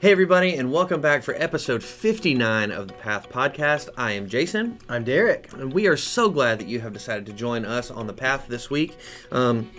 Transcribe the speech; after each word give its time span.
Hey, 0.00 0.12
everybody, 0.12 0.54
and 0.54 0.72
welcome 0.72 1.02
back 1.02 1.22
for 1.22 1.34
episode 1.34 1.82
59 1.82 2.70
of 2.70 2.88
the 2.88 2.94
Path 2.94 3.28
Podcast. 3.28 3.90
I 3.98 4.12
am 4.12 4.30
Jason. 4.30 4.78
I'm 4.88 5.04
Derek. 5.04 5.52
And 5.52 5.74
we 5.74 5.88
are 5.88 5.96
so 5.98 6.30
glad 6.30 6.58
that 6.58 6.68
you 6.68 6.80
have 6.80 6.94
decided 6.94 7.26
to 7.26 7.34
join 7.34 7.66
us 7.66 7.90
on 7.90 8.06
the 8.06 8.14
Path 8.14 8.46
this 8.48 8.70
week. 8.70 8.96
Um, 9.30 9.70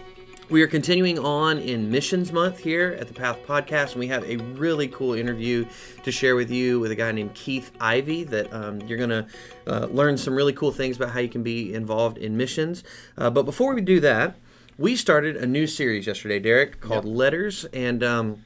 we 0.52 0.62
are 0.62 0.68
continuing 0.68 1.18
on 1.18 1.58
in 1.58 1.90
Missions 1.90 2.32
Month 2.32 2.60
here 2.60 2.96
at 3.00 3.08
the 3.08 3.16
Path 3.16 3.40
Podcast, 3.48 3.94
and 3.94 4.00
we 4.00 4.10
have 4.10 4.24
a 4.26 4.38
really 4.38 4.88
cool 4.90 5.16
interview 5.16 5.66
to 6.04 6.12
share 6.12 6.36
with 6.36 6.52
you 6.52 6.80
with 6.80 6.92
a 6.92 6.96
guy 6.96 7.12
named 7.12 7.34
Keith 7.34 7.72
Ivy 7.82 8.24
that 8.26 8.54
um, 8.54 8.80
you're 8.82 9.00
going 9.00 9.10
to 9.10 9.26
uh, 9.66 9.88
learn 9.88 10.20
some 10.20 10.36
really 10.36 10.54
cool 10.54 10.72
things 10.72 10.98
about 10.98 11.10
how 11.10 11.20
you 11.20 11.30
can 11.30 11.42
be 11.42 11.74
involved 11.74 12.20
in 12.20 12.38
missions. 12.38 12.84
Uh, 13.18 13.32
but 13.32 13.42
before 13.42 13.74
we 13.74 13.82
do 13.82 14.00
that, 14.02 14.36
we 14.78 14.96
started 14.96 15.36
a 15.36 15.48
new 15.48 15.66
series 15.66 16.06
yesterday, 16.06 16.38
Derek, 16.38 16.80
called 16.80 17.06
yep. 17.06 17.16
Letters, 17.16 17.66
and 17.74 18.04
um, 18.04 18.44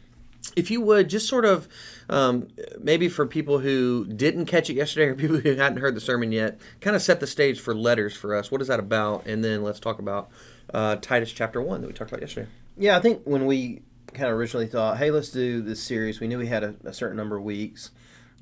if 0.56 0.72
you 0.72 0.82
would 0.82 1.10
just 1.10 1.28
sort 1.28 1.46
of 1.46 1.68
um, 2.10 2.48
maybe 2.80 3.10
for 3.10 3.26
people 3.26 3.60
who 3.60 4.06
didn't 4.06 4.46
catch 4.46 4.70
it 4.70 4.74
yesterday 4.76 5.08
or 5.08 5.16
people 5.16 5.38
who 5.38 5.56
hadn't 5.56 5.80
heard 5.80 5.96
the 5.96 6.02
sermon 6.02 6.32
yet 6.32 6.60
kind 6.82 6.96
of 6.96 7.02
set 7.02 7.20
the 7.20 7.28
stage 7.28 7.60
for 7.60 7.74
letters 7.74 8.16
for 8.16 8.36
us. 8.36 8.52
What 8.52 8.62
is 8.62 8.68
that 8.68 8.80
about? 8.80 9.26
And 9.26 9.44
then 9.44 9.64
let's 9.64 9.80
talk 9.80 10.00
about 10.00 10.30
uh, 10.74 10.98
titus 10.98 11.32
chapter 11.32 11.62
1 11.62 11.82
that 11.82 11.88
we 11.88 11.94
talked 11.94 12.12
about 12.12 12.22
yesterday. 12.22 12.50
Yeah 12.78 12.98
i 12.98 13.00
think 13.00 13.22
when 13.24 13.46
we 13.46 13.82
kind 14.14 14.30
of 14.30 14.38
originally 14.38 14.68
thought 14.68 14.98
hey 14.98 15.12
let's 15.12 15.30
do 15.30 15.62
this 15.62 15.82
series 15.82 16.20
we 16.20 16.28
knew 16.28 16.38
we 16.38 16.48
had 16.48 16.64
a, 16.64 16.76
a 16.84 16.94
certain 16.94 17.18
number 17.18 17.38
of 17.38 17.44
weeks. 17.44 17.92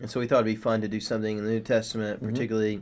And 0.02 0.10
so 0.10 0.20
we 0.20 0.28
thought 0.28 0.38
it'd 0.38 0.46
be 0.46 0.56
fun 0.56 0.82
to 0.82 0.88
do 0.88 1.00
something 1.00 1.38
in 1.38 1.46
the 1.46 1.52
new 1.52 1.60
testament 1.60 2.18
mm-hmm. 2.18 2.30
particularly 2.30 2.82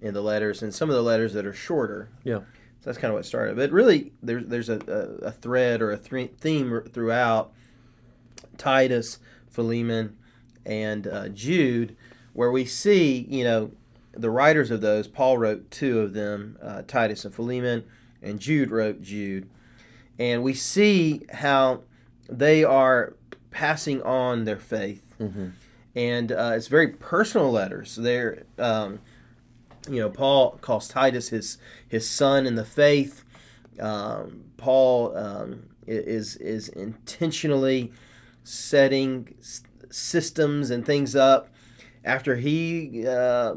in 0.00 0.14
the 0.14 0.22
letters 0.22 0.62
and 0.62 0.74
some 0.74 0.90
of 0.90 0.96
the 0.96 1.02
letters 1.02 1.32
that 1.34 1.46
are 1.46 1.52
shorter. 1.52 2.08
Yeah. 2.22 2.38
So 2.38 2.90
that's 2.90 2.98
kind 2.98 3.10
of 3.10 3.16
what 3.16 3.24
started. 3.24 3.56
But 3.56 3.70
really 3.70 4.12
there's, 4.22 4.46
there's 4.46 4.68
a, 4.68 4.78
a, 4.86 5.28
a 5.28 5.32
thread 5.32 5.80
or 5.80 5.90
a 5.90 5.96
th- 5.96 6.32
theme 6.38 6.82
throughout 6.92 7.52
Titus, 8.58 9.18
Philemon, 9.48 10.16
and 10.64 11.06
uh, 11.06 11.28
Jude, 11.28 11.96
where 12.32 12.50
we 12.50 12.64
see, 12.64 13.26
you 13.28 13.44
know, 13.44 13.70
the 14.12 14.30
writers 14.30 14.70
of 14.70 14.80
those. 14.80 15.08
Paul 15.08 15.38
wrote 15.38 15.70
two 15.70 16.00
of 16.00 16.12
them, 16.12 16.56
uh, 16.62 16.82
Titus 16.86 17.24
and 17.24 17.34
Philemon, 17.34 17.84
and 18.22 18.40
Jude 18.40 18.70
wrote 18.70 19.02
Jude. 19.02 19.48
And 20.18 20.42
we 20.42 20.54
see 20.54 21.22
how 21.32 21.82
they 22.28 22.64
are 22.64 23.14
passing 23.50 24.02
on 24.02 24.44
their 24.44 24.58
faith. 24.58 25.14
Mm-hmm. 25.20 25.48
And 25.96 26.32
uh, 26.32 26.52
it's 26.54 26.68
very 26.68 26.88
personal 26.88 27.50
letters. 27.50 27.96
They're, 27.96 28.44
um, 28.58 29.00
you 29.88 30.00
know, 30.00 30.10
Paul 30.10 30.58
calls 30.60 30.88
Titus 30.88 31.28
his 31.28 31.58
his 31.86 32.08
son 32.08 32.46
in 32.46 32.54
the 32.56 32.64
faith. 32.64 33.24
Um, 33.78 34.44
Paul 34.56 35.16
um, 35.16 35.64
is 35.86 36.36
is 36.36 36.68
intentionally 36.68 37.92
setting 38.44 39.34
systems 39.90 40.70
and 40.70 40.86
things 40.86 41.16
up. 41.16 41.48
After 42.04 42.36
he 42.36 43.06
uh, 43.06 43.54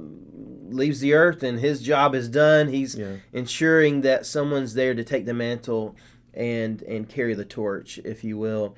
leaves 0.70 1.02
the 1.02 1.14
earth 1.14 1.44
and 1.44 1.60
his 1.60 1.82
job 1.82 2.16
is 2.16 2.30
done, 2.30 2.70
he's 2.70 2.96
yeah. 2.96 3.18
ensuring 3.34 4.02
that 4.02 4.26
someone's 4.26 4.74
there 4.74 4.96
to 4.96 5.04
take 5.04 5.26
the 5.26 5.34
mantle 5.34 5.96
and 6.34 6.82
and 6.84 7.10
carry 7.10 7.34
the 7.34 7.44
torch, 7.44 8.00
if 8.06 8.24
you 8.24 8.38
will, 8.38 8.76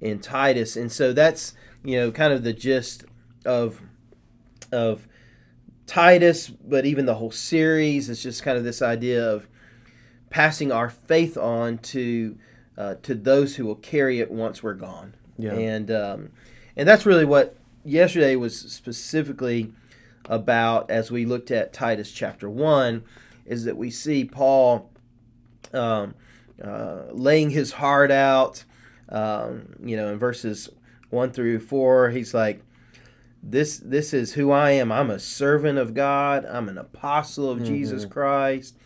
in 0.00 0.18
Titus. 0.18 0.76
And 0.76 0.92
so 0.92 1.14
that's 1.14 1.54
you 1.82 1.96
know 1.96 2.12
kind 2.12 2.32
of 2.32 2.44
the 2.44 2.52
gist 2.52 3.04
of 3.46 3.80
of 4.70 5.08
Titus, 5.86 6.48
but 6.48 6.84
even 6.84 7.06
the 7.06 7.14
whole 7.14 7.30
series 7.30 8.10
is 8.10 8.22
just 8.22 8.42
kind 8.42 8.58
of 8.58 8.64
this 8.64 8.82
idea 8.82 9.24
of 9.24 9.48
passing 10.28 10.72
our 10.72 10.90
faith 10.90 11.38
on 11.38 11.78
to 11.78 12.36
uh, 12.76 12.96
to 13.02 13.14
those 13.14 13.56
who 13.56 13.64
will 13.64 13.76
carry 13.76 14.20
it 14.20 14.30
once 14.30 14.62
we're 14.62 14.74
gone. 14.74 15.14
Yeah. 15.38 15.54
And 15.54 15.90
um, 15.90 16.30
and 16.76 16.88
that's 16.88 17.06
really 17.06 17.24
what 17.24 17.56
yesterday 17.84 18.36
was 18.36 18.58
specifically 18.58 19.72
about 20.28 20.90
as 20.90 21.10
we 21.10 21.24
looked 21.24 21.50
at 21.50 21.72
Titus 21.72 22.10
chapter 22.10 22.50
one, 22.50 23.04
is 23.44 23.64
that 23.64 23.76
we 23.76 23.90
see 23.90 24.24
Paul 24.24 24.90
um, 25.72 26.14
uh, 26.62 27.04
laying 27.12 27.50
his 27.50 27.72
heart 27.72 28.10
out. 28.10 28.64
Um, 29.08 29.76
you 29.84 29.96
know, 29.96 30.12
in 30.12 30.18
verses 30.18 30.68
one 31.10 31.30
through 31.30 31.60
four, 31.60 32.10
he's 32.10 32.34
like, 32.34 32.62
"This 33.42 33.78
this 33.78 34.12
is 34.12 34.34
who 34.34 34.50
I 34.50 34.72
am. 34.72 34.90
I'm 34.90 35.10
a 35.10 35.18
servant 35.18 35.78
of 35.78 35.94
God. 35.94 36.44
I'm 36.44 36.68
an 36.68 36.78
apostle 36.78 37.50
of 37.50 37.58
mm-hmm. 37.58 37.66
Jesus 37.66 38.04
Christ. 38.04 38.76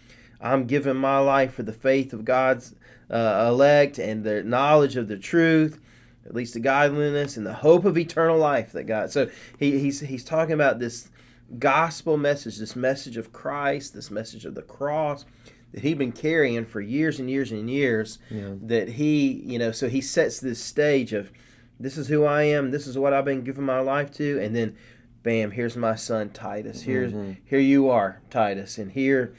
I'm 0.40 0.66
giving 0.66 0.96
my 0.96 1.18
life 1.18 1.54
for 1.54 1.62
the 1.62 1.72
faith 1.72 2.12
of 2.12 2.24
God's 2.24 2.74
uh, 3.10 3.46
elect 3.48 3.98
and 3.98 4.24
the 4.24 4.42
knowledge 4.42 4.96
of 4.96 5.08
the 5.08 5.18
truth." 5.18 5.80
At 6.26 6.34
least 6.34 6.54
the 6.54 6.60
godliness 6.60 7.36
and 7.36 7.46
the 7.46 7.54
hope 7.54 7.84
of 7.84 7.96
eternal 7.96 8.38
life 8.38 8.72
that 8.72 8.84
God. 8.84 9.10
So 9.10 9.30
he, 9.58 9.78
he's 9.78 10.00
he's 10.00 10.24
talking 10.24 10.52
about 10.52 10.78
this 10.78 11.10
gospel 11.58 12.16
message, 12.16 12.58
this 12.58 12.76
message 12.76 13.16
of 13.16 13.32
Christ, 13.32 13.94
this 13.94 14.10
message 14.10 14.44
of 14.44 14.54
the 14.54 14.62
cross 14.62 15.24
that 15.72 15.82
he'd 15.82 15.98
been 15.98 16.12
carrying 16.12 16.64
for 16.64 16.80
years 16.80 17.18
and 17.20 17.30
years 17.30 17.52
and 17.52 17.70
years. 17.70 18.18
Yeah. 18.30 18.54
That 18.62 18.90
he, 18.90 19.42
you 19.44 19.58
know, 19.58 19.72
so 19.72 19.88
he 19.88 20.00
sets 20.00 20.40
this 20.40 20.62
stage 20.62 21.12
of 21.12 21.32
this 21.78 21.96
is 21.96 22.08
who 22.08 22.24
I 22.24 22.42
am, 22.42 22.70
this 22.70 22.86
is 22.86 22.98
what 22.98 23.12
I've 23.12 23.24
been 23.24 23.42
giving 23.42 23.64
my 23.64 23.80
life 23.80 24.12
to, 24.14 24.38
and 24.42 24.54
then 24.54 24.76
bam, 25.22 25.52
here's 25.52 25.76
my 25.76 25.94
son 25.94 26.30
Titus. 26.30 26.82
Here's 26.82 27.12
mm-hmm. 27.12 27.32
here 27.44 27.60
you 27.60 27.88
are, 27.88 28.20
Titus, 28.30 28.78
and 28.78 28.92
here 28.92 29.34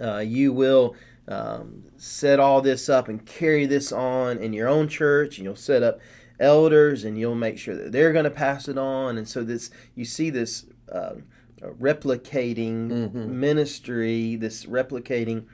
uh, 0.00 0.18
you 0.18 0.52
will 0.52 0.96
um, 1.28 1.84
set 1.96 2.40
all 2.40 2.60
this 2.60 2.88
up 2.88 3.08
and 3.08 3.24
carry 3.24 3.66
this 3.66 3.92
on 3.92 4.38
in 4.38 4.52
your 4.52 4.68
own 4.68 4.88
church, 4.88 5.38
and 5.38 5.44
you'll 5.44 5.56
set 5.56 5.82
up 5.82 6.00
elders, 6.40 7.04
and 7.04 7.18
you'll 7.18 7.34
make 7.34 7.58
sure 7.58 7.76
that 7.76 7.92
they're 7.92 8.12
going 8.12 8.24
to 8.24 8.30
pass 8.30 8.68
it 8.68 8.78
on. 8.78 9.16
And 9.16 9.28
so 9.28 9.44
this, 9.44 9.70
you 9.94 10.04
see 10.04 10.30
this 10.30 10.66
uh, 10.90 11.14
replicating 11.60 12.90
mm-hmm. 12.90 13.40
ministry, 13.40 14.36
this 14.36 14.66
replicating 14.66 15.44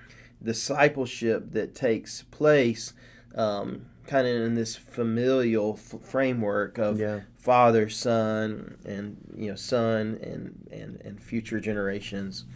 discipleship 0.43 1.53
that 1.53 1.75
takes 1.75 2.23
place. 2.23 2.95
Um, 3.35 3.87
kind 4.06 4.27
of 4.27 4.41
in 4.41 4.55
this 4.55 4.75
familial 4.75 5.79
f- 5.79 6.00
framework 6.00 6.79
of 6.79 6.99
yeah. 6.99 7.21
father, 7.37 7.91
son, 7.91 8.79
and 8.85 9.19
you 9.37 9.50
know, 9.50 9.55
son 9.55 10.19
and 10.23 10.67
and 10.73 11.00
and 11.05 11.23
future 11.23 11.61
generations 11.61 12.47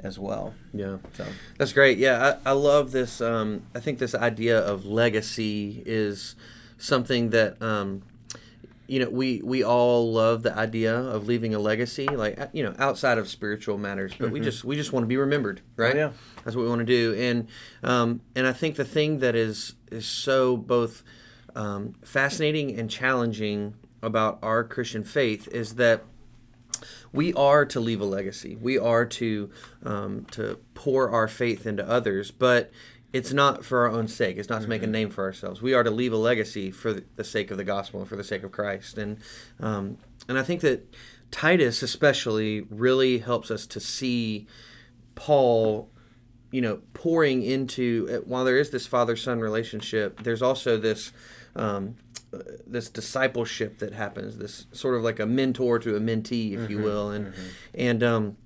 as 0.00 0.18
well. 0.18 0.54
Yeah, 0.72 0.98
so 1.14 1.26
that's 1.58 1.72
great. 1.72 1.98
Yeah, 1.98 2.38
I, 2.44 2.50
I 2.50 2.52
love 2.52 2.92
this. 2.92 3.20
Um, 3.20 3.62
I 3.74 3.80
think 3.80 3.98
this 3.98 4.14
idea 4.14 4.58
of 4.58 4.84
legacy 4.84 5.82
is 5.86 6.36
something 6.78 7.30
that 7.30 7.60
um, 7.62 8.02
you 8.86 9.00
know 9.00 9.10
we 9.10 9.40
we 9.42 9.62
all 9.64 10.12
love 10.12 10.42
the 10.42 10.56
idea 10.56 10.96
of 10.96 11.26
leaving 11.26 11.54
a 11.54 11.58
legacy, 11.58 12.06
like 12.06 12.38
you 12.52 12.62
know 12.62 12.74
outside 12.78 13.18
of 13.18 13.28
spiritual 13.28 13.78
matters. 13.78 14.12
But 14.18 14.26
mm-hmm. 14.26 14.34
we 14.34 14.40
just 14.40 14.64
we 14.64 14.76
just 14.76 14.92
want 14.92 15.04
to 15.04 15.08
be 15.08 15.16
remembered, 15.16 15.60
right? 15.76 15.94
Oh, 15.94 15.98
yeah, 15.98 16.12
that's 16.44 16.56
what 16.56 16.62
we 16.62 16.68
want 16.68 16.80
to 16.80 16.84
do. 16.84 17.14
And 17.18 17.48
um, 17.82 18.20
and 18.34 18.46
I 18.46 18.52
think 18.52 18.76
the 18.76 18.84
thing 18.84 19.18
that 19.20 19.34
is 19.34 19.74
is 19.90 20.06
so 20.06 20.56
both 20.56 21.02
um, 21.54 21.94
fascinating 22.02 22.78
and 22.78 22.90
challenging 22.90 23.74
about 24.02 24.38
our 24.42 24.62
Christian 24.62 25.02
faith 25.02 25.48
is 25.48 25.76
that 25.76 26.04
we 27.16 27.32
are 27.34 27.64
to 27.64 27.80
leave 27.80 28.00
a 28.00 28.04
legacy. 28.04 28.56
We 28.60 28.78
are 28.78 29.06
to 29.06 29.50
um, 29.82 30.26
to 30.32 30.58
pour 30.74 31.10
our 31.10 31.26
faith 31.26 31.66
into 31.66 31.88
others, 31.88 32.30
but 32.30 32.70
it's 33.12 33.32
not 33.32 33.64
for 33.64 33.80
our 33.86 33.90
own 33.90 34.08
sake. 34.08 34.36
It's 34.36 34.48
not 34.48 34.62
to 34.62 34.68
make 34.68 34.82
a 34.82 34.84
mm-hmm. 34.84 34.92
name 34.92 35.10
for 35.10 35.24
ourselves. 35.24 35.62
We 35.62 35.74
are 35.74 35.82
to 35.82 35.90
leave 35.90 36.12
a 36.12 36.18
legacy 36.18 36.70
for 36.70 36.92
the 36.92 37.24
sake 37.24 37.50
of 37.50 37.56
the 37.56 37.64
gospel 37.64 38.00
and 38.00 38.08
for 38.08 38.16
the 38.16 38.24
sake 38.24 38.42
of 38.42 38.52
Christ. 38.52 38.98
And 38.98 39.18
um, 39.58 39.98
and 40.28 40.38
I 40.38 40.42
think 40.42 40.60
that 40.60 40.94
Titus 41.30 41.82
especially 41.82 42.62
really 42.70 43.18
helps 43.18 43.50
us 43.50 43.66
to 43.68 43.80
see 43.80 44.46
Paul 45.14 45.90
you 46.52 46.60
know 46.60 46.80
pouring 46.94 47.42
into 47.42 48.22
while 48.26 48.44
there 48.44 48.58
is 48.58 48.70
this 48.70 48.86
father 48.86 49.16
son 49.16 49.40
relationship 49.40 50.22
there's 50.22 50.42
also 50.42 50.78
this 50.78 51.12
um, 51.56 51.96
this 52.66 52.88
discipleship 52.88 53.78
that 53.78 53.92
happens, 53.92 54.38
this 54.38 54.66
sort 54.72 54.96
of 54.96 55.02
like 55.02 55.18
a 55.18 55.26
mentor 55.26 55.78
to 55.78 55.96
a 55.96 56.00
mentee, 56.00 56.52
if 56.52 56.60
mm-hmm, 56.60 56.72
you 56.72 56.78
will, 56.78 57.10
and 57.10 57.26
mm-hmm. 57.26 57.46
and 57.74 58.02
um, 58.02 58.36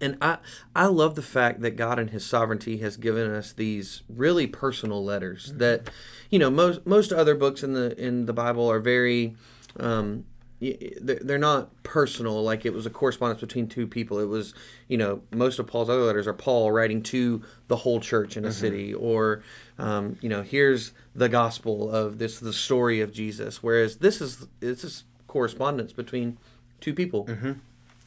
and 0.00 0.16
I 0.20 0.38
I 0.74 0.86
love 0.86 1.14
the 1.14 1.22
fact 1.22 1.60
that 1.60 1.72
God 1.72 1.98
in 1.98 2.08
His 2.08 2.24
sovereignty 2.24 2.78
has 2.78 2.96
given 2.96 3.30
us 3.30 3.52
these 3.52 4.02
really 4.08 4.46
personal 4.46 5.04
letters 5.04 5.48
mm-hmm. 5.48 5.58
that, 5.58 5.90
you 6.30 6.38
know, 6.38 6.50
most 6.50 6.86
most 6.86 7.12
other 7.12 7.34
books 7.34 7.62
in 7.62 7.74
the 7.74 7.98
in 8.02 8.26
the 8.26 8.32
Bible 8.32 8.70
are 8.70 8.80
very 8.80 9.36
um, 9.78 10.24
they're 10.60 11.38
not 11.38 11.70
personal 11.82 12.42
like 12.42 12.66
it 12.66 12.74
was 12.74 12.84
a 12.84 12.90
correspondence 12.90 13.40
between 13.40 13.66
two 13.66 13.86
people 13.86 14.18
it 14.18 14.26
was 14.26 14.52
you 14.88 14.98
know 14.98 15.22
most 15.32 15.58
of 15.58 15.66
paul's 15.66 15.88
other 15.88 16.02
letters 16.02 16.26
are 16.26 16.34
paul 16.34 16.70
writing 16.70 17.02
to 17.02 17.42
the 17.68 17.76
whole 17.76 17.98
church 17.98 18.36
in 18.36 18.44
a 18.44 18.48
mm-hmm. 18.48 18.60
city 18.60 18.94
or 18.94 19.42
um, 19.78 20.18
you 20.20 20.28
know 20.28 20.42
here's 20.42 20.92
the 21.14 21.28
gospel 21.30 21.90
of 21.90 22.18
this 22.18 22.38
the 22.38 22.52
story 22.52 23.00
of 23.00 23.10
jesus 23.12 23.62
whereas 23.62 23.96
this 23.96 24.20
is 24.20 24.48
this 24.60 24.84
is 24.84 25.04
correspondence 25.26 25.92
between 25.92 26.36
two 26.80 26.92
people 26.92 27.24
mm-hmm. 27.24 27.52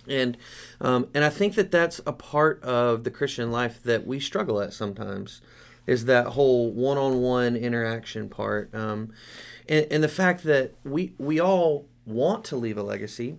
and 0.07 0.38
um, 0.79 1.07
and 1.15 1.23
i 1.23 1.29
think 1.29 1.56
that 1.56 1.71
that's 1.71 2.01
a 2.06 2.13
part 2.13 2.61
of 2.61 3.03
the 3.03 3.11
christian 3.11 3.51
life 3.51 3.81
that 3.81 4.06
we 4.06 4.19
struggle 4.19 4.61
at 4.61 4.73
sometimes 4.73 5.41
is 5.88 6.06
that 6.06 6.27
whole 6.27 6.71
one-on-one 6.71 7.56
interaction 7.56 8.29
part 8.29 8.73
um, 8.75 9.11
and, 9.67 9.88
and 9.89 10.03
the 10.03 10.07
fact 10.07 10.44
that 10.44 10.73
we 10.83 11.13
we 11.17 11.39
all 11.39 11.88
want 12.05 12.45
to 12.45 12.55
leave 12.55 12.77
a 12.77 12.83
legacy, 12.83 13.38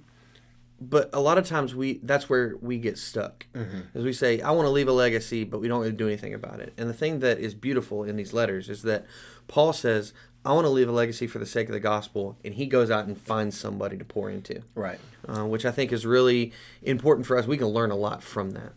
but 0.81 1.11
a 1.12 1.20
lot 1.20 1.38
of 1.38 1.46
times 1.46 1.75
we 1.75 2.00
that's 2.02 2.28
where 2.28 2.56
we 2.61 2.78
get 2.78 2.99
stuck. 2.99 3.46
Mm-hmm. 3.55 3.81
As 3.99 4.05
we 4.05 4.12
say, 4.12 4.40
I 4.40 4.50
want 4.50 4.66
to 4.66 4.70
leave 4.70 4.88
a 4.88 4.93
legacy, 4.93 5.44
but 5.44 5.61
we 5.61 5.69
don't 5.69 5.81
really 5.81 5.93
do 5.93 6.06
anything 6.06 6.34
about 6.34 6.61
it. 6.61 6.72
And 6.76 6.88
the 6.88 6.94
thing 6.94 7.20
that 7.20 7.38
is 7.38 7.55
beautiful 7.55 8.05
in 8.05 8.16
these 8.16 8.32
letters 8.32 8.69
is 8.69 8.82
that 8.82 9.05
Paul 9.49 9.72
says, 9.72 10.12
I 10.44 10.52
want 10.52 10.66
to 10.66 10.70
leave 10.70 10.88
a 10.88 10.93
legacy 10.93 11.26
for 11.26 11.38
the 11.38 11.46
sake 11.46 11.69
of 11.69 11.72
the 11.72 11.81
gospel, 11.81 12.37
and 12.44 12.55
he 12.55 12.66
goes 12.66 12.90
out 12.90 13.06
and 13.06 13.16
finds 13.16 13.58
somebody 13.58 13.96
to 13.96 14.05
pour 14.05 14.28
into, 14.28 14.62
Right. 14.75 14.99
uh, 15.26 15.44
which 15.46 15.64
I 15.64 15.70
think 15.70 15.90
is 15.93 16.05
really 16.05 16.52
important 16.82 17.26
for 17.26 17.38
us. 17.38 17.46
We 17.46 17.56
can 17.56 17.69
learn 17.69 17.90
a 17.90 17.96
lot 17.96 18.22
from 18.22 18.50
that. 18.50 18.72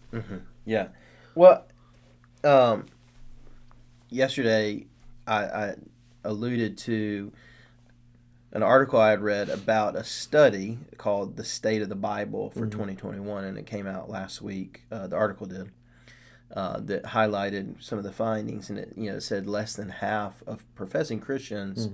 Yeah. 0.65 0.87
Well, 1.35 1.65
um, 2.45 2.85
yesterday 4.09 4.85
I, 5.25 5.43
I 5.43 5.75
alluded 6.23 6.77
to 6.79 7.31
an 8.57 8.63
article 8.63 8.99
I 8.99 9.11
had 9.11 9.21
read 9.21 9.49
about 9.49 9.95
a 9.95 10.03
study 10.03 10.79
called 10.97 11.37
"The 11.37 11.43
State 11.43 11.81
of 11.83 11.89
the 11.89 11.95
Bible 11.95 12.49
for 12.49 12.65
2021," 12.65 13.43
and 13.43 13.57
it 13.57 13.65
came 13.67 13.85
out 13.87 14.09
last 14.09 14.41
week. 14.41 14.81
Uh, 14.91 15.05
the 15.07 15.15
article 15.15 15.45
did 15.45 15.71
uh, 16.55 16.79
that 16.81 17.03
highlighted 17.03 17.83
some 17.83 17.97
of 17.99 18.03
the 18.03 18.11
findings, 18.11 18.69
and 18.69 18.79
it 18.79 18.93
you 18.97 19.11
know 19.11 19.19
said 19.19 19.45
less 19.47 19.75
than 19.75 19.89
half 19.89 20.41
of 20.47 20.63
professing 20.75 21.19
Christians 21.19 21.87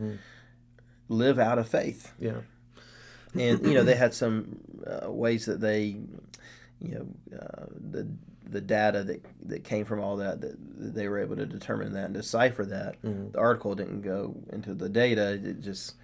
live 1.10 1.38
out 1.38 1.60
of 1.60 1.68
faith 1.68 2.14
Yeah. 2.18 2.42
and 3.36 3.66
you 3.68 3.74
know 3.74 3.84
they 3.84 3.96
had 4.06 4.14
some 4.14 4.60
uh, 4.88 5.12
ways 5.12 5.46
that 5.46 5.60
they 5.60 5.98
you 6.80 6.96
know 6.96 7.38
uh, 7.40 7.66
the 7.92 8.08
the 8.50 8.62
data 8.62 9.04
that 9.04 9.26
that 9.50 9.64
came 9.64 9.86
from 9.86 10.00
all 10.00 10.18
that, 10.18 10.40
that 10.42 10.56
that 10.78 10.94
they 10.96 11.08
were 11.10 11.20
able 11.20 11.36
to 11.36 11.46
determine 11.46 11.94
that 11.94 12.06
and 12.06 12.14
decipher 12.14 12.64
that 12.66 12.96
the 13.02 13.38
article 13.40 13.76
didn't 13.76 14.02
go 14.02 14.36
into 14.52 14.74
the 14.74 14.90
data 14.90 15.34
it 15.34 15.60
just 15.62 15.96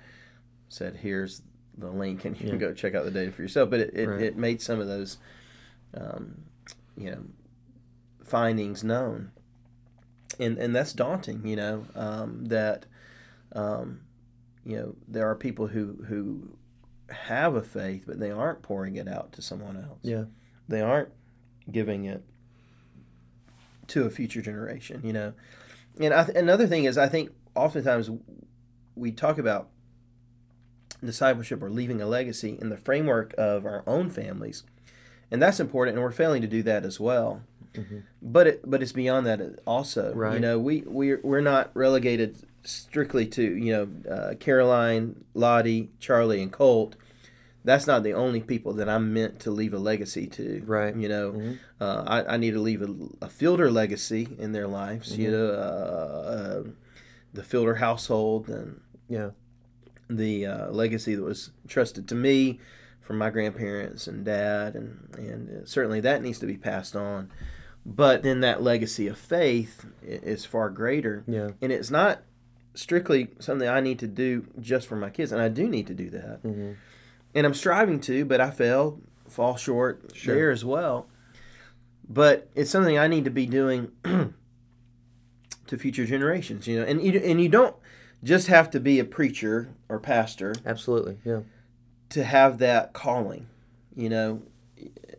said 0.69 0.95
here's 0.97 1.41
the 1.77 1.89
link 1.89 2.23
and 2.25 2.39
you 2.39 2.45
Yeah. 2.45 2.49
can 2.51 2.59
go 2.59 2.73
check 2.73 2.95
out 2.95 3.05
the 3.05 3.11
data 3.11 3.31
for 3.31 3.41
yourself 3.41 3.69
but 3.69 3.79
it, 3.81 3.91
it, 3.93 4.07
Right. 4.07 4.21
it 4.21 4.37
made 4.37 4.61
some 4.61 4.79
of 4.79 4.87
those 4.87 5.17
um, 5.93 6.43
you 6.97 7.09
know 7.11 7.23
findings 8.23 8.83
known 8.83 9.31
and 10.39 10.57
and 10.57 10.75
that's 10.75 10.93
daunting 10.93 11.45
you 11.47 11.55
know 11.55 11.85
um, 11.95 12.45
that 12.45 12.85
um, 13.53 14.01
you 14.65 14.75
know 14.77 14.95
there 15.07 15.27
are 15.29 15.35
people 15.35 15.67
who 15.67 16.03
who 16.07 16.49
have 17.09 17.55
a 17.55 17.61
faith 17.63 18.03
but 18.05 18.19
they 18.19 18.29
aren't 18.29 18.61
pouring 18.61 18.95
it 18.95 19.07
out 19.07 19.31
to 19.33 19.41
someone 19.41 19.75
else 19.77 19.99
Yeah. 20.03 20.25
they 20.67 20.81
aren't 20.81 21.09
giving 21.71 22.05
it 22.05 22.23
to 23.87 24.03
a 24.05 24.09
future 24.09 24.41
generation 24.41 25.01
you 25.03 25.13
know 25.13 25.33
and 25.99 26.13
I 26.13 26.23
th- 26.25 26.37
another 26.37 26.67
thing 26.67 26.83
is 26.83 26.97
i 26.97 27.07
think 27.07 27.31
oftentimes 27.55 28.11
we 28.95 29.11
talk 29.11 29.39
about 29.39 29.69
discipleship 31.03 31.61
or 31.63 31.69
leaving 31.69 32.01
a 32.01 32.05
legacy 32.07 32.57
in 32.61 32.69
the 32.69 32.77
framework 32.77 33.33
of 33.37 33.65
our 33.65 33.83
own 33.87 34.09
families 34.09 34.63
and 35.31 35.41
that's 35.41 35.59
important 35.59 35.95
and 35.95 36.03
we're 36.03 36.11
failing 36.11 36.41
to 36.41 36.47
do 36.47 36.61
that 36.63 36.83
as 36.83 36.99
well 36.99 37.41
Mhm. 37.75 38.01
but 38.21 38.47
it 38.47 38.69
but 38.69 38.81
it's 38.81 38.91
beyond 38.91 39.25
that 39.27 39.39
also 39.65 40.13
Right. 40.13 40.33
you 40.35 40.39
know 40.39 40.57
we 40.59 40.81
we're, 40.87 41.19
we're 41.23 41.41
not 41.41 41.69
relegated 41.75 42.37
strictly 42.63 43.25
to 43.27 43.43
you 43.43 43.71
know 43.71 44.11
uh, 44.11 44.33
caroline 44.39 45.23
lottie 45.33 45.89
charlie 45.99 46.41
and 46.41 46.51
colt 46.51 46.95
that's 47.63 47.85
not 47.85 48.03
the 48.03 48.13
only 48.13 48.41
people 48.41 48.73
that 48.73 48.89
i'm 48.89 49.13
meant 49.13 49.39
to 49.41 49.51
leave 49.51 49.73
a 49.73 49.77
legacy 49.77 50.25
to 50.27 50.63
Right. 50.65 50.95
you 50.95 51.07
know 51.07 51.31
Mhm. 51.33 51.57
uh, 51.79 52.03
I, 52.07 52.33
I 52.33 52.37
need 52.37 52.51
to 52.51 52.59
leave 52.59 52.81
a, 52.81 52.93
a 53.21 53.29
fielder 53.29 53.69
legacy 53.71 54.35
in 54.39 54.51
their 54.51 54.67
lives 54.67 55.15
you 55.17 55.29
Mhm. 55.29 55.31
know 55.31 55.47
uh, 55.51 56.31
uh, 56.35 56.63
the 57.33 57.43
fielder 57.43 57.75
household 57.75 58.49
and 58.49 58.81
Yeah. 59.07 59.29
The 60.09 60.45
uh, 60.45 60.71
legacy 60.71 61.15
that 61.15 61.23
was 61.23 61.51
trusted 61.67 62.07
to 62.09 62.15
me 62.15 62.59
from 63.01 63.17
my 63.17 63.29
grandparents 63.29 64.07
and 64.07 64.25
dad, 64.25 64.75
and 64.75 65.07
and 65.17 65.49
uh, 65.49 65.65
certainly 65.65 65.99
that 66.01 66.21
needs 66.21 66.39
to 66.39 66.45
be 66.45 66.57
passed 66.57 66.95
on. 66.95 67.29
But 67.85 68.23
then 68.23 68.41
that 68.41 68.61
legacy 68.61 69.07
of 69.07 69.17
faith 69.17 69.85
is 70.03 70.45
far 70.45 70.69
greater, 70.69 71.23
Yeah. 71.27 71.51
and 71.61 71.71
it's 71.71 71.89
not 71.89 72.21
strictly 72.75 73.29
something 73.39 73.67
I 73.67 73.79
need 73.79 73.99
to 73.99 74.07
do 74.07 74.45
just 74.59 74.87
for 74.87 74.95
my 74.95 75.09
kids, 75.09 75.31
and 75.31 75.41
I 75.41 75.47
do 75.49 75.67
need 75.67 75.87
to 75.87 75.93
do 75.93 76.09
that, 76.11 76.39
hmm 76.43 76.71
and 77.35 77.45
I'm 77.45 77.53
striving 77.53 77.99
to, 78.01 78.25
but 78.25 78.41
I 78.41 78.49
fail, 78.49 78.99
fall 79.27 79.55
short 79.55 80.11
Sure. 80.15 80.33
there 80.35 80.49
as 80.51 80.65
well. 80.65 81.07
But 82.09 82.49
it's 82.55 82.71
something 82.71 82.97
I 82.97 83.05
need 83.07 83.25
to 83.25 83.29
be 83.29 83.45
doing 83.45 83.91
to 84.03 85.77
future 85.77 86.05
generations, 86.05 86.67
you 86.67 86.79
know, 86.79 86.85
and 86.85 87.01
you 87.03 87.19
and 87.19 87.39
you 87.39 87.49
don't 87.49 87.75
just 88.23 88.47
have 88.47 88.69
to 88.71 88.79
be 88.79 88.99
a 88.99 89.05
preacher 89.05 89.69
or 89.87 89.99
pastor 89.99 90.55
Absolutely. 90.65 91.17
Yeah. 91.23 91.41
to 92.09 92.23
have 92.23 92.57
that 92.59 92.93
calling, 92.93 93.47
you 93.95 94.09
know, 94.09 94.41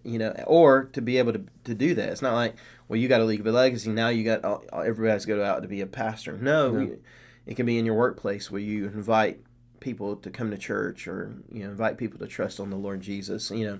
you 0.05 0.19
know, 0.19 0.31
or 0.47 0.85
to 0.93 1.01
be 1.03 1.19
able 1.19 1.33
to, 1.33 1.45
to 1.65 1.75
do 1.75 1.95
that. 1.95 2.09
It's 2.11 2.23
not 2.23 2.35
like, 2.35 2.57
well, 2.89 2.99
you 2.99 3.09
got 3.09 3.19
to 3.19 3.25
leave 3.25 3.47
a 3.47 3.53
legacy. 3.53 3.91
Now 3.91 4.09
you 4.09 4.25
got 4.25 4.45
all- 4.45 4.65
everybody's 4.73 5.23
to 5.27 5.29
go 5.29 5.45
out 5.45 5.63
to 5.63 5.69
be 5.69 5.81
a 5.81 5.87
pastor. 5.87 6.37
No, 6.37 6.73
No. 6.73 6.81
you- 6.81 7.03
it 7.47 7.57
can 7.57 7.67
be 7.67 7.79
in 7.79 7.87
your 7.87 7.95
workplace 7.97 8.51
where 8.51 8.61
you 8.61 8.85
invite 8.87 9.41
people 9.81 10.15
to 10.17 10.31
come 10.31 10.51
to 10.51 10.59
church, 10.59 11.09
or 11.09 11.33
you 11.51 11.65
know, 11.65 11.71
invite 11.71 11.97
people 11.97 12.19
to 12.19 12.27
trust 12.27 12.61
on 12.61 12.69
the 12.71 12.77
Lord 12.77 13.01
Jesus, 13.01 13.51
you 13.51 13.67
know, 13.67 13.79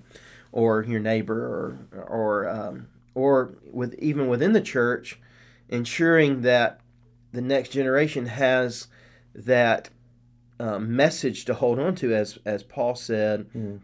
or 0.51 0.83
your 0.83 0.99
neighbor, 0.99 1.39
or 1.93 2.05
or 2.07 2.49
um, 2.49 2.87
or 3.15 3.53
with 3.71 3.95
even 3.99 4.29
within 4.29 4.55
the 4.55 4.63
church, 4.63 5.21
ensuring 5.69 6.41
that 6.43 6.81
the 7.33 7.43
next 7.43 7.69
generation 7.69 8.27
has 8.27 8.89
that 9.35 9.91
um, 10.59 10.95
message 10.95 11.45
to 11.47 11.55
hold 11.55 11.79
on 11.79 11.95
to, 11.97 12.15
as 12.15 12.39
as 12.45 12.63
Paul 12.63 12.95
said, 12.95 13.47
Mhm. 13.55 13.81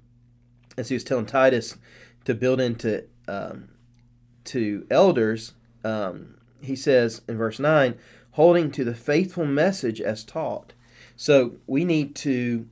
as 0.77 0.89
he 0.89 0.95
was 0.95 1.05
telling 1.05 1.27
Titus 1.27 1.77
to 2.25 2.35
build 2.35 2.61
into 2.61 3.05
um, 3.29 3.71
to 4.45 4.87
elders. 4.91 5.55
Um, 5.85 6.37
he 6.61 6.77
says 6.77 7.23
in 7.29 7.37
verse 7.37 7.59
nine, 7.59 7.95
holding 8.33 8.71
to 8.73 8.85
the 8.85 8.95
faithful 8.95 9.47
message 9.47 10.01
as 10.01 10.25
taught. 10.25 10.75
So 11.17 11.57
we 11.67 11.85
need 11.85 12.15
to, 12.17 12.67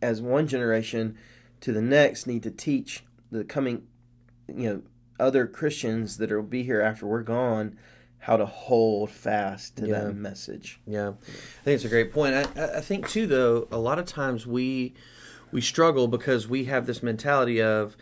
as 0.00 0.22
one 0.22 0.46
generation 0.46 1.16
to 1.60 1.72
the 1.72 1.82
next, 1.82 2.26
need 2.26 2.42
to 2.44 2.50
teach 2.50 3.04
the 3.30 3.44
coming, 3.44 3.86
you 4.48 4.68
know, 4.68 4.82
other 5.20 5.46
Christians 5.46 6.16
that 6.18 6.30
will 6.30 6.42
be 6.42 6.62
here 6.62 6.80
after 6.80 7.06
we're 7.06 7.22
gone, 7.22 7.76
how 8.26 8.36
to 8.36 8.44
hold 8.44 9.08
fast 9.08 9.76
to 9.76 9.86
Yeah. 9.86 10.00
that 10.00 10.16
message. 10.16 10.80
Yeah, 10.84 11.10
I 11.10 11.62
think 11.62 11.76
it's 11.76 11.84
a 11.84 11.88
great 11.88 12.12
point. 12.12 12.34
I, 12.34 12.44
I 12.60 12.78
I 12.78 12.80
think 12.80 13.08
too, 13.08 13.24
though, 13.28 13.68
a 13.70 13.78
lot 13.78 14.00
of 14.00 14.04
times 14.04 14.48
we 14.48 14.94
we 15.52 15.60
struggle 15.60 16.08
because 16.08 16.48
we 16.48 16.64
have 16.64 16.86
this 16.86 17.04
mentality 17.04 17.62
of 17.62 17.96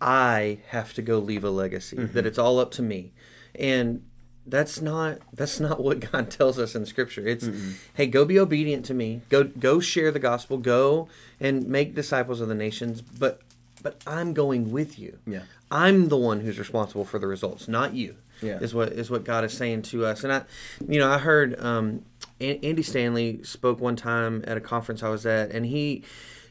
I 0.00 0.60
have 0.68 0.94
to 0.94 1.02
go 1.02 1.18
leave 1.18 1.42
a 1.42 1.50
legacy 1.50 1.96
that 1.96 2.10
mm-hmm. 2.10 2.26
it's 2.28 2.38
all 2.38 2.60
up 2.60 2.70
to 2.72 2.82
me, 2.82 3.12
and 3.56 4.04
that's 4.46 4.80
not 4.80 5.18
that's 5.32 5.58
not 5.58 5.82
what 5.82 5.98
God 6.12 6.30
tells 6.30 6.56
us 6.56 6.76
in 6.76 6.86
Scripture. 6.86 7.26
It's 7.26 7.46
mm-hmm. 7.46 7.72
hey, 7.94 8.06
go 8.06 8.24
be 8.24 8.38
obedient 8.38 8.84
to 8.84 8.94
me. 8.94 9.22
Go 9.30 9.42
go 9.42 9.80
share 9.80 10.12
the 10.12 10.20
gospel. 10.20 10.58
Go 10.58 11.08
and 11.40 11.66
make 11.66 11.96
disciples 11.96 12.40
of 12.40 12.46
the 12.46 12.54
nations. 12.54 13.02
But 13.02 13.40
but 13.84 14.02
I'm 14.06 14.32
going 14.34 14.72
with 14.72 14.98
you. 14.98 15.18
Yeah. 15.26 15.42
I'm 15.70 16.08
the 16.08 16.16
one 16.16 16.40
who's 16.40 16.58
responsible 16.58 17.04
for 17.04 17.20
the 17.20 17.28
results, 17.28 17.68
not 17.68 17.94
you. 17.94 18.16
Yeah. 18.42 18.58
Is 18.58 18.74
what 18.74 18.92
is 18.92 19.10
what 19.10 19.22
God 19.22 19.44
is 19.44 19.52
saying 19.52 19.82
to 19.82 20.04
us. 20.04 20.24
And 20.24 20.32
I, 20.32 20.42
you 20.88 20.98
know, 20.98 21.08
I 21.08 21.18
heard 21.18 21.58
um, 21.60 22.04
An- 22.40 22.58
Andy 22.64 22.82
Stanley 22.82 23.42
spoke 23.44 23.78
one 23.80 23.94
time 23.94 24.42
at 24.48 24.56
a 24.56 24.60
conference 24.60 25.04
I 25.04 25.08
was 25.08 25.24
at, 25.24 25.52
and 25.52 25.64
he 25.64 26.02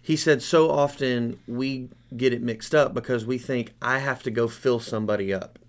he 0.01 0.15
said 0.15 0.41
so 0.41 0.71
often 0.71 1.39
we 1.45 1.89
get 2.15 2.31
it 2.33 2.41
mixed 2.41 2.73
up 2.73 2.93
because 2.93 3.25
we 3.25 3.37
think 3.37 3.73
I 3.81 3.99
have 3.99 4.23
to 4.23 4.31
go 4.31 4.47
fill 4.47 4.79
somebody 4.79 5.33
up. 5.33 5.59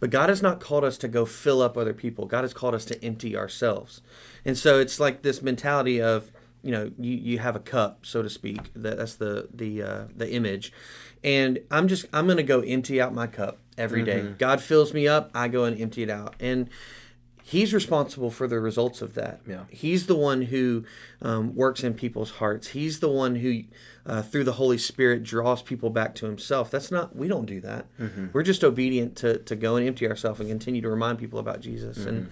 But 0.00 0.10
God 0.10 0.28
has 0.28 0.42
not 0.42 0.60
called 0.60 0.82
us 0.84 0.98
to 0.98 1.08
go 1.08 1.24
fill 1.24 1.62
up 1.62 1.76
other 1.76 1.94
people. 1.94 2.26
God 2.26 2.42
has 2.42 2.52
called 2.52 2.74
us 2.74 2.84
to 2.86 3.04
empty 3.04 3.36
ourselves. 3.36 4.02
And 4.44 4.58
so 4.58 4.78
it's 4.80 4.98
like 4.98 5.22
this 5.22 5.40
mentality 5.42 6.02
of 6.02 6.32
you 6.66 6.72
know 6.72 6.90
you, 6.98 7.12
you 7.12 7.38
have 7.38 7.54
a 7.56 7.60
cup 7.60 8.04
so 8.04 8.22
to 8.22 8.28
speak 8.28 8.60
that, 8.74 8.98
that's 8.98 9.14
the 9.14 9.48
the 9.54 9.82
uh, 9.82 10.04
the 10.16 10.28
image. 10.32 10.72
And 11.22 11.60
i'm 11.70 11.86
just 11.88 12.06
i'm 12.12 12.26
gonna 12.26 12.42
go 12.42 12.60
empty 12.60 13.00
out 13.00 13.14
my 13.14 13.26
cup 13.26 13.58
every 13.78 14.02
day. 14.02 14.34
god 14.38 14.60
fills 14.60 14.92
me 14.92 15.06
up 15.06 15.30
i 15.34 15.48
go 15.48 15.64
and 15.64 15.80
empty 15.80 16.02
it 16.02 16.10
out. 16.10 16.34
And 16.40 16.68
he's 17.42 17.72
responsible 17.72 18.30
for 18.32 18.48
the 18.48 18.58
results 18.58 19.00
of 19.00 19.14
that. 19.14 19.40
Yeah. 19.46 19.64
he's 19.70 20.06
the 20.06 20.16
one 20.16 20.42
who 20.42 20.84
um, 21.22 21.54
works 21.54 21.84
in 21.84 21.94
people's 21.94 22.32
hearts. 22.32 22.68
He's 22.68 22.98
the 22.98 23.08
one 23.08 23.36
who 23.36 23.62
uh, 24.04 24.22
through 24.22 24.42
the 24.44 24.54
holy 24.54 24.78
spirit 24.78 25.22
draws 25.22 25.62
people 25.62 25.90
back 25.90 26.16
to 26.16 26.26
himself. 26.26 26.70
That's 26.72 26.90
not 26.90 27.14
we 27.14 27.28
don't 27.28 27.46
do 27.46 27.60
that. 27.60 27.86
We're 28.32 28.42
just 28.42 28.64
obedient 28.64 29.14
to, 29.18 29.38
to 29.38 29.54
go 29.54 29.76
and 29.76 29.86
empty 29.86 30.08
ourselves 30.08 30.40
and 30.40 30.48
continue 30.48 30.82
to 30.82 30.88
remind 30.90 31.18
people 31.18 31.38
about 31.38 31.60
jesus. 31.60 31.98
And 32.04 32.30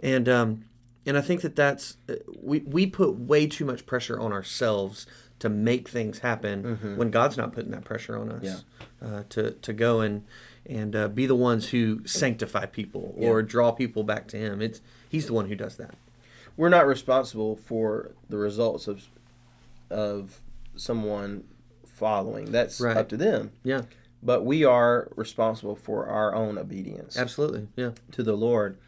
and 0.00 0.28
um, 0.28 0.64
and 1.06 1.16
I 1.16 1.20
think 1.20 1.40
that 1.42 1.56
that's 1.56 1.96
uh, 2.08 2.14
we 2.42 2.60
we 2.60 2.86
put 2.86 3.14
way 3.18 3.46
too 3.46 3.64
much 3.64 3.86
pressure 3.86 4.18
on 4.20 4.32
ourselves 4.32 5.06
to 5.38 5.48
make 5.50 5.88
things 5.88 6.20
happen 6.20 6.96
when 6.96 7.10
God's 7.10 7.36
not 7.36 7.52
putting 7.52 7.70
that 7.72 7.84
pressure 7.84 8.16
on 8.18 8.30
us 8.30 8.42
Yeah. 9.02 9.06
uh, 9.06 9.22
to 9.30 9.52
to 9.52 9.72
go 9.72 10.00
and 10.00 10.24
and 10.64 10.96
uh, 10.96 11.08
be 11.08 11.26
the 11.26 11.34
ones 11.36 11.68
who 11.68 12.04
sanctify 12.06 12.66
people 12.66 13.14
or 13.16 13.42
draw 13.42 13.70
people 13.72 14.02
back 14.02 14.26
to 14.28 14.36
Him. 14.36 14.60
It's 14.62 14.80
He's 15.08 15.26
the 15.26 15.32
one 15.34 15.48
who 15.48 15.54
does 15.54 15.76
that. 15.76 15.94
We're 16.56 16.70
not 16.70 16.86
responsible 16.86 17.56
for 17.56 18.12
the 18.28 18.36
results 18.38 18.88
of 18.88 19.04
of 19.90 20.40
someone 20.74 21.44
following. 21.86 22.50
That's 22.50 22.80
Right. 22.80 22.96
up 22.96 23.08
to 23.10 23.16
them. 23.16 23.52
Yeah. 23.62 23.82
But 24.22 24.44
we 24.44 24.64
are 24.64 25.08
responsible 25.14 25.76
for 25.76 26.06
our 26.06 26.34
own 26.34 26.58
obedience 26.58 27.16
Absolutely. 27.16 27.68
Yeah. 27.76 27.90
to 28.12 28.22
the 28.22 28.36
Lord. 28.36 28.78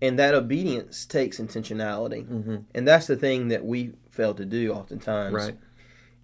And 0.00 0.18
that 0.18 0.34
obedience 0.34 1.04
takes 1.06 1.38
intentionality. 1.38 2.26
Mm-hmm. 2.26 2.56
And 2.74 2.86
that's 2.86 3.06
the 3.08 3.16
thing 3.16 3.48
that 3.48 3.64
we 3.64 3.92
fail 4.10 4.34
to 4.34 4.44
do 4.44 4.72
oftentimes. 4.72 5.34
Right. 5.34 5.56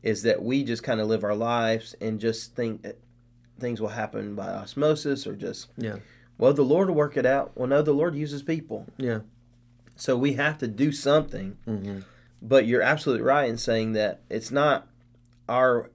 Is 0.03 0.23
that 0.23 0.43
we 0.43 0.65
just 0.65 0.83
kind 0.83 1.01
of 1.01 1.09
live 1.09 1.25
our 1.25 1.35
lives 1.35 1.95
and 2.01 2.21
just 2.21 2.55
think 2.55 2.83
that 2.83 2.99
things 3.59 3.81
will 3.81 3.89
happen 3.89 4.35
by 4.35 4.49
osmosis 4.49 5.27
or 5.27 5.35
just, 5.35 5.69
Yeah. 5.77 5.97
well, 6.39 6.53
the 6.53 6.63
Lord 6.63 6.89
will 6.89 6.95
work 6.97 7.17
it 7.17 7.25
out. 7.27 7.53
Well, 7.55 7.69
no, 7.69 7.83
the 7.83 7.93
Lord 7.95 8.15
uses 8.15 8.43
people. 8.43 8.87
Yeah. 8.99 9.21
So 9.97 10.17
we 10.17 10.35
have 10.35 10.59
to 10.59 10.67
do 10.69 10.93
something. 10.93 11.57
Mm-hmm. 11.67 12.01
But 12.43 12.67
you're 12.67 12.83
absolutely 12.83 13.25
right 13.25 13.49
in 13.49 13.57
saying 13.57 13.93
that 13.93 14.21
it's 14.29 14.51
not 14.51 14.87
our 15.49 15.91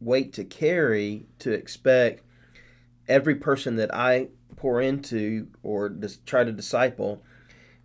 weight 0.00 0.32
to 0.32 0.44
carry 0.44 1.26
to 1.38 1.52
expect 1.52 2.24
every 3.08 3.36
person 3.36 3.76
that 3.76 3.94
I 3.94 4.28
pour 4.62 4.80
into 4.80 5.48
or 5.64 5.88
dis- 5.88 6.20
try 6.24 6.44
to 6.44 6.52
disciple 6.52 7.22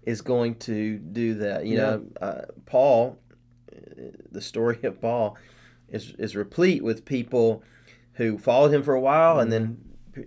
is 0.03 0.21
going 0.21 0.53
to 0.55 0.99
do 0.99 1.33
that. 1.33 1.65
You 1.65 1.75
know, 1.77 2.05
uh, 2.21 2.41
Paul, 2.67 3.17
the 4.31 4.41
story 4.41 4.77
of 4.83 5.01
Paul 5.01 5.35
is 5.89 6.13
is 6.19 6.35
replete 6.35 6.83
with 6.83 7.03
people 7.03 7.63
who 8.13 8.37
followed 8.37 8.73
him 8.73 8.83
for 8.83 8.93
a 8.93 8.99
while 8.99 9.39
and 9.39 9.51
then 9.51 9.77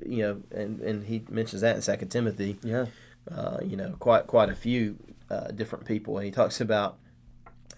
you 0.07 0.23
know 0.23 0.42
and 0.50 0.80
and 0.80 1.04
he 1.04 1.23
mentions 1.28 1.61
that 1.62 1.76
in 1.76 1.83
second 1.83 2.09
timothy 2.09 2.57
Yeah. 2.62 2.87
uh, 3.30 3.59
you 3.64 3.76
know, 3.76 3.95
quite 3.99 4.26
quite 4.26 4.49
a 4.49 4.54
few 4.54 4.97
uh, 5.30 5.49
different 5.52 5.85
people, 5.85 6.16
and 6.19 6.25
he 6.25 6.33
talks 6.33 6.61
about 6.61 6.99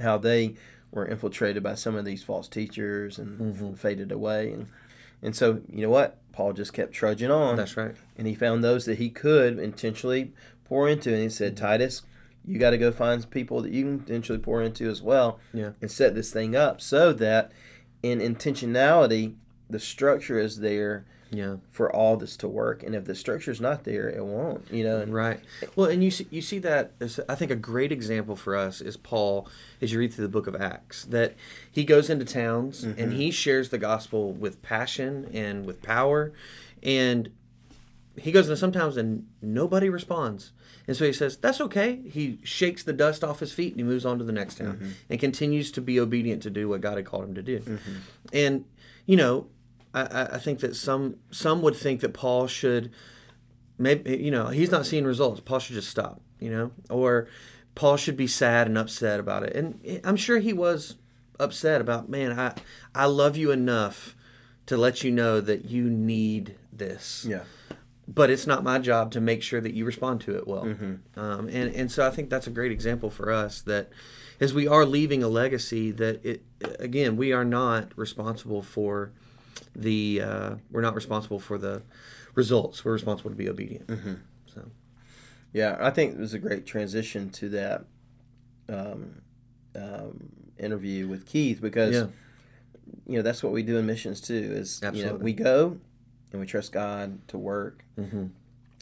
how 0.00 0.17
they 0.19 0.55
were 0.91 1.07
infiltrated 1.07 1.62
by 1.62 1.75
some 1.75 1.95
of 1.97 2.05
these 2.05 2.23
false 2.23 2.49
teachers 2.49 3.19
and 3.19 3.38
Mhm. 3.41 3.76
faded 3.76 4.11
away, 4.12 4.52
and 4.52 4.67
and 5.23 5.35
so 5.37 5.61
you 5.73 5.83
know 5.83 5.91
what, 5.91 6.19
Paul 6.33 6.52
just 6.52 6.73
kept 6.73 6.93
trudging 6.93 7.31
on, 7.31 7.57
That's 7.57 7.76
right. 7.76 7.95
and 8.17 8.26
he 8.26 8.35
found 8.35 8.62
those 8.64 8.85
that 8.87 8.99
he 8.99 9.11
could 9.11 9.59
intentionally 9.59 10.33
pour 10.64 10.88
into, 10.88 11.12
and 11.12 11.23
he 11.23 11.29
said, 11.29 11.55
mm-hmm. 11.55 11.64
Titus, 11.64 12.02
you 12.45 12.59
got 12.59 12.71
to 12.71 12.79
go 12.79 12.91
find 12.91 13.29
people 13.31 13.62
that 13.62 13.73
you 13.73 13.85
can 13.85 13.93
intentionally 13.95 14.41
pour 14.43 14.62
into 14.62 14.88
as 14.91 15.00
well, 15.02 15.38
Yeah. 15.52 15.71
and 15.81 15.91
set 15.91 16.14
this 16.14 16.33
thing 16.33 16.57
up 16.57 16.81
so 16.81 17.12
that 17.12 17.52
in 18.02 18.19
intentionality, 18.19 19.35
the 19.71 19.79
structure 19.79 20.38
is 20.38 20.59
there 20.61 21.05
Yeah. 21.33 21.57
for 21.71 21.91
all 21.91 22.17
this 22.17 22.37
to 22.39 22.49
work, 22.49 22.83
and 22.83 22.95
if 22.95 23.07
the 23.07 23.15
structure's 23.15 23.61
not 23.61 23.85
there, 23.85 24.09
it 24.09 24.25
won't, 24.25 24.71
you 24.71 24.85
know, 24.85 25.01
and 25.01 25.12
Right. 25.12 25.41
Well, 25.75 25.89
and 25.89 26.05
you 26.05 26.11
see, 26.11 26.27
you 26.31 26.43
see 26.43 26.59
that 26.61 26.93
as, 27.01 27.19
I 27.29 27.35
think 27.35 27.51
a 27.51 27.57
great 27.57 27.91
example 27.91 28.37
for 28.37 28.55
us 28.55 28.81
is 28.81 28.97
Paul 28.97 29.49
as 29.81 29.93
you 29.93 29.99
read 29.99 30.12
through 30.12 30.27
the 30.27 30.31
book 30.31 30.47
of 30.47 30.55
Acts 30.55 31.05
that 31.07 31.35
he 31.71 31.85
goes 31.85 32.11
into 32.11 32.25
towns 32.25 32.85
and 32.85 32.97
mm-hmm. 32.97 33.11
he 33.12 33.31
shares 33.31 33.71
the 33.71 33.79
gospel 33.79 34.33
with 34.33 34.62
passion 34.62 35.29
and 35.33 35.67
with 35.67 35.83
power 35.83 36.33
and 36.83 37.31
he 38.17 38.33
goes 38.33 38.47
into 38.47 38.57
some 38.57 38.73
towns 38.73 38.97
and 38.97 39.27
nobody 39.41 39.89
responds. 39.89 40.53
And 40.87 40.97
so 40.97 41.05
he 41.05 41.12
says, 41.12 41.37
That's 41.37 41.61
okay. 41.61 42.01
He 42.09 42.39
shakes 42.43 42.83
the 42.83 42.93
dust 42.93 43.25
off 43.25 43.41
his 43.41 43.53
feet 43.53 43.73
and 43.73 43.81
he 43.81 43.85
moves 43.85 44.05
on 44.05 44.19
to 44.19 44.25
the 44.25 44.33
next 44.33 44.59
town 44.59 44.75
mm-hmm. 44.75 44.91
and 45.09 45.21
continues 45.21 45.71
to 45.73 45.81
be 45.81 45.99
obedient 45.99 46.43
to 46.43 46.51
do 46.51 46.69
what 46.69 46.81
God 46.81 46.97
had 46.97 47.07
called 47.07 47.25
him 47.25 47.35
to 47.35 47.43
do. 47.43 47.61
Mm-hmm. 47.61 47.93
And, 48.33 48.65
you 49.07 49.17
know, 49.17 49.47
I, 49.94 50.28
I- 50.34 50.38
think 50.38 50.61
that 50.61 50.75
some 50.76 51.16
some 51.30 51.62
would 51.62 51.76
think 51.76 52.00
that 52.00 52.14
Paul 52.14 52.46
should 52.46 52.90
maybe 53.78 54.16
you 54.16 54.30
know 54.30 54.49
he's 54.49 54.70
not 54.70 54.87
seeing 54.87 55.04
results. 55.04 55.40
Paul 55.40 55.58
should 55.58 55.75
just 55.75 55.88
stop 55.90 56.20
you 56.40 56.50
know? 56.50 56.72
Or 56.90 57.28
paul 57.75 57.96
should 57.96 58.16
be 58.16 58.26
sad 58.26 58.66
and 58.66 58.76
upset 58.76 59.18
about 59.20 59.44
it. 59.44 59.54
And 59.56 59.80
i'm 60.04 60.16
sure 60.16 60.38
he 60.40 60.52
was 60.52 60.96
upset 61.40 61.80
about 61.80 62.08
man 62.08 62.38
i 62.38 62.52
i 62.94 63.06
love 63.06 63.37
you 63.37 63.50
enough 63.50 64.14
to 64.66 64.76
let 64.76 65.02
you 65.02 65.11
know 65.11 65.40
that 65.40 65.64
you 65.66 65.88
need 65.88 66.56
this. 66.72 67.25
Yeah. 67.28 67.44
but 68.06 68.28
it's 68.28 68.46
not 68.46 68.62
my 68.62 68.78
job 68.78 69.11
to 69.12 69.20
make 69.20 69.42
sure 69.42 69.61
that 69.61 69.72
you 69.72 69.84
respond 69.84 70.20
to 70.22 70.37
it 70.37 70.46
well. 70.46 70.64
Mm-hmm. 70.64 71.18
um, 71.18 71.49
and 71.49 71.75
and 71.75 71.90
so 71.90 72.06
i 72.06 72.11
think 72.11 72.28
that's 72.28 72.46
a 72.46 72.50
great 72.50 72.72
example 72.72 73.08
for 73.08 73.30
us 73.32 73.62
that 73.62 73.90
as 74.40 74.52
we 74.52 74.66
are 74.66 74.84
leaving 74.84 75.22
a 75.22 75.28
legacy 75.28 75.90
that 75.92 76.25
it 76.25 76.42
again 76.78 77.16
we 77.16 77.32
are 77.32 77.44
not 77.44 77.96
responsible 77.96 78.61
for 78.62 79.12
the 79.75 80.21
uh, 80.23 80.54
we're 80.71 80.80
not 80.82 80.94
responsible 80.94 81.38
for 81.38 81.59
the 81.59 81.82
results 82.35 82.85
we're 82.85 82.92
responsible 82.92 83.30
to 83.30 83.37
be 83.37 83.49
obedient 83.49 83.87
Mm-hmm. 83.87 84.14
so 84.47 84.71
Yeah, 85.52 85.76
I 85.80 85.90
think 85.90 86.14
it 86.14 86.18
was 86.21 86.35
a 86.35 86.38
great 86.38 86.64
transition 86.66 87.30
to 87.30 87.49
that 87.50 87.85
um, 88.68 89.21
um, 89.75 90.30
interview 90.59 91.09
with 91.09 91.26
Keith 91.26 91.61
because 91.61 91.94
Yeah. 91.94 92.06
you 93.06 93.16
know 93.16 93.23
that's 93.23 93.42
what 93.42 93.52
we 93.52 93.62
do 93.62 93.76
in 93.78 93.87
missions 93.87 94.21
too. 94.21 94.52
Is 94.54 94.80
you 94.92 95.04
know 95.04 95.14
we 95.14 95.32
go 95.32 95.78
and 96.30 96.40
we 96.40 96.47
trust 96.47 96.73
God 96.73 97.26
to 97.28 97.38
work. 97.38 97.85
hmm 97.97 98.26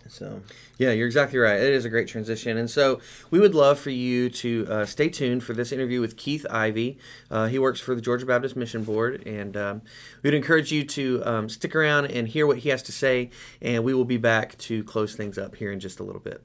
So 0.09 0.42
Yeah, 0.78 0.90
you're 0.90 1.07
exactly 1.07 1.38
right. 1.38 1.61
It 1.61 1.73
is 1.73 1.85
a 1.85 1.88
great 1.88 2.09
transition. 2.09 2.57
And 2.57 2.69
so 2.69 3.00
we 3.30 3.38
would 3.38 3.54
love 3.54 3.78
for 3.78 3.90
you 3.90 4.30
to 4.30 4.66
uh, 4.69 4.87
stay 4.87 5.09
tuned 5.09 5.45
for 5.45 5.52
this 5.52 5.73
interview 5.73 6.00
with 6.00 6.16
Keith 6.16 6.47
Ivy. 6.50 6.99
Uh, 7.30 7.47
he 7.47 7.59
works 7.59 7.80
for 7.80 7.95
the 7.95 8.00
Georgia 8.00 8.26
Baptist 8.26 8.57
Mission 8.57 8.85
Board. 8.85 9.23
And 9.26 9.57
um, 9.57 9.83
we'd 10.23 10.35
encourage 10.35 10.73
you 10.73 10.85
to 10.85 11.23
um, 11.25 11.49
stick 11.49 11.75
around 11.76 12.07
and 12.07 12.26
hear 12.26 12.47
what 12.47 12.59
he 12.59 12.71
has 12.71 12.83
to 12.85 12.92
say. 12.92 13.30
And 13.62 13.85
we 13.85 13.95
will 13.95 14.04
be 14.04 14.16
back 14.16 14.59
to 14.59 14.83
close 14.85 15.14
things 15.14 15.38
up 15.38 15.54
here 15.54 15.73
in 15.73 15.80
just 15.80 16.00
a 16.00 16.02
little 16.02 16.21
bit. 16.21 16.42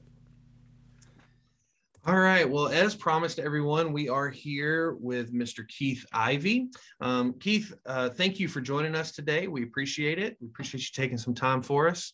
All 2.06 2.20
right. 2.20 2.48
Well, 2.48 2.68
as 2.68 2.94
promised, 2.94 3.38
to 3.38 3.42
everyone, 3.42 3.92
we 3.92 4.08
are 4.08 4.28
here 4.28 4.94
with 5.00 5.34
Mr. 5.34 5.66
Keith 5.66 6.06
Ivy. 6.12 6.68
Um, 7.00 7.34
Keith, 7.40 7.74
uh, 7.84 8.10
thank 8.10 8.38
you 8.38 8.46
for 8.46 8.60
joining 8.60 8.94
us 8.94 9.10
today. 9.10 9.48
We 9.48 9.64
appreciate 9.64 10.20
it. 10.20 10.36
We 10.40 10.46
appreciate 10.46 10.84
you 10.84 11.02
taking 11.02 11.18
some 11.18 11.34
time 11.34 11.62
for 11.62 11.88
us. 11.88 12.12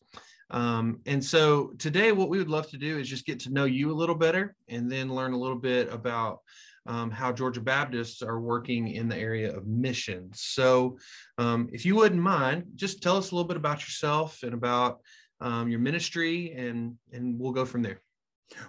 Um, 0.52 1.00
and 1.06 1.24
so 1.24 1.72
today, 1.78 2.12
what 2.12 2.28
we 2.28 2.38
would 2.38 2.50
love 2.50 2.68
to 2.70 2.78
do 2.78 2.98
is 2.98 3.08
just 3.08 3.26
get 3.26 3.40
to 3.40 3.52
know 3.52 3.64
you 3.64 3.90
a 3.90 3.94
little 3.94 4.14
better 4.14 4.54
and 4.68 4.90
then 4.90 5.12
learn 5.12 5.32
a 5.32 5.38
little 5.38 5.58
bit 5.58 5.92
about 5.92 6.40
um, 6.86 7.10
how 7.10 7.32
Georgia 7.32 7.60
Baptists 7.60 8.22
are 8.22 8.40
working 8.40 8.88
in 8.88 9.08
the 9.08 9.16
area 9.16 9.56
of 9.56 9.66
missions. 9.66 10.40
So, 10.40 10.98
um, 11.38 11.68
if 11.72 11.86
you 11.86 11.96
wouldn't 11.96 12.20
mind, 12.20 12.64
just 12.76 13.02
tell 13.02 13.16
us 13.16 13.30
a 13.30 13.34
little 13.34 13.48
bit 13.48 13.56
about 13.56 13.80
yourself 13.80 14.42
and 14.42 14.52
about 14.52 15.00
um, 15.40 15.68
your 15.68 15.80
ministry, 15.80 16.52
and 16.52 16.96
and 17.12 17.38
we'll 17.38 17.52
go 17.52 17.64
from 17.64 17.82
there. 17.82 18.02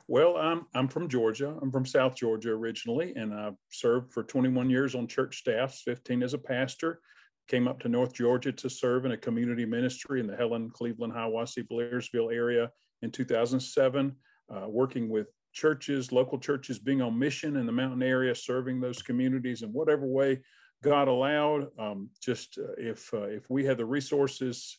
Well, 0.07 0.37
I'm 0.37 0.65
I'm 0.73 0.87
from 0.87 1.09
Georgia. 1.09 1.57
I'm 1.61 1.71
from 1.71 1.85
South 1.85 2.15
Georgia 2.15 2.51
originally, 2.51 3.13
and 3.15 3.33
I've 3.33 3.57
served 3.69 4.13
for 4.13 4.23
21 4.23 4.69
years 4.69 4.95
on 4.95 5.07
church 5.07 5.39
staffs, 5.39 5.81
15 5.83 6.23
as 6.23 6.33
a 6.33 6.37
pastor. 6.37 7.01
Came 7.47 7.67
up 7.67 7.79
to 7.81 7.89
North 7.89 8.13
Georgia 8.13 8.51
to 8.51 8.69
serve 8.69 9.05
in 9.05 9.11
a 9.11 9.17
community 9.17 9.65
ministry 9.65 10.19
in 10.19 10.27
the 10.27 10.35
Helen, 10.35 10.69
Cleveland, 10.69 11.13
Hiawassee, 11.13 11.67
Blairsville 11.67 12.33
area 12.33 12.71
in 13.01 13.11
2007, 13.11 14.15
uh, 14.49 14.65
working 14.67 15.09
with 15.09 15.27
churches, 15.53 16.11
local 16.11 16.39
churches, 16.39 16.79
being 16.79 17.01
on 17.01 17.17
mission 17.17 17.57
in 17.57 17.65
the 17.65 17.71
mountain 17.71 18.01
area, 18.01 18.33
serving 18.33 18.79
those 18.79 19.01
communities 19.01 19.61
in 19.61 19.69
whatever 19.69 20.05
way 20.05 20.41
God 20.83 21.07
allowed. 21.07 21.67
Um, 21.79 22.09
just 22.21 22.57
uh, 22.57 22.73
if 22.77 23.13
uh, 23.13 23.23
if 23.23 23.49
we 23.49 23.65
had 23.65 23.77
the 23.77 23.85
resources, 23.85 24.77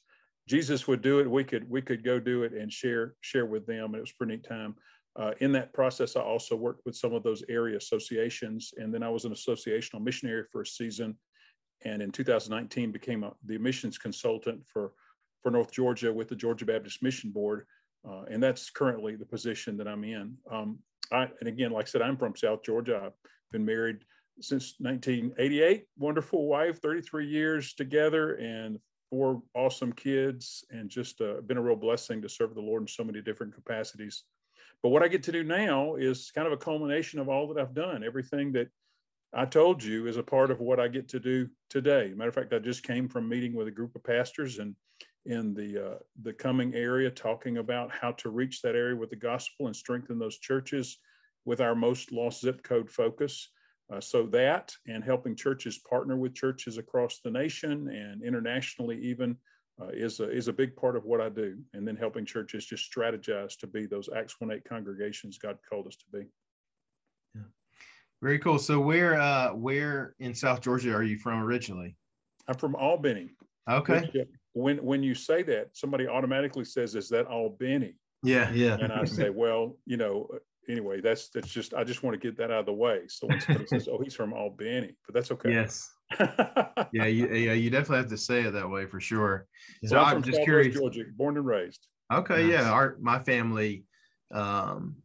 Jesus 0.49 0.87
would 0.87 1.02
do 1.02 1.21
it. 1.21 1.30
We 1.30 1.44
could 1.44 1.68
we 1.68 1.83
could 1.83 2.04
go 2.04 2.21
do 2.21 2.42
it 2.42 2.52
and 2.52 2.73
share 2.73 3.14
share 3.21 3.47
with 3.47 3.66
them. 3.66 3.87
And 3.87 3.97
it 3.97 4.00
was 4.00 4.12
pretty 4.12 4.37
neat 4.37 4.44
time. 4.44 4.75
Uh, 5.16 5.30
in 5.40 5.52
that 5.52 5.73
process, 5.73 6.16
I 6.16 6.21
also 6.21 6.56
worked 6.56 6.85
with 6.85 6.97
some 6.97 7.14
of 7.14 7.23
those 7.23 7.44
area 7.49 7.76
associations, 7.76 8.75
and 8.76 8.92
then 8.92 9.02
I 9.02 9.09
was 9.09 9.25
an 9.25 9.33
associational 9.33 10.02
missionary 10.02 10.44
for 10.50 10.62
a 10.62 10.66
season, 10.66 11.16
and 11.85 12.03
in 12.03 12.11
2019 12.11 12.93
became 12.93 13.25
a, 13.25 13.33
the 13.45 13.59
missions 13.59 13.99
consultant 13.99 14.67
for 14.67 14.93
for 15.43 15.50
North 15.50 15.71
Georgia 15.71 16.12
with 16.12 16.29
the 16.29 16.37
Georgia 16.37 16.64
Baptist 16.64 17.03
Mission 17.03 17.31
Board, 17.31 17.67
uh, 18.09 18.23
and 18.31 18.43
that's 18.43 18.71
currently 18.71 19.14
the 19.14 19.26
position 19.26 19.76
that 19.76 19.87
I'm 19.87 20.03
in. 20.03 20.37
Um, 20.50 20.79
I, 21.12 21.29
and 21.41 21.49
again, 21.49 21.71
like 21.71 21.87
I 21.87 21.91
said, 21.91 22.03
I'm 22.03 22.17
from 22.17 22.35
South 22.35 22.62
Georgia. 22.62 23.03
I've 23.05 23.12
been 23.53 23.64
married 23.64 23.99
since 24.41 24.76
1988. 24.79 25.85
Wonderful 25.99 26.47
wife, 26.47 26.81
33 26.81 27.29
years 27.29 27.75
together, 27.75 28.37
and 28.37 28.79
four 29.11 29.43
awesome 29.55 29.93
kids, 29.93 30.64
and 30.71 30.88
just 30.88 31.21
uh, 31.21 31.43
been 31.43 31.59
a 31.59 31.62
real 31.62 31.76
blessing 31.76 32.23
to 32.23 32.29
serve 32.29 32.55
the 32.55 32.61
Lord 32.61 32.83
in 32.83 32.88
so 32.88 33.05
many 33.05 33.21
different 33.21 33.55
capacities. 33.55 34.25
But 34.83 34.91
what 34.91 35.03
I 35.03 35.09
get 35.09 35.23
to 35.25 35.33
do 35.33 35.45
now 35.45 35.97
is 35.97 36.31
kind 36.35 36.47
of 36.47 36.53
a 36.53 36.59
culmination 36.59 37.21
of 37.21 37.29
all 37.29 37.49
that 37.49 37.61
I've 37.61 37.75
done. 37.75 38.03
Everything 38.05 38.53
that 38.53 38.69
I 39.37 39.45
told 39.45 39.83
you 39.83 40.07
is 40.07 40.17
a 40.17 40.23
part 40.23 40.50
of 40.50 40.61
what 40.61 40.79
I 40.79 40.87
get 40.87 41.09
to 41.09 41.21
do 41.21 41.49
today. 41.69 42.12
Matter 42.14 42.29
of 42.29 42.35
fact, 42.35 42.53
I 42.53 42.61
just 42.61 42.85
came 42.85 43.09
from 43.09 43.29
meeting 43.29 43.55
with 43.55 43.67
a 43.67 43.73
group 43.73 43.97
of 43.97 44.05
pastors 44.05 44.59
and 44.59 44.76
in 45.26 45.55
the 45.55 45.93
uh, 45.93 45.99
the 46.23 46.33
Cumming 46.33 46.75
area, 46.75 47.11
talking 47.11 47.59
about 47.59 47.91
how 47.91 48.12
to 48.12 48.29
reach 48.29 48.62
that 48.62 48.76
area 48.76 48.95
with 48.95 49.11
the 49.11 49.17
gospel 49.17 49.67
and 49.67 49.75
strengthen 49.75 50.19
those 50.19 50.38
churches 50.38 50.99
with 51.45 51.61
our 51.61 51.75
most 51.75 52.12
lost 52.12 52.43
zip 52.43 52.62
code 52.62 52.91
focus. 52.91 53.50
Uh, 53.93 54.00
so 54.00 54.25
that 54.26 54.75
and 54.87 55.03
helping 55.05 55.37
churches 55.37 55.79
partner 55.79 56.17
with 56.17 56.35
churches 56.35 56.79
across 56.79 57.21
the 57.21 57.31
nation 57.31 57.88
and 57.88 58.23
internationally 58.23 58.99
even 58.99 59.37
uh, 59.81 59.88
is 59.88 60.21
a, 60.21 60.31
is 60.31 60.49
a 60.49 60.53
big 60.53 60.75
part 60.76 60.97
of 60.97 61.05
what 61.05 61.21
I 61.21 61.29
do. 61.29 61.59
And 61.75 61.87
then 61.87 61.97
helping 61.97 62.25
churches 62.25 62.64
just 62.64 62.91
strategize 62.91 63.59
to 63.59 63.67
be 63.67 63.87
those 63.87 64.09
Acts 64.14 64.37
1 64.38 64.50
8 64.50 64.64
congregations 64.64 65.38
God 65.38 65.59
called 65.69 65.87
us 65.87 65.97
to 65.97 66.19
be. 66.19 66.26
Very 68.25 68.38
cool. 68.38 68.59
So 68.59 68.81
where 68.81 69.21
uh 69.21 69.52
where 69.52 70.14
in 70.19 70.35
South 70.35 70.62
Georgia 70.62 70.95
are 70.95 71.02
you 71.02 71.19
from 71.19 71.43
originally? 71.43 71.95
I'm 72.49 72.54
from 72.57 72.75
Albany. 72.75 73.33
Okay. 73.71 74.11
Uh, 74.19 74.25
when 74.54 74.78
when 74.78 75.02
you 75.02 75.14
say 75.14 75.43
that, 75.43 75.76
somebody 75.76 76.09
automatically 76.09 76.64
says, 76.64 76.95
"Is 76.95 77.11
that 77.11 77.26
Albany?" 77.26 77.97
Yeah. 78.23 78.50
Yeah. 78.50 78.78
And 78.81 78.90
I 78.90 79.04
say, 79.04 79.28
"Well, 79.43 79.76
you 79.85 79.99
know, 79.99 80.26
uh, 80.33 80.38
anyway, 80.71 81.02
that's 81.02 81.28
that's 81.28 81.49
just 81.49 81.75
I 81.75 81.85
just 81.85 82.02
want 82.02 82.14
to 82.14 82.19
get 82.19 82.35
that 82.38 82.50
out 82.50 82.61
of 82.61 82.66
the 82.66 82.73
way." 82.73 83.02
So 83.09 83.26
when 83.26 83.43
somebody 83.43 83.66
says, 83.66 83.88
"Oh, 83.93 83.99
he's 84.02 84.14
from 84.14 84.33
Albany," 84.33 84.95
but 85.07 85.14
that's 85.14 85.31
okay. 85.31 85.52
Yes. 85.52 85.90
Yeah, 86.93 87.07
you 87.07 87.28
yeah, 87.28 87.52
you 87.52 87.69
definitely 87.69 87.99
have 87.99 88.09
to 88.11 88.16
say 88.16 88.43
it 88.43 88.52
that 88.52 88.71
way 88.71 88.87
for 88.87 89.00
sure. 89.00 89.47
so 89.83 89.88
So 89.88 89.99
I'm, 89.99 90.04
I'm 90.07 90.12
from 90.14 90.23
just 90.23 90.37
Southwest 90.37 90.45
curious. 90.47 90.75
Georgia, 90.75 91.04
born 91.14 91.37
and 91.37 91.45
raised. 91.45 91.88
Okay, 92.11 92.45
Nice. 92.45 92.52
yeah. 92.52 92.71
Our 92.71 92.97
my 93.00 93.19
family 93.19 93.85
um 94.33 94.97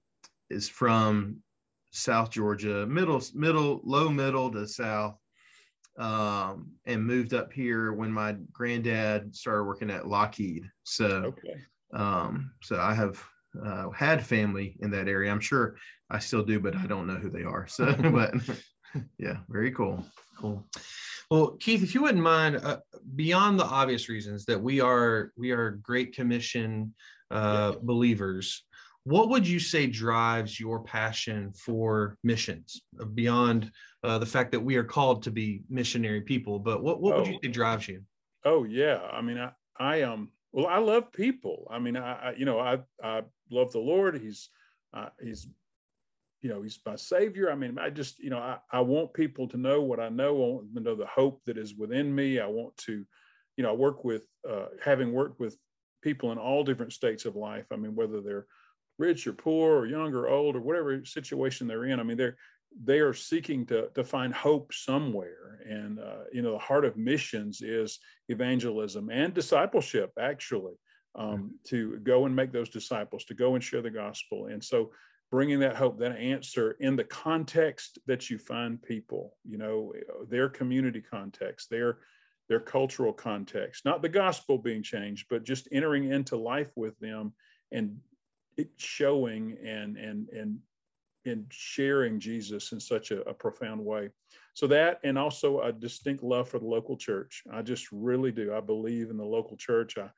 is 0.50 0.70
from 0.70 1.42
South 1.92 2.30
Georgia, 2.32 2.86
middle 2.86 3.22
middle 3.34 3.82
low 3.84 4.10
middle 4.10 4.52
to 4.52 4.68
south. 4.68 5.16
Um 5.98 6.72
and 6.86 7.06
moved 7.06 7.34
up 7.34 7.52
here 7.52 7.94
when 7.94 8.12
my 8.12 8.36
granddad 8.54 9.36
started 9.36 9.66
working 9.66 9.90
at 9.90 10.08
Lockheed. 10.08 10.70
So 10.84 11.06
Okay. 11.06 11.56
um 11.94 12.52
so 12.62 12.80
I 12.80 12.94
have 12.94 13.22
uh, 13.66 13.90
had 13.90 14.26
family 14.26 14.78
in 14.82 14.92
that 14.92 15.08
area. 15.08 15.32
I'm 15.32 15.40
sure 15.40 15.76
I 16.10 16.20
still 16.20 16.44
do, 16.44 16.60
but 16.60 16.76
I 16.76 16.86
don't 16.86 17.08
know 17.08 17.16
who 17.16 17.30
they 17.30 17.44
are. 17.44 17.68
So 17.68 17.94
but 18.12 18.34
yeah, 19.18 19.38
very 19.50 19.72
cool. 19.72 20.06
Cool. 20.38 20.66
Well, 21.30 21.58
Keith, 21.60 21.84
if 21.84 21.94
you 21.94 22.02
wouldn't 22.02 22.24
mind, 22.24 22.58
uh, 22.58 22.80
beyond 23.16 23.60
the 23.60 23.66
obvious 23.66 24.10
reasons 24.10 24.46
that 24.46 24.60
we 24.60 24.82
are 24.82 25.32
we 25.38 25.52
are 25.52 25.72
Great 25.72 26.16
Commission 26.16 26.94
uh, 27.30 27.74
believers, 27.82 28.64
what 29.04 29.30
would 29.30 29.48
you 29.48 29.60
say 29.60 29.88
drives 29.88 30.60
your 30.60 30.82
passion 30.82 31.52
for 31.54 32.18
missions 32.24 32.82
uh, 33.00 33.06
beyond 33.06 33.72
uh, 34.04 34.20
the 34.20 34.26
fact 34.26 34.52
that 34.52 34.60
we 34.60 34.76
are 34.76 34.84
called 34.84 35.24
to 35.24 35.32
be 35.32 35.64
missionary 35.70 36.22
people? 36.22 36.60
But 36.60 36.84
what 36.84 37.02
what 37.02 37.16
would 37.18 37.28
you 37.28 37.36
Oh. 37.36 37.40
say 37.42 37.50
drives 37.50 37.88
you? 37.88 38.04
Oh 38.46 38.64
yeah, 38.64 39.00
I 39.12 39.22
mean, 39.22 39.38
I, 39.38 39.52
I 39.80 40.02
um, 40.04 40.32
well, 40.52 40.68
I 40.68 40.78
love 40.78 41.12
people. 41.12 41.68
I 41.70 41.80
mean, 41.80 41.98
I, 41.98 42.30
I 42.30 42.34
you 42.36 42.46
know, 42.46 42.60
I, 42.60 42.80
I 43.04 43.24
love 43.52 43.72
the 43.72 43.80
Lord. 43.80 44.20
He's, 44.20 44.50
uh, 44.94 45.10
he's, 45.22 45.48
you 46.42 46.50
know, 46.50 46.62
he's 46.62 46.80
my 46.86 46.96
savior. 46.96 47.52
I 47.52 47.56
mean, 47.56 47.78
I 47.78 47.90
just, 47.90 48.20
you 48.20 48.30
know, 48.30 48.40
I, 48.40 48.58
I 48.72 48.82
want 48.82 49.14
people 49.14 49.48
to 49.50 49.58
know 49.58 49.82
what 49.82 50.00
I 50.00 50.10
know. 50.10 50.30
I 50.30 50.48
want 50.48 50.74
them 50.74 50.84
to 50.84 50.90
know 50.90 50.96
the 50.96 51.06
hope 51.06 51.42
that 51.46 51.58
is 51.58 51.76
within 51.76 52.14
me. 52.14 52.40
I 52.40 52.48
want 52.48 52.76
to, 52.78 53.06
you 53.58 53.64
know, 53.64 53.70
I 53.70 53.74
work 53.74 54.04
with, 54.04 54.24
uh, 54.50 54.68
having 54.84 55.12
worked 55.14 55.40
with 55.40 55.58
people 56.02 56.32
in 56.32 56.38
all 56.38 56.64
different 56.64 56.94
states 56.94 57.26
of 57.26 57.36
life. 57.36 57.66
I 57.72 57.76
mean, 57.76 57.94
whether 57.94 58.22
they're 58.22 58.46
rich 59.00 59.26
or 59.26 59.34
poor 59.34 59.78
or 59.78 59.88
young 59.88 60.14
or 60.14 60.28
old 60.28 60.56
or 60.56 60.62
whatever 60.62 61.04
situation 61.06 61.68
they're 61.68 61.86
in. 61.86 62.00
I 62.00 62.04
mean, 62.04 62.18
they're 62.18 62.38
they 62.84 63.00
are 63.00 63.14
seeking 63.14 63.66
to 63.68 63.90
to 63.96 64.04
find 64.04 64.34
hope 64.34 64.74
somewhere. 64.74 65.60
And 65.68 66.00
uh, 66.00 66.26
you 66.32 66.42
know, 66.42 66.54
the 66.54 66.60
heart 66.60 66.86
of 66.86 66.98
missions 66.98 67.62
is 67.62 68.00
evangelism 68.28 69.10
and 69.10 69.34
discipleship, 69.34 70.12
actually, 70.20 70.76
um, 71.16 71.56
to 71.68 71.98
go 72.00 72.26
and 72.26 72.36
make 72.36 72.52
those 72.52 72.70
disciples, 72.70 73.26
to 73.26 73.34
go 73.34 73.56
and 73.56 73.64
share 73.64 73.82
the 73.82 73.90
gospel. 73.90 74.48
And 74.48 74.64
so, 74.64 74.92
bringing 75.32 75.60
that 75.60 75.76
hope, 75.76 76.00
that 76.00 76.18
answer 76.18 76.72
in 76.80 76.96
the 76.96 77.04
context 77.04 78.00
that 78.08 78.30
you 78.30 78.38
find 78.38 78.82
people, 78.82 79.38
you 79.44 79.58
know, 79.58 79.94
their 80.28 80.50
community 80.50 81.02
context, 81.02 81.70
their 81.70 82.00
their 82.50 82.60
cultural 82.60 83.14
context, 83.14 83.86
not 83.86 84.02
the 84.02 84.10
gospel 84.10 84.58
being 84.58 84.82
changed, 84.82 85.28
but 85.30 85.44
just 85.44 85.68
entering 85.72 86.12
into 86.12 86.36
life 86.36 86.72
with 86.76 86.98
them 87.00 87.34
and 87.72 87.98
showing 88.78 89.58
and 89.64 89.98
and 89.98 90.30
and 90.30 90.60
and 91.26 91.46
sharing 91.50 92.20
Jesus 92.20 92.72
in 92.72 92.80
such 92.80 93.12
a, 93.12 93.22
a 93.30 93.34
profound 93.34 93.84
way. 93.84 94.10
So 94.54 94.68
that, 94.68 95.00
and 95.04 95.18
also 95.18 95.62
a 95.62 95.72
distinct 95.72 96.24
love 96.24 96.50
for 96.50 96.60
the 96.60 96.66
local 96.66 96.98
church. 96.98 97.44
I 97.52 97.62
just 97.62 97.88
really 97.92 98.32
do. 98.32 98.54
I 98.54 98.62
believe 98.62 99.10
in 99.10 99.18
the 99.18 99.26
local 99.26 99.58
church. 99.58 99.98
I 99.98 100.10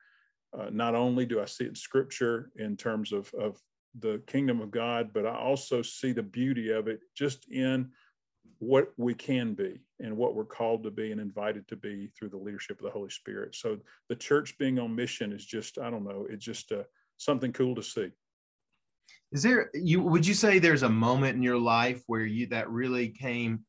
uh, 0.58 0.68
not 0.70 0.94
only 0.94 1.24
do 1.24 1.40
I 1.40 1.46
see 1.46 1.64
it 1.64 1.68
in 1.68 1.74
Scripture 1.74 2.50
in 2.56 2.76
terms 2.76 3.12
of 3.12 3.32
of 3.34 3.58
the 3.98 4.22
kingdom 4.26 4.60
of 4.60 4.70
God, 4.70 5.10
but 5.12 5.26
I 5.26 5.34
also 5.36 5.82
see 5.82 6.12
the 6.12 6.22
beauty 6.22 6.70
of 6.70 6.88
it 6.88 7.00
just 7.14 7.50
in 7.50 7.90
what 8.58 8.92
we 8.96 9.12
can 9.12 9.54
be 9.54 9.80
and 10.00 10.16
what 10.16 10.34
we're 10.34 10.44
called 10.44 10.82
to 10.84 10.90
be 10.90 11.12
and 11.12 11.20
invited 11.20 11.66
to 11.68 11.76
be 11.76 12.10
through 12.16 12.28
the 12.28 12.36
leadership 12.36 12.78
of 12.78 12.84
the 12.84 12.90
Holy 12.90 13.10
Spirit. 13.10 13.54
So 13.54 13.78
the 14.08 14.16
church 14.16 14.56
being 14.56 14.78
on 14.78 14.94
mission 14.94 15.32
is 15.32 15.44
just, 15.44 15.78
I 15.78 15.90
don't 15.90 16.04
know, 16.04 16.26
it's 16.30 16.44
just 16.44 16.70
uh, 16.72 16.84
something 17.16 17.52
cool 17.52 17.74
to 17.74 17.82
see. 17.82 18.10
Is 19.32 19.42
there 19.42 19.70
you 19.74 20.02
would 20.02 20.26
you 20.26 20.34
say 20.34 20.58
there's 20.58 20.82
a 20.82 20.88
moment 20.88 21.36
in 21.36 21.42
your 21.42 21.58
life 21.58 22.02
where 22.06 22.26
you 22.26 22.46
that 22.48 22.70
really 22.70 23.08
came 23.08 23.64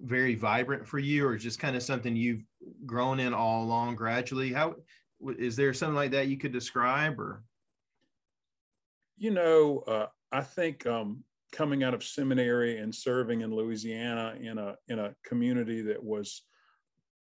very 0.00 0.34
vibrant 0.34 0.86
for 0.86 0.98
you 0.98 1.26
or 1.26 1.36
just 1.36 1.58
kind 1.58 1.76
of 1.76 1.82
something 1.82 2.16
you've 2.16 2.44
grown 2.84 3.20
in 3.20 3.32
all 3.32 3.64
along 3.64 3.94
gradually? 3.94 4.52
How 4.52 4.74
is 5.38 5.56
there 5.56 5.72
something 5.72 5.94
like 5.94 6.10
that 6.12 6.28
you 6.28 6.36
could 6.36 6.52
describe 6.52 7.18
or 7.18 7.44
You 9.16 9.30
know, 9.30 9.84
uh, 9.86 10.06
I 10.32 10.42
think 10.42 10.86
um, 10.86 11.22
coming 11.52 11.82
out 11.82 11.94
of 11.94 12.04
seminary 12.04 12.78
and 12.78 12.94
serving 12.94 13.40
in 13.42 13.54
Louisiana 13.54 14.34
in 14.40 14.58
a 14.58 14.76
in 14.88 14.98
a 14.98 15.14
community 15.24 15.80
that 15.82 16.02
was, 16.02 16.42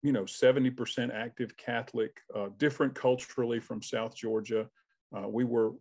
you 0.02 0.12
know, 0.12 0.26
seventy 0.26 0.70
percent 0.70 1.12
active 1.12 1.56
Catholic, 1.56 2.16
uh, 2.34 2.48
different 2.56 2.94
culturally 2.94 3.60
from 3.60 3.82
South 3.82 4.16
Georgia. 4.16 4.68
Uh, 5.16 5.28
we 5.28 5.44
were 5.44 5.72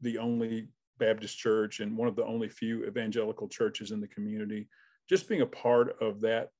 the 0.00 0.18
only 0.18 0.68
Baptist 1.02 1.36
church 1.36 1.80
and 1.80 1.96
one 1.96 2.08
of 2.08 2.16
the 2.16 2.24
only 2.24 2.48
few 2.48 2.84
evangelical 2.86 3.48
churches 3.48 3.90
in 3.90 4.00
the 4.00 4.08
community. 4.08 4.68
Just 5.08 5.28
being 5.28 5.40
a 5.40 5.46
part 5.46 5.96
of 6.00 6.20
that 6.20 6.50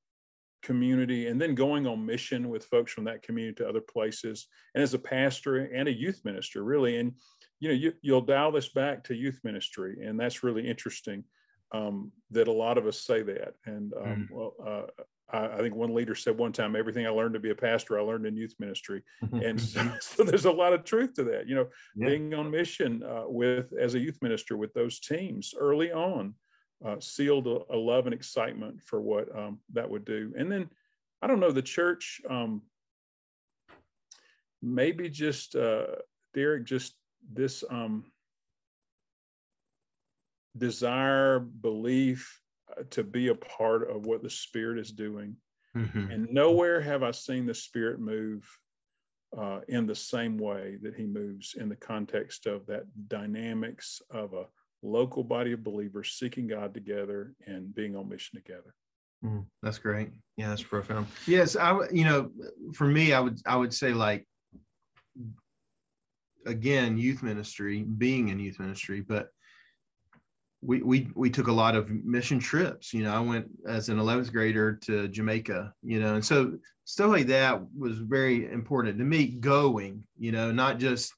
community 0.63 1.27
and 1.27 1.41
then 1.41 1.55
going 1.55 1.87
on 1.87 2.05
mission 2.07 2.49
with 2.49 2.65
folks 2.65 2.93
from 2.93 3.05
that 3.05 3.23
community 3.23 3.55
to 3.55 3.69
other 3.69 3.81
places 3.81 4.47
and 4.75 4.83
as 4.83 4.95
a 4.95 4.99
pastor 4.99 5.57
and 5.57 5.89
a 5.89 5.93
youth 5.93 6.21
minister 6.25 6.63
really 6.63 6.99
and 6.99 7.13
you 7.59 7.69
know 7.69 7.75
you, 7.75 7.93
you'll 8.01 8.21
dial 8.21 8.53
this 8.53 8.69
back 8.69 9.03
to 9.03 9.15
youth 9.15 9.41
ministry 9.43 9.97
and 10.05 10.19
that's 10.19 10.45
really 10.45 10.69
interesting 10.69 11.25
um, 11.73 12.13
that 12.31 12.47
a 12.47 12.53
lot 12.53 12.79
of 12.79 12.87
us 12.87 13.01
say 13.01 13.23
that 13.23 13.55
and 13.67 13.93
um, 13.95 14.29
well 14.31 14.55
uh, 14.65 15.03
I, 15.33 15.47
I 15.47 15.59
think 15.59 15.75
one 15.75 15.95
leader 15.95 16.15
said 16.15 16.39
one 16.39 16.53
time 16.53 16.77
everything 16.77 17.07
i 17.07 17.11
learned 17.11 17.35
to 17.35 17.41
be 17.41 17.51
a 17.51 17.55
pastor 17.55 17.99
i 17.99 18.03
learned 18.03 18.27
in 18.27 18.37
youth 18.37 18.55
ministry 18.59 19.03
and 19.33 19.61
so, 19.61 19.81
so 20.01 20.25
there's 20.25 20.45
a 20.45 20.51
lot 20.53 20.73
of 20.73 20.85
truth 20.85 21.15
to 21.15 21.25
that 21.25 21.49
you 21.49 21.55
know 21.55 21.69
Yeah. 21.97 22.09
being 22.09 22.35
on 22.35 22.51
mission 22.51 23.03
uh, 23.03 23.25
with 23.27 23.73
as 23.79 23.95
a 23.95 23.99
youth 23.99 24.19
minister 24.23 24.57
with 24.57 24.73
those 24.75 25.01
teams 25.01 25.55
early 25.59 25.93
on 25.93 26.35
uh, 26.85 26.97
sealed 26.99 27.47
a, 27.47 27.61
a 27.71 27.77
love 27.77 28.07
and 28.07 28.15
excitement 28.15 28.83
for 28.83 29.01
what 29.01 29.35
um, 29.37 29.61
that 29.73 29.89
would 29.89 30.05
do 30.05 30.33
and 30.37 30.51
then 30.51 30.69
i 31.23 31.27
don't 31.27 31.41
know 31.41 31.53
the 31.53 31.63
church 31.63 32.21
um, 32.29 32.63
maybe 34.61 35.09
just 35.09 35.55
uh, 35.57 35.87
derek 36.35 36.65
just 36.65 36.95
this 37.33 37.65
um, 37.71 38.05
desire 40.57 41.39
belief 41.39 42.42
to 42.91 43.03
be 43.05 43.29
a 43.29 43.35
part 43.35 43.91
of 43.91 44.07
what 44.07 44.23
the 44.23 44.31
spirit 44.31 44.79
is 44.79 44.91
doing 44.93 45.37
Mhm. 45.77 46.13
and 46.13 46.31
nowhere 46.31 46.81
have 46.83 47.03
I 47.03 47.13
seen 47.13 47.47
the 47.47 47.55
Spirit 47.55 47.99
move 47.99 48.47
uh, 49.37 49.61
in 49.69 49.87
the 49.87 49.95
same 49.95 50.37
way 50.37 50.77
that 50.83 50.95
He 50.95 51.07
moves 51.07 51.55
in 51.55 51.71
the 51.71 51.77
context 51.77 52.45
of 52.47 52.67
that 52.67 52.85
dynamics 53.09 54.03
of 54.11 54.35
a 54.35 54.45
local 54.83 55.25
body 55.25 55.53
of 55.53 55.65
believers 55.65 56.13
seeking 56.19 56.47
God 56.47 56.75
together 56.75 57.35
and 57.47 57.75
being 57.75 57.97
on 57.97 58.09
mission 58.11 58.39
together. 58.39 58.75
that's 59.63 59.79
great. 59.79 60.11
Yeah, 60.37 60.51
that's 60.51 60.63
profound. 60.63 61.07
Yes, 61.27 61.57
I 61.57 61.89
you 61.91 62.05
know, 62.05 62.31
for 62.75 62.87
me, 62.87 63.15
I 63.15 63.21
would 63.21 63.41
I 63.47 63.57
would 63.57 63.73
say 63.73 63.95
like 63.95 64.27
again, 66.45 66.99
youth 66.99 67.23
ministry, 67.23 67.83
being 67.83 68.29
in 68.29 68.39
youth 68.39 68.59
ministry, 68.59 69.01
but 69.01 69.31
we 70.63 70.81
we 70.83 71.09
we 71.15 71.29
took 71.29 71.49
a 71.49 71.53
lot 71.53 71.75
of 71.75 71.91
mission 71.91 72.39
trips. 72.39 72.95
You 72.95 73.03
know, 73.03 73.13
I 73.13 73.21
went 73.21 73.47
as 73.67 73.89
an 73.89 73.99
11th 73.99 74.33
grader 74.33 74.75
to 74.85 75.09
Jamaica, 75.09 75.75
you 75.83 76.01
know, 76.01 76.15
and 76.15 76.25
so 76.25 76.57
stuff 76.85 77.11
like 77.11 77.27
that 77.27 77.61
was 77.77 77.99
very 77.99 78.51
important 78.51 78.99
to 78.99 79.05
me 79.05 79.27
going, 79.27 80.05
you 80.19 80.31
know, 80.33 80.53
not 80.53 80.79
just 80.79 81.13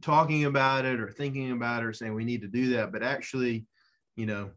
talking 0.00 0.46
about 0.46 0.84
it 0.84 1.00
or 1.00 1.10
thinking 1.10 1.52
about 1.52 1.82
it 1.82 1.86
or 1.86 1.92
saying 1.92 2.14
we 2.14 2.24
need 2.24 2.42
to 2.42 2.48
do 2.48 2.70
that, 2.70 2.92
but 2.92 3.02
actually, 3.02 3.66
you 4.16 4.26
know, 4.26 4.50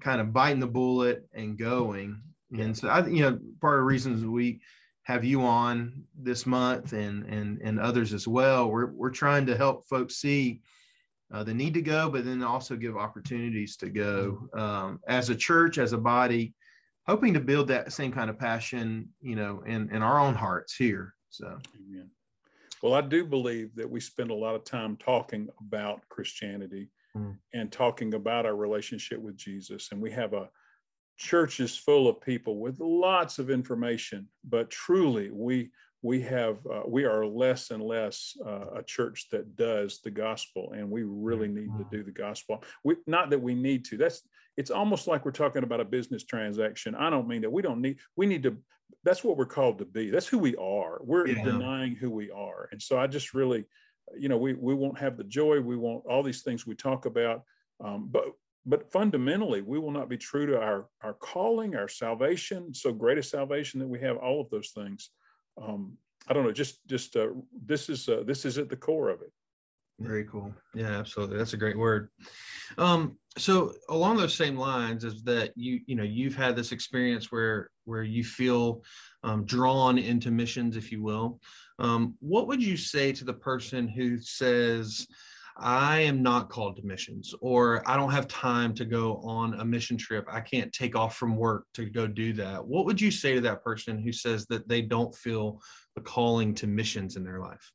kind 0.00 0.20
of 0.20 0.32
biting 0.32 0.60
the 0.60 0.66
bullet 0.66 1.26
and 1.34 1.58
going. 1.58 2.20
And 2.56 2.76
so 2.76 2.88
I, 2.88 3.06
you 3.06 3.22
know, 3.22 3.38
part 3.60 3.78
of 3.78 3.80
the 3.80 3.86
reasons 3.86 4.24
we 4.24 4.60
have 5.04 5.24
you 5.24 5.42
on 5.42 6.04
this 6.14 6.44
month 6.44 6.92
and 6.92 7.24
and 7.24 7.58
and 7.62 7.80
others 7.80 8.12
as 8.12 8.28
well, 8.28 8.70
we're 8.70 8.92
we're 8.92 9.10
trying 9.10 9.46
to 9.46 9.56
help 9.56 9.86
folks 9.88 10.16
see 10.16 10.60
uh, 11.32 11.44
the 11.44 11.54
need 11.54 11.74
to 11.74 11.82
go, 11.82 12.10
but 12.10 12.24
then 12.24 12.42
also 12.42 12.76
give 12.76 12.96
opportunities 12.96 13.76
to 13.76 13.88
go 13.88 14.48
um, 14.54 15.00
as 15.06 15.30
a 15.30 15.34
church, 15.34 15.78
as 15.78 15.92
a 15.92 15.98
body, 15.98 16.54
hoping 17.06 17.34
to 17.34 17.40
build 17.40 17.68
that 17.68 17.92
same 17.92 18.12
kind 18.12 18.30
of 18.30 18.38
passion, 18.38 19.08
you 19.20 19.36
know, 19.36 19.62
in 19.66 19.90
in 19.94 20.02
our 20.02 20.18
own 20.18 20.34
hearts 20.34 20.74
here. 20.76 21.14
So 21.30 21.58
Amen. 21.76 22.10
Well, 22.82 22.94
I 22.94 23.02
do 23.02 23.26
believe 23.26 23.74
that 23.76 23.90
we 23.90 24.00
spend 24.00 24.30
a 24.30 24.34
lot 24.34 24.54
of 24.54 24.64
time 24.64 24.96
talking 24.96 25.48
about 25.60 26.00
Christianity 26.08 26.90
Mm. 27.16 27.36
and 27.54 27.72
talking 27.72 28.14
about 28.14 28.46
our 28.46 28.54
relationship 28.54 29.18
with 29.18 29.36
Jesus. 29.36 29.88
And 29.90 30.00
we 30.00 30.12
have 30.12 30.32
a, 30.32 30.48
church 31.20 31.60
is 31.60 31.76
full 31.76 32.08
of 32.08 32.20
people 32.20 32.58
with 32.58 32.80
lots 32.80 33.38
of 33.38 33.50
information, 33.50 34.26
but 34.44 34.70
truly 34.70 35.30
we 35.30 35.70
we 36.02 36.22
have 36.22 36.58
uh, 36.66 36.82
we 36.86 37.04
are 37.04 37.26
less 37.26 37.70
and 37.70 37.82
less 37.82 38.36
uh, 38.44 38.76
a 38.76 38.82
church 38.82 39.26
that 39.30 39.56
does 39.56 40.00
the 40.02 40.10
gospel 40.10 40.72
and 40.74 40.90
we 40.90 41.02
really 41.02 41.48
need 41.48 41.70
to 41.78 41.86
do 41.90 42.02
the 42.02 42.10
gospel. 42.10 42.62
We, 42.84 42.96
not 43.06 43.30
that 43.30 43.42
we 43.42 43.54
need 43.54 43.84
to 43.86 43.96
that's 43.96 44.22
it's 44.56 44.70
almost 44.70 45.06
like 45.06 45.24
we're 45.24 45.30
talking 45.32 45.62
about 45.62 45.80
a 45.80 45.84
business 45.84 46.24
transaction. 46.24 46.94
I 46.94 47.10
don't 47.10 47.28
mean 47.28 47.42
that 47.42 47.52
we 47.52 47.62
don't 47.62 47.80
need 47.80 47.98
we 48.16 48.26
need 48.26 48.42
to 48.44 48.56
that's 49.04 49.22
what 49.22 49.36
we're 49.36 49.46
called 49.46 49.78
to 49.78 49.84
be. 49.84 50.10
That's 50.10 50.26
who 50.26 50.38
we 50.38 50.56
are. 50.56 51.00
We're 51.02 51.28
yeah. 51.28 51.44
denying 51.44 51.94
who 51.94 52.10
we 52.10 52.30
are. 52.30 52.68
And 52.72 52.80
so 52.80 52.98
i 52.98 53.06
just 53.06 53.34
really 53.34 53.64
you 54.18 54.28
know 54.28 54.38
we 54.38 54.54
we 54.54 54.74
won't 54.74 54.98
have 54.98 55.16
the 55.16 55.24
joy. 55.24 55.60
We 55.60 55.76
won't 55.76 56.04
all 56.06 56.22
these 56.22 56.42
things 56.42 56.66
we 56.66 56.74
talk 56.74 57.06
about 57.06 57.42
um, 57.84 58.08
but 58.10 58.24
but 58.66 58.90
fundamentally 58.92 59.62
we 59.62 59.78
will 59.78 59.90
not 59.90 60.08
be 60.08 60.16
true 60.16 60.46
to 60.46 60.60
our 60.60 60.86
our 61.02 61.14
calling 61.14 61.76
our 61.76 61.88
salvation 61.88 62.74
so 62.74 62.92
great 62.92 63.18
a 63.18 63.22
salvation 63.22 63.80
that 63.80 63.88
we 63.88 63.98
have 63.98 64.16
all 64.16 64.40
of 64.40 64.50
those 64.50 64.70
things 64.70 65.10
um, 65.62 65.96
I 66.28 66.32
don't 66.32 66.44
know, 66.44 66.52
just 66.52 66.86
just 66.86 67.16
uh, 67.16 67.28
this 67.64 67.88
is 67.88 68.08
uh, 68.08 68.22
this 68.26 68.44
is 68.44 68.58
at 68.58 68.68
the 68.68 68.76
core 68.76 69.08
of 69.08 69.22
it. 69.22 69.32
Very 69.98 70.24
cool. 70.24 70.54
Yeah, 70.74 70.98
absolutely. 70.98 71.36
That's 71.36 71.52
a 71.52 71.58
great 71.58 71.76
word. 71.76 72.08
Um, 72.78 73.18
so 73.36 73.74
along 73.90 74.16
those 74.16 74.34
same 74.34 74.56
lines 74.56 75.04
is 75.04 75.22
that 75.24 75.52
you 75.56 75.80
you 75.86 75.94
know 75.94 76.02
you've 76.02 76.36
had 76.36 76.56
this 76.56 76.72
experience 76.72 77.30
where 77.30 77.70
where 77.84 78.02
you 78.02 78.24
feel 78.24 78.82
um, 79.22 79.44
drawn 79.44 79.98
into 79.98 80.30
missions, 80.30 80.76
if 80.76 80.90
you 80.90 81.02
will. 81.02 81.40
Um, 81.78 82.14
what 82.20 82.46
would 82.46 82.62
you 82.62 82.76
say 82.76 83.12
to 83.12 83.24
the 83.24 83.34
person 83.34 83.88
who 83.88 84.18
says, 84.18 85.06
I 85.60 86.00
am 86.00 86.22
not 86.22 86.48
called 86.48 86.76
to 86.76 86.82
missions, 86.82 87.34
or 87.40 87.88
I 87.88 87.96
don't 87.96 88.10
have 88.10 88.26
time 88.28 88.74
to 88.74 88.84
go 88.84 89.16
on 89.18 89.54
a 89.60 89.64
mission 89.64 89.98
trip. 89.98 90.26
I 90.30 90.40
can't 90.40 90.72
take 90.72 90.96
off 90.96 91.16
from 91.16 91.36
work 91.36 91.66
to 91.74 91.84
go 91.84 92.06
do 92.06 92.32
that. 92.34 92.66
What 92.66 92.86
would 92.86 93.00
you 93.00 93.10
say 93.10 93.34
to 93.34 93.40
that 93.42 93.62
person 93.62 93.98
who 93.98 94.12
says 94.12 94.46
that 94.46 94.68
they 94.68 94.80
don't 94.80 95.14
feel 95.14 95.60
the 95.94 96.00
calling 96.00 96.54
to 96.54 96.66
missions 96.66 97.16
in 97.16 97.24
their 97.24 97.40
life? 97.40 97.72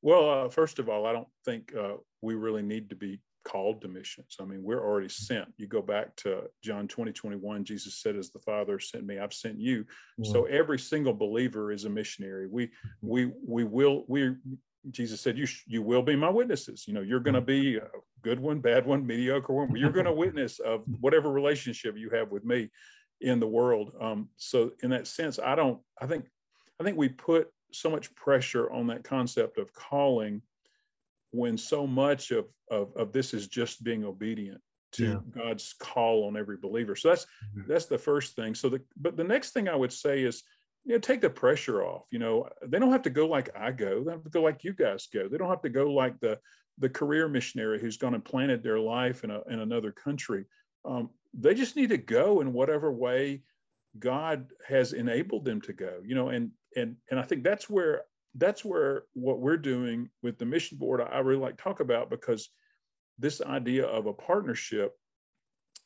Well, 0.00 0.46
uh, 0.46 0.48
first 0.48 0.78
of 0.78 0.88
all, 0.88 1.06
I 1.06 1.12
don't 1.12 1.28
think 1.44 1.74
uh, 1.76 1.94
we 2.22 2.34
really 2.34 2.62
need 2.62 2.88
to 2.90 2.96
be 2.96 3.20
called 3.44 3.82
to 3.82 3.88
missions. 3.88 4.36
I 4.40 4.44
mean, 4.44 4.62
we're 4.62 4.84
already 4.84 5.08
sent. 5.08 5.52
You 5.56 5.66
go 5.66 5.82
back 5.82 6.14
to 6.16 6.44
John 6.62 6.86
20, 6.88 7.12
21, 7.12 7.64
Jesus 7.64 7.96
said, 7.96 8.16
as 8.16 8.30
the 8.30 8.38
Father 8.40 8.78
sent 8.78 9.04
me, 9.04 9.18
I've 9.18 9.34
sent 9.34 9.58
you. 9.58 9.82
Mm-hmm. 9.82 10.32
So 10.32 10.44
every 10.44 10.78
single 10.78 11.14
believer 11.14 11.72
is 11.72 11.84
a 11.84 11.90
missionary. 11.90 12.46
We, 12.46 12.66
mm-hmm. 12.66 13.08
we, 13.08 13.32
we 13.46 13.64
will, 13.64 14.04
we, 14.08 14.34
Jesus 14.90 15.20
said, 15.20 15.38
"You 15.38 15.46
you 15.66 15.82
will 15.82 16.02
be 16.02 16.16
my 16.16 16.30
witnesses. 16.30 16.86
You 16.86 16.94
know, 16.94 17.00
you're 17.00 17.20
going 17.20 17.34
to 17.34 17.40
be 17.40 17.76
a 17.76 17.88
good 18.22 18.40
one, 18.40 18.60
bad 18.60 18.86
one, 18.86 19.06
mediocre 19.06 19.52
one. 19.52 19.74
You're 19.76 19.92
going 19.92 20.06
to 20.12 20.12
witness 20.12 20.58
of 20.58 20.82
whatever 21.00 21.30
relationship 21.30 21.96
you 21.96 22.10
have 22.10 22.30
with 22.30 22.44
me 22.44 22.70
in 23.20 23.40
the 23.40 23.46
world." 23.46 23.92
Um, 24.00 24.28
so, 24.36 24.72
in 24.82 24.90
that 24.90 25.06
sense, 25.06 25.38
I 25.38 25.54
don't. 25.54 25.80
I 26.00 26.06
think 26.06 26.26
I 26.80 26.84
think 26.84 26.96
we 26.96 27.08
put 27.08 27.48
so 27.72 27.90
much 27.90 28.14
pressure 28.14 28.70
on 28.70 28.88
that 28.88 29.04
concept 29.04 29.58
of 29.58 29.72
calling 29.72 30.42
when 31.30 31.56
so 31.56 31.86
much 31.86 32.30
of 32.30 32.46
of, 32.70 32.94
of 32.96 33.12
this 33.12 33.34
is 33.34 33.48
just 33.48 33.84
being 33.84 34.04
obedient 34.04 34.60
to 34.92 35.04
yeah. 35.04 35.42
God's 35.42 35.74
call 35.78 36.26
on 36.26 36.36
every 36.36 36.56
believer. 36.56 36.94
So 36.96 37.08
that's 37.08 37.24
mm-hmm. 37.24 37.70
that's 37.70 37.86
the 37.86 37.98
first 37.98 38.36
thing. 38.36 38.54
So 38.54 38.68
the 38.68 38.80
but 38.96 39.16
the 39.16 39.24
next 39.24 39.52
thing 39.52 39.68
I 39.68 39.76
would 39.76 39.92
say 39.92 40.22
is 40.22 40.42
you 40.84 40.94
know, 40.94 40.98
take 40.98 41.20
the 41.20 41.30
pressure 41.30 41.82
off. 41.82 42.06
You 42.10 42.18
know, 42.18 42.48
they 42.66 42.78
don't 42.78 42.92
have 42.92 43.02
to 43.02 43.10
go 43.10 43.26
like 43.26 43.50
I 43.56 43.70
go. 43.70 44.02
They 44.02 44.10
have 44.10 44.24
to 44.24 44.30
go 44.30 44.42
like 44.42 44.64
you 44.64 44.72
guys 44.72 45.08
go. 45.12 45.28
They 45.28 45.38
don't 45.38 45.50
have 45.50 45.62
to 45.62 45.68
go 45.68 45.92
like 45.92 46.18
the 46.20 46.38
the 46.78 46.88
career 46.88 47.28
missionary 47.28 47.78
who's 47.80 47.96
gone 47.96 48.14
and 48.14 48.24
planted 48.24 48.62
their 48.62 48.78
life 48.78 49.24
in 49.24 49.30
a, 49.30 49.42
in 49.50 49.60
another 49.60 49.92
country. 49.92 50.46
Um, 50.84 51.10
they 51.34 51.54
just 51.54 51.76
need 51.76 51.90
to 51.90 51.98
go 51.98 52.40
in 52.40 52.52
whatever 52.52 52.90
way 52.90 53.42
God 53.98 54.46
has 54.66 54.92
enabled 54.92 55.44
them 55.44 55.60
to 55.62 55.72
go. 55.72 56.00
You 56.04 56.14
know, 56.14 56.28
and 56.28 56.50
and 56.76 56.96
and 57.10 57.20
I 57.20 57.22
think 57.22 57.44
that's 57.44 57.70
where 57.70 58.02
that's 58.34 58.64
where 58.64 59.04
what 59.12 59.38
we're 59.38 59.58
doing 59.58 60.08
with 60.22 60.38
the 60.38 60.46
mission 60.46 60.78
board 60.78 61.00
I, 61.00 61.04
I 61.04 61.18
really 61.20 61.40
like 61.40 61.58
talk 61.58 61.80
about 61.80 62.10
because 62.10 62.48
this 63.18 63.40
idea 63.40 63.86
of 63.86 64.06
a 64.06 64.12
partnership, 64.12 64.96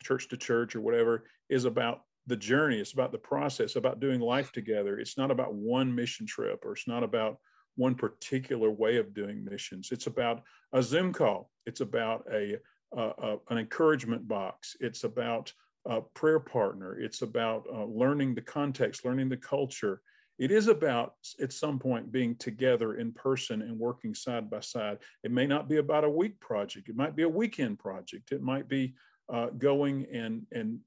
church 0.02 0.28
to 0.28 0.36
church 0.36 0.74
or 0.74 0.80
whatever, 0.80 1.24
is 1.50 1.64
about 1.66 2.02
the 2.26 2.36
journey 2.36 2.78
it's 2.78 2.92
about 2.92 3.12
the 3.12 3.18
process 3.18 3.76
about 3.76 4.00
doing 4.00 4.20
life 4.20 4.52
together. 4.52 4.98
It's 4.98 5.16
not 5.16 5.30
about 5.30 5.54
one 5.54 5.94
mission 5.94 6.26
trip 6.26 6.64
or 6.64 6.72
it's 6.72 6.88
not 6.88 7.02
about 7.02 7.38
one 7.76 7.94
particular 7.94 8.70
way 8.70 8.96
of 8.96 9.14
doing 9.14 9.44
missions. 9.44 9.90
It's 9.92 10.06
about 10.06 10.42
a 10.72 10.82
zoom 10.82 11.12
call. 11.12 11.50
It's 11.66 11.80
about 11.80 12.24
a, 12.32 12.56
a 12.96 13.36
an 13.50 13.58
encouragement 13.58 14.26
box. 14.26 14.76
It's 14.80 15.04
about 15.04 15.52
a 15.84 16.00
prayer 16.00 16.40
partner. 16.40 16.98
It's 16.98 17.22
about 17.22 17.66
uh, 17.72 17.84
learning 17.84 18.34
the 18.34 18.42
context 18.42 19.04
learning 19.04 19.28
the 19.28 19.36
culture. 19.36 20.00
It 20.38 20.50
is 20.50 20.68
about 20.68 21.14
at 21.40 21.52
some 21.52 21.78
point 21.78 22.12
being 22.12 22.36
together 22.36 22.94
in 22.94 23.12
person 23.12 23.62
and 23.62 23.78
working 23.78 24.14
side 24.14 24.50
by 24.50 24.60
side. 24.60 24.98
It 25.22 25.30
may 25.30 25.46
not 25.46 25.68
be 25.68 25.76
about 25.76 26.04
a 26.04 26.10
week 26.10 26.38
project. 26.40 26.88
It 26.88 26.96
might 26.96 27.16
be 27.16 27.22
a 27.22 27.28
weekend 27.28 27.78
project. 27.78 28.32
It 28.32 28.42
might 28.42 28.68
be 28.68 28.94
uh, 29.32 29.46
going 29.58 30.06
and 30.12 30.46
and 30.52 30.80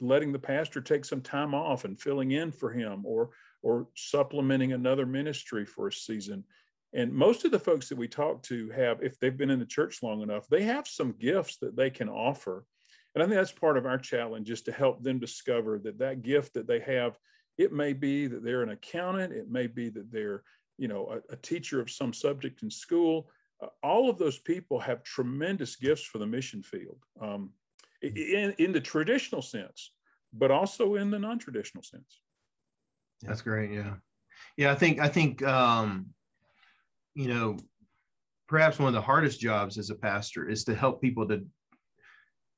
letting 0.00 0.32
the 0.32 0.38
pastor 0.38 0.80
take 0.80 1.04
some 1.04 1.20
time 1.20 1.54
off 1.54 1.84
and 1.84 2.00
filling 2.00 2.32
in 2.32 2.52
for 2.52 2.70
him 2.70 3.04
or 3.04 3.30
or 3.62 3.88
supplementing 3.96 4.72
another 4.72 5.04
ministry 5.04 5.66
for 5.66 5.88
a 5.88 5.92
season. 5.92 6.44
And 6.94 7.12
most 7.12 7.44
of 7.44 7.50
the 7.50 7.58
folks 7.58 7.88
that 7.88 7.98
we 7.98 8.08
talk 8.08 8.42
to 8.44 8.70
have 8.70 9.02
if 9.02 9.18
they've 9.18 9.36
been 9.36 9.50
in 9.50 9.58
the 9.58 9.66
church 9.66 10.02
long 10.02 10.22
enough 10.22 10.48
they 10.48 10.62
have 10.62 10.86
some 10.86 11.12
gifts 11.18 11.56
that 11.58 11.76
they 11.76 11.90
can 11.90 12.08
offer. 12.08 12.64
And 13.14 13.22
i 13.22 13.26
think 13.26 13.36
that's 13.36 13.52
part 13.52 13.76
of 13.76 13.86
our 13.86 13.98
challenge 13.98 14.50
is 14.50 14.62
to 14.62 14.72
help 14.72 15.02
them 15.02 15.18
discover 15.18 15.78
that 15.80 15.98
that 15.98 16.22
gift 16.22 16.54
that 16.54 16.66
they 16.66 16.80
have 16.80 17.18
it 17.56 17.72
may 17.72 17.92
be 17.92 18.28
that 18.28 18.44
they're 18.44 18.62
an 18.62 18.70
accountant 18.70 19.32
it 19.32 19.50
may 19.50 19.66
be 19.66 19.88
that 19.88 20.12
they're 20.12 20.44
you 20.78 20.88
know 20.88 21.08
a, 21.10 21.32
a 21.32 21.36
teacher 21.36 21.80
of 21.80 21.90
some 21.90 22.12
subject 22.14 22.62
in 22.62 22.70
school. 22.70 23.28
Uh, 23.60 23.66
all 23.82 24.08
of 24.08 24.16
those 24.16 24.38
people 24.38 24.78
have 24.78 25.02
tremendous 25.02 25.76
gifts 25.76 26.04
for 26.04 26.18
the 26.18 26.26
mission 26.26 26.62
field. 26.62 26.98
Um, 27.20 27.50
in, 28.02 28.54
in 28.58 28.72
the 28.72 28.80
traditional 28.80 29.42
sense, 29.42 29.92
but 30.32 30.50
also 30.50 30.94
in 30.96 31.10
the 31.10 31.18
non-traditional 31.18 31.82
sense. 31.82 32.20
That's 33.22 33.42
great. 33.42 33.72
Yeah. 33.72 33.94
Yeah. 34.56 34.72
I 34.72 34.74
think, 34.74 35.00
I 35.00 35.08
think, 35.08 35.42
um, 35.42 36.06
you 37.14 37.28
know, 37.28 37.56
perhaps 38.46 38.78
one 38.78 38.88
of 38.88 38.94
the 38.94 39.00
hardest 39.00 39.40
jobs 39.40 39.78
as 39.78 39.90
a 39.90 39.94
pastor 39.94 40.48
is 40.48 40.64
to 40.64 40.74
help 40.74 41.02
people 41.02 41.26
to, 41.28 41.44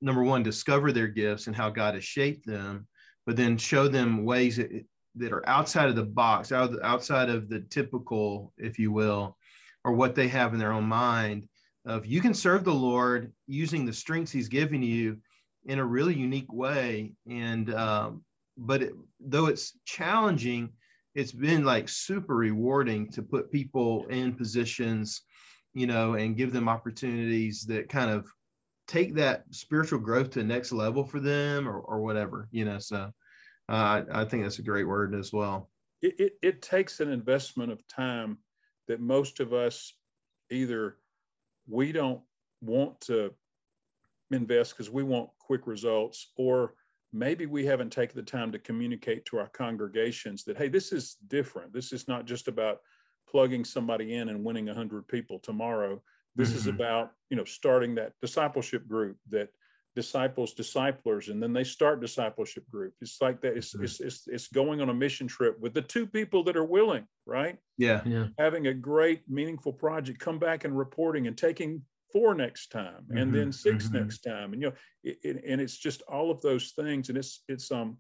number 0.01 0.23
one, 0.23 0.43
discover 0.43 0.93
their 0.93 1.09
gifts 1.09 1.47
and 1.47 1.57
how 1.57 1.71
God 1.71 1.95
has 1.95 2.05
shaped 2.05 2.47
them, 2.47 2.87
but 3.27 3.37
then 3.37 3.57
show 3.57 3.89
them 3.89 4.25
ways 4.25 4.57
that, 4.57 4.71
that 5.17 5.33
are 5.33 5.49
outside 5.49 5.89
of 5.89 5.97
the 5.97 6.05
box, 6.05 6.53
out 6.53 6.73
outside 6.83 7.29
of 7.29 7.49
the 7.49 7.61
typical, 7.71 8.53
if 8.57 8.79
you 8.79 8.93
will, 8.93 9.37
or 9.85 9.93
what 9.93 10.15
they 10.15 10.29
have 10.29 10.53
in 10.53 10.59
their 10.59 10.73
own 10.73 10.85
mind 10.85 11.49
of 11.87 12.05
you 12.05 12.21
can 12.21 12.35
serve 12.35 12.65
the 12.65 12.73
Lord 12.73 13.33
using 13.47 13.87
the 13.87 13.93
strengths 13.93 14.31
he's 14.31 14.49
given 14.49 14.83
you 14.83 15.19
in 15.71 15.79
a 15.79 15.85
really 15.85 16.15
unique 16.15 16.53
way. 16.53 17.13
And 17.31 17.73
um, 17.73 18.25
but 18.57 18.83
it, 18.83 18.93
though 19.21 19.47
it's 19.47 19.79
challenging, 19.85 20.71
it's 21.15 21.31
been 21.31 21.65
like 21.65 21.89
super 21.89 22.35
rewarding 22.35 23.09
to 23.13 23.23
put 23.23 23.53
people 23.53 24.05
in 24.07 24.35
positions, 24.35 25.23
you 25.73 25.87
know, 25.87 26.15
and 26.15 26.37
give 26.37 26.53
them 26.53 26.69
opportunities 26.69 27.65
that 27.67 27.89
kind 27.89 28.11
of 28.11 28.27
take 28.89 29.15
that 29.15 29.45
spiritual 29.51 30.01
growth 30.01 30.31
to 30.31 30.41
the 30.41 30.45
next 30.45 30.73
level 30.73 31.05
for 31.05 31.21
them 31.21 31.69
or, 31.69 31.79
or 31.79 32.01
whatever, 32.01 32.49
you 32.51 32.65
know. 32.65 32.81
So 32.81 33.13
uh, 33.69 34.03
I 34.13 34.25
think 34.25 34.43
that's 34.43 34.59
a 34.59 34.63
great 34.63 34.89
word 34.89 35.15
as 35.15 35.33
well. 35.33 35.71
It, 36.03 36.19
it, 36.19 36.33
it 36.43 36.63
takes 36.63 36.99
an 36.99 37.13
investment 37.13 37.71
of 37.71 37.87
time 37.87 38.39
that 38.89 39.01
most 39.01 39.39
of 39.39 39.53
us 39.53 39.95
either 40.51 40.97
we 41.69 41.93
don't 41.93 42.23
want 42.61 43.01
to 43.03 43.33
invest 44.33 44.73
because 44.73 44.91
we 44.91 45.05
want 45.05 45.31
quick 45.51 45.67
results, 45.67 46.29
or 46.37 46.75
maybe 47.13 47.45
we 47.45 47.67
haven't 47.67 47.91
taken 47.91 48.15
the 48.15 48.23
time 48.23 48.53
to 48.53 48.59
communicate 48.61 49.25
to 49.25 49.37
our 49.37 49.49
congregations 49.49 50.45
that, 50.45 50.57
hey, 50.57 50.69
this 50.69 50.93
is 50.93 51.17
different. 51.27 51.73
This 51.73 51.93
is 51.93 52.07
not 52.07 52.25
just 52.25 52.47
about 52.47 52.79
plugging 53.29 53.65
somebody 53.65 54.15
in 54.15 54.29
and 54.29 54.45
winning 54.45 54.67
100 54.67 55.09
people 55.09 55.41
tomorrow. 55.41 56.01
This 56.37 56.51
mm-hmm. 56.51 56.59
is 56.59 56.67
about, 56.69 57.11
you 57.31 57.37
know, 57.37 57.43
starting 57.43 57.97
that 57.97 58.13
discipleship 58.23 58.87
group 58.87 59.17
that 59.31 59.49
disciples 59.97 60.55
disciplers 60.55 61.31
and 61.31 61.43
then 61.43 61.53
they 61.53 61.65
start 61.65 62.01
discipleship 62.01 62.63
group 62.71 62.95
it's 63.01 63.21
like 63.21 63.41
that 63.41 63.57
it's, 63.57 63.75
mm-hmm. 63.75 63.83
it's, 63.83 63.99
it's 63.99 64.29
it's 64.29 64.47
going 64.47 64.81
on 64.81 64.89
a 64.89 64.95
mission 64.95 65.27
trip 65.27 65.59
with 65.59 65.75
the 65.75 65.83
two 65.83 66.07
people 66.07 66.45
that 66.45 66.57
are 66.57 66.65
willing 66.65 67.05
right 67.27 67.59
yeah 67.77 68.01
yeah 68.07 68.27
having 68.39 68.69
a 68.69 68.73
great 68.73 69.23
meaningful 69.29 69.73
project 69.73 70.21
come 70.21 70.39
back 70.39 70.65
and 70.65 70.79
reporting 70.79 71.27
and 71.27 71.37
taking 71.37 71.83
four 72.13 72.35
next 72.35 72.71
time 72.71 73.05
and 73.11 73.19
mm-hmm, 73.19 73.37
then 73.37 73.53
6 73.53 73.85
mm-hmm. 73.85 73.97
next 73.97 74.19
time 74.21 74.53
and 74.53 74.63
you 74.63 74.69
know 74.69 74.75
it, 75.05 75.19
it, 75.23 75.45
and 75.47 75.61
it's 75.61 75.77
just 75.77 76.03
all 76.03 76.31
of 76.31 76.41
those 76.41 76.73
things 76.73 77.09
and 77.09 77.19
it's 77.19 77.43
it's 77.49 77.71
um 77.71 77.97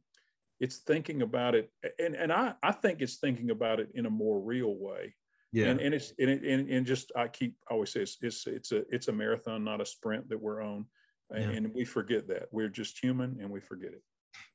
it's 0.58 0.78
thinking 0.78 1.22
about 1.22 1.54
it 1.54 1.70
and 1.98 2.14
and 2.14 2.32
i 2.32 2.52
i 2.62 2.72
think 2.72 3.00
it's 3.00 3.16
thinking 3.16 3.50
about 3.50 3.80
it 3.80 3.88
in 3.94 4.06
a 4.06 4.10
more 4.10 4.40
real 4.40 4.76
way 4.78 5.14
yeah 5.52 5.66
and, 5.66 5.80
and 5.80 5.94
it's 5.94 6.12
and, 6.18 6.30
it, 6.30 6.42
and, 6.42 6.68
and 6.68 6.86
just 6.86 7.12
i 7.16 7.26
keep 7.28 7.54
I 7.70 7.74
always 7.74 7.92
say 7.92 8.00
it's, 8.00 8.18
it's 8.22 8.46
it's 8.46 8.72
a 8.72 8.82
it's 8.90 9.08
a 9.08 9.12
marathon 9.12 9.64
not 9.64 9.80
a 9.80 9.86
sprint 9.86 10.28
that 10.28 10.40
we're 10.40 10.62
on 10.62 10.86
and, 11.30 11.50
yeah. 11.50 11.56
and 11.56 11.74
we 11.74 11.84
forget 11.84 12.28
that 12.28 12.48
we're 12.50 12.68
just 12.68 12.98
human 12.98 13.38
and 13.40 13.50
we 13.50 13.60
forget 13.60 13.92
it 13.92 14.02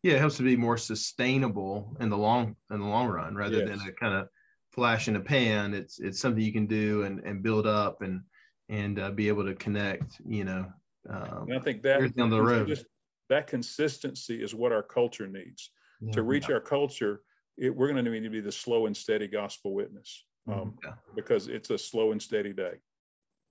yeah, 0.03 0.13
it 0.13 0.19
helps 0.19 0.37
to 0.37 0.43
be 0.43 0.55
more 0.55 0.77
sustainable 0.77 1.95
in 1.99 2.09
the 2.09 2.17
long 2.17 2.55
in 2.71 2.79
the 2.79 2.85
long 2.85 3.07
run 3.07 3.35
rather 3.35 3.57
yes. 3.57 3.67
than 3.67 3.87
a 3.87 3.91
kind 3.91 4.13
of 4.13 4.27
flash 4.71 5.07
in 5.07 5.15
the 5.15 5.19
pan. 5.19 5.73
It's 5.73 5.99
it's 5.99 6.19
something 6.19 6.43
you 6.43 6.53
can 6.53 6.67
do 6.67 7.03
and 7.03 7.19
and 7.21 7.41
build 7.41 7.65
up 7.65 8.01
and 8.01 8.21
and 8.69 8.99
uh, 8.99 9.12
be 9.12 9.28
able 9.28 9.45
to 9.45 9.56
connect. 9.56 10.21
You 10.25 10.45
know, 10.45 10.65
um, 11.10 11.45
and 11.47 11.58
I 11.58 11.60
think 11.60 11.82
that 11.84 12.15
down 12.15 12.30
the 12.30 12.41
road. 12.41 12.67
Just, 12.67 12.86
that 13.30 13.47
consistency 13.47 14.41
is 14.41 14.54
what 14.54 14.71
our 14.71 14.84
culture 14.84 15.28
needs 15.28 15.71
yeah. 16.01 16.12
to 16.12 16.23
reach 16.23 16.49
our 16.49 16.60
culture. 16.60 17.21
It, 17.58 17.75
we're 17.75 17.91
going 17.91 18.04
to 18.04 18.12
need 18.12 18.23
to 18.23 18.30
be 18.30 18.41
the 18.41 18.51
slow 18.51 18.86
and 18.86 18.95
steady 18.95 19.28
gospel 19.28 19.73
witness 19.73 20.25
mm-hmm. 20.47 20.60
um, 20.60 20.75
yeah. 20.84 20.93
because 21.15 21.47
it's 21.47 21.69
a 21.69 21.78
slow 21.78 22.12
and 22.12 22.21
steady 22.21 22.54
day. 22.54 22.73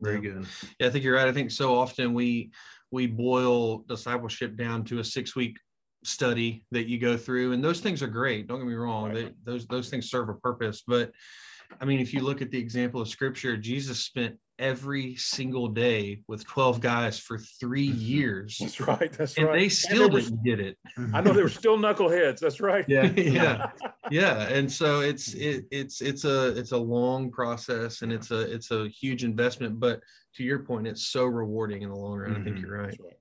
Very 0.00 0.20
good. 0.20 0.46
Yeah, 0.78 0.88
I 0.88 0.90
think 0.90 1.04
you're 1.04 1.14
right. 1.14 1.28
I 1.28 1.32
think 1.32 1.50
so 1.50 1.74
often 1.74 2.14
we 2.14 2.50
we 2.90 3.06
boil 3.06 3.78
discipleship 3.78 4.56
down 4.56 4.84
to 4.84 4.98
a 4.98 5.04
six 5.04 5.34
week 5.34 5.56
study 6.02 6.64
that 6.72 6.86
you 6.86 6.98
go 6.98 7.16
through, 7.16 7.52
and 7.52 7.64
those 7.64 7.80
things 7.80 8.02
are 8.02 8.08
great. 8.08 8.46
Don't 8.46 8.58
get 8.58 8.66
me 8.66 8.74
wrong; 8.74 9.06
right. 9.06 9.14
they, 9.14 9.32
those 9.44 9.66
those 9.66 9.88
things 9.88 10.10
serve 10.10 10.28
a 10.28 10.34
purpose. 10.34 10.82
But 10.86 11.12
I 11.80 11.84
mean, 11.84 12.00
if 12.00 12.12
you 12.12 12.20
look 12.20 12.42
at 12.42 12.50
the 12.50 12.58
example 12.58 13.00
of 13.00 13.08
Scripture, 13.08 13.56
Jesus 13.56 14.00
spent 14.00 14.36
every 14.58 15.16
single 15.16 15.68
day 15.68 16.20
with 16.28 16.46
12 16.46 16.80
guys 16.80 17.18
for 17.18 17.38
three 17.38 17.88
mm-hmm. 17.88 17.98
years. 17.98 18.58
That's 18.60 18.80
right. 18.80 19.12
That's 19.12 19.36
and 19.36 19.46
right. 19.46 19.60
They 19.60 19.68
still 19.68 20.08
didn't 20.08 20.44
get 20.44 20.60
it. 20.60 20.78
I 21.12 21.20
know 21.20 21.32
they 21.32 21.42
were 21.42 21.48
still 21.48 21.76
knuckleheads. 21.76 22.38
That's 22.40 22.60
right. 22.60 22.84
Yeah. 22.88 23.12
Yeah. 23.24 23.70
yeah. 24.10 24.48
And 24.48 24.70
so 24.70 25.00
it's 25.00 25.34
it, 25.34 25.64
it's 25.70 26.00
it's 26.02 26.24
a 26.24 26.56
it's 26.56 26.72
a 26.72 26.78
long 26.78 27.30
process 27.30 28.02
and 28.02 28.12
it's 28.12 28.30
a 28.30 28.40
it's 28.40 28.70
a 28.70 28.88
huge 28.88 29.24
investment. 29.24 29.80
But 29.80 30.00
to 30.36 30.44
your 30.44 30.60
point, 30.60 30.86
it's 30.86 31.06
so 31.06 31.24
rewarding 31.24 31.82
in 31.82 31.88
the 31.88 31.96
long 31.96 32.18
run. 32.18 32.30
Mm-hmm. 32.30 32.40
I 32.40 32.44
think 32.44 32.56
mm-hmm. 32.56 32.66
you're 32.66 32.78
right. 32.78 32.98
right. 33.02 33.16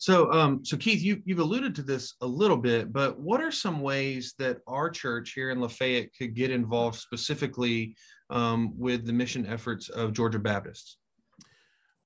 So, 0.00 0.32
um, 0.32 0.64
so 0.64 0.78
Keith, 0.78 1.02
you, 1.02 1.20
you've 1.26 1.40
alluded 1.40 1.74
to 1.74 1.82
this 1.82 2.14
a 2.22 2.26
little 2.26 2.56
bit, 2.56 2.90
but 2.90 3.20
what 3.20 3.42
are 3.42 3.50
some 3.52 3.82
ways 3.82 4.32
that 4.38 4.60
our 4.66 4.88
church 4.88 5.32
here 5.34 5.50
in 5.50 5.60
Lafayette 5.60 6.08
could 6.16 6.34
get 6.34 6.50
involved 6.50 6.98
specifically 6.98 7.94
um, 8.30 8.72
with 8.78 9.04
the 9.04 9.12
mission 9.12 9.44
efforts 9.44 9.90
of 9.90 10.14
Georgia 10.14 10.38
Baptists? 10.38 10.96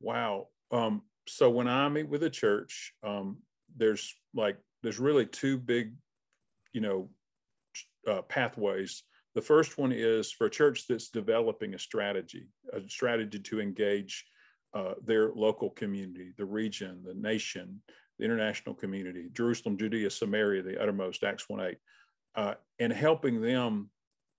Wow. 0.01 0.49
Um, 0.73 1.03
so 1.29 1.49
when 1.49 1.69
I 1.69 1.89
meet 1.89 2.09
with 2.09 2.25
a 2.25 2.31
church, 2.31 2.93
um, 3.05 3.37
there's 3.77 4.13
like 4.35 4.57
there's 4.83 4.99
really 4.99 5.27
two 5.27 5.57
big, 5.57 5.95
you 6.73 6.81
know, 6.81 7.11
uh, 8.11 8.23
pathways. 8.23 9.05
The 9.37 9.43
first 9.43 9.79
one 9.79 9.93
is 9.93 10.33
for 10.33 10.49
a 10.49 10.51
church 10.51 10.89
that's 10.89 11.11
developing 11.11 11.75
a 11.75 11.79
strategy, 11.79 12.49
a 12.73 12.81
strategy 12.89 13.39
to 13.39 13.61
engage 13.61 14.25
uh, 14.75 14.95
their 15.05 15.33
local 15.33 15.71
community, 15.71 16.33
the 16.37 16.45
region, 16.45 17.03
the 17.05 17.15
nation, 17.15 17.81
the 18.19 18.25
international 18.25 18.75
community, 18.75 19.29
Jerusalem, 19.33 19.77
Judea, 19.77 20.11
Samaria, 20.11 20.63
the 20.63 20.81
uttermost, 20.81 21.25
Acts 21.25 21.49
1 21.49 21.61
8, 21.61 21.77
uh, 22.37 22.55
and 22.81 22.93
helping 22.93 23.41
them 23.41 23.91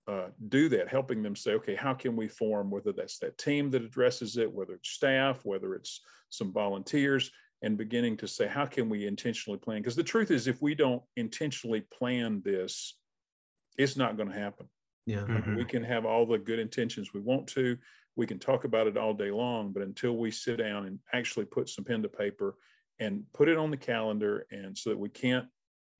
uh, 0.08 0.28
do 0.48 0.68
that, 0.68 0.88
helping 0.88 1.22
them 1.22 1.34
say, 1.34 1.52
okay, 1.52 1.74
how 1.74 1.92
can 1.92 2.14
we 2.14 2.28
form, 2.28 2.70
whether 2.70 2.92
that's 2.92 3.18
that 3.18 3.38
team 3.38 3.70
that 3.70 3.82
addresses 3.82 4.36
it, 4.36 4.50
whether 4.52 4.74
it's 4.74 4.90
staff, 4.90 5.40
whether 5.44 5.74
it's 5.74 6.02
some 6.30 6.52
volunteers, 6.52 7.30
and 7.62 7.76
beginning 7.76 8.16
to 8.18 8.28
say, 8.28 8.46
how 8.46 8.66
can 8.66 8.88
we 8.88 9.06
intentionally 9.06 9.58
plan? 9.58 9.80
Because 9.80 9.96
the 9.96 10.02
truth 10.02 10.30
is, 10.30 10.46
if 10.46 10.60
we 10.62 10.74
don't 10.74 11.02
intentionally 11.16 11.80
plan 11.80 12.42
this, 12.44 12.98
it's 13.78 13.96
not 13.96 14.16
going 14.16 14.28
to 14.28 14.38
happen. 14.38 14.68
Yeah. 15.06 15.20
Mm-hmm. 15.20 15.56
We 15.56 15.64
can 15.64 15.84
have 15.84 16.04
all 16.04 16.26
the 16.26 16.38
good 16.38 16.58
intentions 16.58 17.14
we 17.14 17.20
want 17.20 17.46
to. 17.48 17.78
We 18.16 18.26
can 18.26 18.38
talk 18.38 18.64
about 18.64 18.86
it 18.86 18.96
all 18.96 19.14
day 19.14 19.30
long, 19.30 19.72
but 19.72 19.82
until 19.82 20.16
we 20.16 20.30
sit 20.30 20.56
down 20.56 20.86
and 20.86 20.98
actually 21.12 21.44
put 21.46 21.68
some 21.68 21.84
pen 21.84 22.02
to 22.02 22.08
paper 22.08 22.56
and 22.98 23.22
put 23.32 23.48
it 23.48 23.58
on 23.58 23.70
the 23.70 23.76
calendar, 23.76 24.46
and 24.50 24.76
so 24.76 24.90
that 24.90 24.98
we 24.98 25.08
can't 25.08 25.46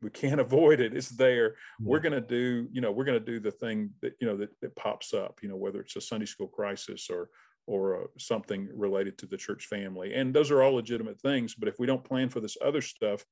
we 0.02 0.10
can't 0.10 0.40
avoid 0.46 0.80
it 0.80 0.94
it's 0.94 1.10
there 1.10 1.54
yeah. 1.80 1.88
we're 1.88 2.00
going 2.00 2.12
to 2.12 2.20
do 2.20 2.68
you 2.72 2.80
know 2.80 2.92
we're 2.92 3.04
going 3.04 3.18
to 3.18 3.24
do 3.24 3.40
the 3.40 3.50
thing 3.50 3.90
that 4.02 4.14
you 4.20 4.26
know 4.26 4.36
that, 4.36 4.50
that 4.60 4.74
pops 4.76 5.14
up 5.14 5.38
you 5.42 5.48
know 5.48 5.56
whether 5.56 5.80
it's 5.80 5.96
a 5.96 6.00
sunday 6.00 6.26
school 6.26 6.48
crisis 6.48 7.08
or 7.10 7.30
or 7.66 8.02
uh, 8.02 8.06
something 8.18 8.68
related 8.74 9.18
to 9.18 9.26
the 9.26 9.36
church 9.36 9.66
family 9.66 10.14
and 10.14 10.34
those 10.34 10.50
are 10.50 10.62
all 10.62 10.74
legitimate 10.74 11.20
things 11.20 11.54
but 11.54 11.68
if 11.68 11.78
we 11.78 11.86
don't 11.86 12.04
plan 12.04 12.28
for 12.28 12.40
this 12.40 12.56
other 12.64 12.80
stuff 12.80 13.24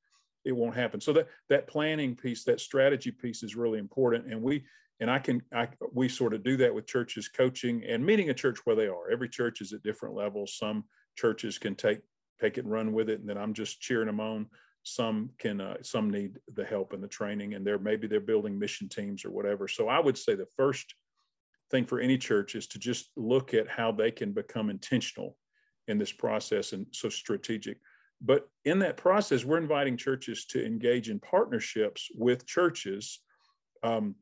it 0.45 0.53
won't 0.53 0.75
happen 0.75 1.01
so 1.01 1.13
that 1.13 1.29
that 1.49 1.67
planning 1.67 2.15
piece 2.15 2.45
that 2.45 2.61
strategy 2.61 3.11
piece 3.11 3.43
is 3.43 3.57
really 3.57 3.79
important 3.79 4.27
and 4.27 4.41
we 4.41 4.65
and 5.01 5.11
i 5.11 5.19
can 5.19 5.43
i 5.55 5.69
we 5.93 6.09
sort 6.09 6.35
of 6.35 6.43
do 6.43 6.57
that 6.57 6.75
with 6.75 6.87
churches 6.87 7.29
coaching 7.29 7.83
and 7.85 8.05
meeting 8.05 8.31
a 8.31 8.35
church 8.35 8.59
where 8.65 8.77
they 8.77 8.87
are. 8.87 9.11
Every 9.11 9.29
church 9.29 9.61
is 9.61 9.73
at 9.73 9.83
different 9.83 10.15
levels. 10.15 10.57
Some 10.57 10.85
churches 11.17 11.59
can 11.59 11.75
take 11.75 12.01
take 12.41 12.59
it 12.59 12.65
and 12.65 12.73
run 12.73 12.93
with 12.93 13.09
it 13.09 13.21
and 13.21 13.29
then 13.29 13.39
i'm 13.39 13.55
just 13.55 13.81
cheering 13.81 14.07
them 14.07 14.21
on. 14.21 14.47
Some 14.83 15.31
can 15.39 15.61
uh, 15.61 15.77
some 15.83 16.11
need 16.11 16.39
the 16.55 16.65
help 16.65 16.93
and 16.93 17.03
the 17.03 17.09
training 17.09 17.55
and 17.55 17.67
they're 17.67 17.79
maybe 17.79 18.07
they're 18.07 18.21
building 18.21 18.59
mission 18.59 18.89
teams 18.89 19.25
or 19.25 19.31
whatever. 19.31 19.69
So 19.69 19.89
i 19.89 19.99
would 19.99 20.19
say 20.19 20.35
the 20.35 20.47
first 20.57 20.95
thing 21.71 21.87
for 21.87 22.01
any 22.01 22.19
church 22.19 22.55
is 22.55 22.67
to 22.69 22.79
just 22.79 23.11
look 23.17 23.55
at 23.55 23.69
how 23.69 23.93
they 23.93 24.11
can 24.11 24.33
become 24.33 24.69
intentional 24.69 25.37
in 25.89 25.99
this 25.99 26.13
process 26.13 26.73
and 26.73 26.87
so 26.93 27.09
strategic. 27.09 27.79
But 28.21 28.49
in 28.65 28.79
that 28.81 28.97
process 28.97 29.45
we're 29.45 29.59
inviting 29.59 29.97
churches 29.97 30.45
to 30.47 30.65
engage 30.65 31.09
in 31.09 31.19
partnerships 31.21 32.09
with 32.15 32.47
churches 32.47 33.21
um, 33.83 34.15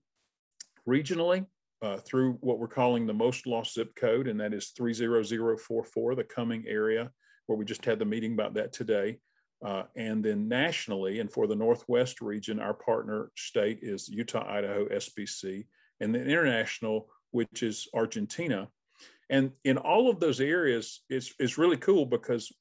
regionally 0.88 1.46
uh, 1.82 1.96
through 1.98 2.34
what 2.40 2.58
we're 2.58 2.68
calling 2.68 3.06
the 3.06 3.12
most 3.12 3.46
lost 3.46 3.74
zip 3.74 3.94
code 3.94 4.28
and 4.28 4.40
that 4.40 4.54
is 4.54 4.70
30044 4.76 6.14
the 6.14 6.24
Cumming 6.24 6.64
area 6.66 7.10
where 7.46 7.58
we 7.58 7.64
just 7.64 7.84
had 7.84 7.98
the 7.98 8.04
meeting 8.04 8.32
about 8.32 8.54
that 8.54 8.72
today 8.72 9.18
uh, 9.64 9.84
and 9.94 10.24
then 10.24 10.48
nationally, 10.48 11.20
and 11.20 11.32
for 11.32 11.46
the 11.46 11.54
Northwest 11.54 12.20
region, 12.20 12.58
our 12.58 12.74
partner 12.74 13.30
state 13.36 13.78
is 13.80 14.08
Utah, 14.08 14.44
Idaho, 14.48 14.86
SBC, 14.86 15.66
and 16.00 16.12
then 16.12 16.22
international, 16.22 17.08
which 17.30 17.62
is 17.62 17.86
Argentina. 17.94 18.68
And 19.30 19.52
in 19.64 19.78
all 19.78 20.10
of 20.10 20.18
those 20.18 20.40
areas, 20.40 21.02
it's, 21.08 21.32
it's 21.38 21.58
really 21.58 21.76
cool 21.76 22.06
because, 22.06 22.52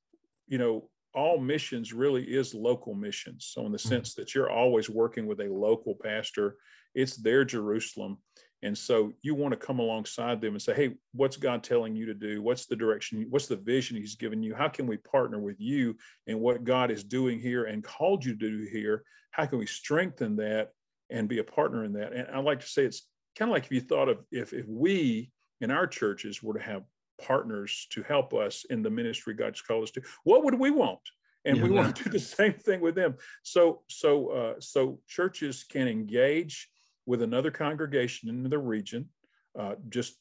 you 0.47 0.59
know, 0.59 0.89
all 1.15 1.39
missions 1.39 1.91
really 1.91 2.23
is 2.23 2.53
local 2.53 2.93
missions. 2.93 3.49
So 3.51 3.65
in 3.65 3.71
the 3.71 3.79
mm-hmm. 3.79 3.89
sense 3.89 4.13
that 4.15 4.35
you're 4.35 4.51
always 4.51 4.89
working 4.89 5.25
with 5.25 5.41
a 5.41 5.51
local 5.51 5.95
pastor, 5.95 6.55
it's 6.93 7.17
their 7.17 7.45
Jerusalem. 7.45 8.17
And 8.63 8.77
so 8.77 9.11
you 9.23 9.33
want 9.33 9.53
to 9.53 9.65
come 9.65 9.79
alongside 9.79 10.39
them 10.39 10.53
and 10.53 10.61
say, 10.61 10.75
hey, 10.75 10.95
what's 11.13 11.37
God 11.37 11.63
telling 11.63 11.95
you 11.95 12.05
to 12.05 12.13
do? 12.13 12.41
What's 12.41 12.67
the 12.67 12.75
direction? 12.75 13.25
What's 13.29 13.47
the 13.47 13.55
vision 13.55 13.97
He's 13.97 14.15
given 14.15 14.43
you? 14.43 14.53
How 14.53 14.67
can 14.67 14.85
we 14.85 14.97
partner 14.97 15.39
with 15.39 15.59
you 15.59 15.97
in 16.27 16.39
what 16.39 16.63
God 16.63 16.91
is 16.91 17.03
doing 17.03 17.39
here 17.39 17.65
and 17.65 17.83
called 17.83 18.23
you 18.23 18.37
to 18.37 18.49
do 18.49 18.67
here? 18.71 19.03
How 19.31 19.45
can 19.45 19.57
we 19.57 19.65
strengthen 19.65 20.35
that 20.35 20.69
and 21.09 21.27
be 21.27 21.39
a 21.39 21.43
partner 21.43 21.85
in 21.85 21.93
that? 21.93 22.13
And 22.13 22.27
I 22.31 22.39
like 22.39 22.59
to 22.59 22.67
say 22.67 22.83
it's 22.83 23.07
kind 23.35 23.49
of 23.49 23.53
like 23.53 23.65
if 23.65 23.71
you 23.71 23.81
thought 23.81 24.09
of 24.09 24.19
if, 24.31 24.53
if 24.53 24.67
we 24.67 25.31
in 25.61 25.71
our 25.71 25.87
churches 25.87 26.43
were 26.43 26.53
to 26.53 26.63
have 26.63 26.83
partners 27.19 27.87
to 27.91 28.03
help 28.03 28.33
us 28.33 28.65
in 28.69 28.81
the 28.81 28.89
ministry 28.89 29.33
God's 29.33 29.61
called 29.61 29.83
us 29.83 29.91
to, 29.91 30.01
what 30.23 30.43
would 30.43 30.55
we 30.55 30.69
want? 30.69 30.99
And 31.45 31.57
yeah, 31.57 31.63
we 31.63 31.69
want 31.71 31.95
to 31.95 32.03
do 32.03 32.09
the 32.09 32.19
same 32.19 32.53
thing 32.53 32.81
with 32.81 32.95
them. 32.95 33.15
So, 33.43 33.81
so, 33.87 34.27
uh, 34.29 34.53
so 34.59 34.99
churches 35.07 35.63
can 35.63 35.87
engage 35.87 36.69
with 37.05 37.21
another 37.21 37.51
congregation 37.51 38.29
in 38.29 38.43
the 38.43 38.57
region, 38.57 39.09
uh, 39.57 39.75
just 39.89 40.15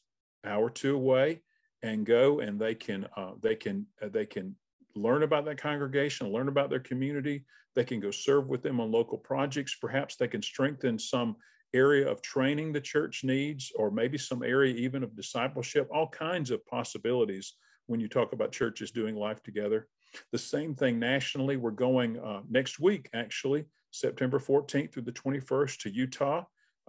hour 0.45 0.65
or 0.65 0.69
two 0.69 0.95
away, 0.95 1.41
and 1.83 2.05
go 2.05 2.39
and 2.39 2.59
they 2.59 2.75
can 2.75 3.07
uh, 3.17 3.31
they 3.41 3.55
can 3.55 3.85
uh, 4.01 4.09
they 4.09 4.25
can 4.25 4.55
learn 4.95 5.23
about 5.23 5.45
that 5.45 5.57
congregation, 5.57 6.31
learn 6.31 6.47
about 6.47 6.69
their 6.69 6.79
community. 6.79 7.45
They 7.75 7.85
can 7.85 7.99
go 7.99 8.11
serve 8.11 8.47
with 8.47 8.61
them 8.61 8.79
on 8.79 8.91
local 8.91 9.17
projects. 9.17 9.75
Perhaps 9.79 10.17
they 10.17 10.27
can 10.27 10.41
strengthen 10.41 10.99
some 10.99 11.37
area 11.73 12.09
of 12.09 12.21
training 12.21 12.73
the 12.73 12.81
church 12.81 13.23
needs, 13.23 13.71
or 13.75 13.91
maybe 13.91 14.17
some 14.17 14.43
area 14.43 14.75
even 14.75 15.03
of 15.03 15.15
discipleship. 15.15 15.87
All 15.93 16.07
kinds 16.07 16.51
of 16.51 16.65
possibilities 16.65 17.53
when 17.87 17.99
you 17.99 18.07
talk 18.07 18.33
about 18.33 18.51
churches 18.51 18.91
doing 18.91 19.15
life 19.15 19.41
together. 19.41 19.87
The 20.31 20.37
same 20.37 20.75
thing 20.75 20.99
nationally. 20.99 21.57
We're 21.57 21.71
going 21.71 22.19
uh, 22.19 22.41
next 22.49 22.79
week, 22.79 23.09
actually, 23.13 23.65
September 23.91 24.39
14th 24.39 24.93
through 24.93 25.03
the 25.03 25.11
21st 25.11 25.79
to 25.79 25.89
Utah. 25.89 26.43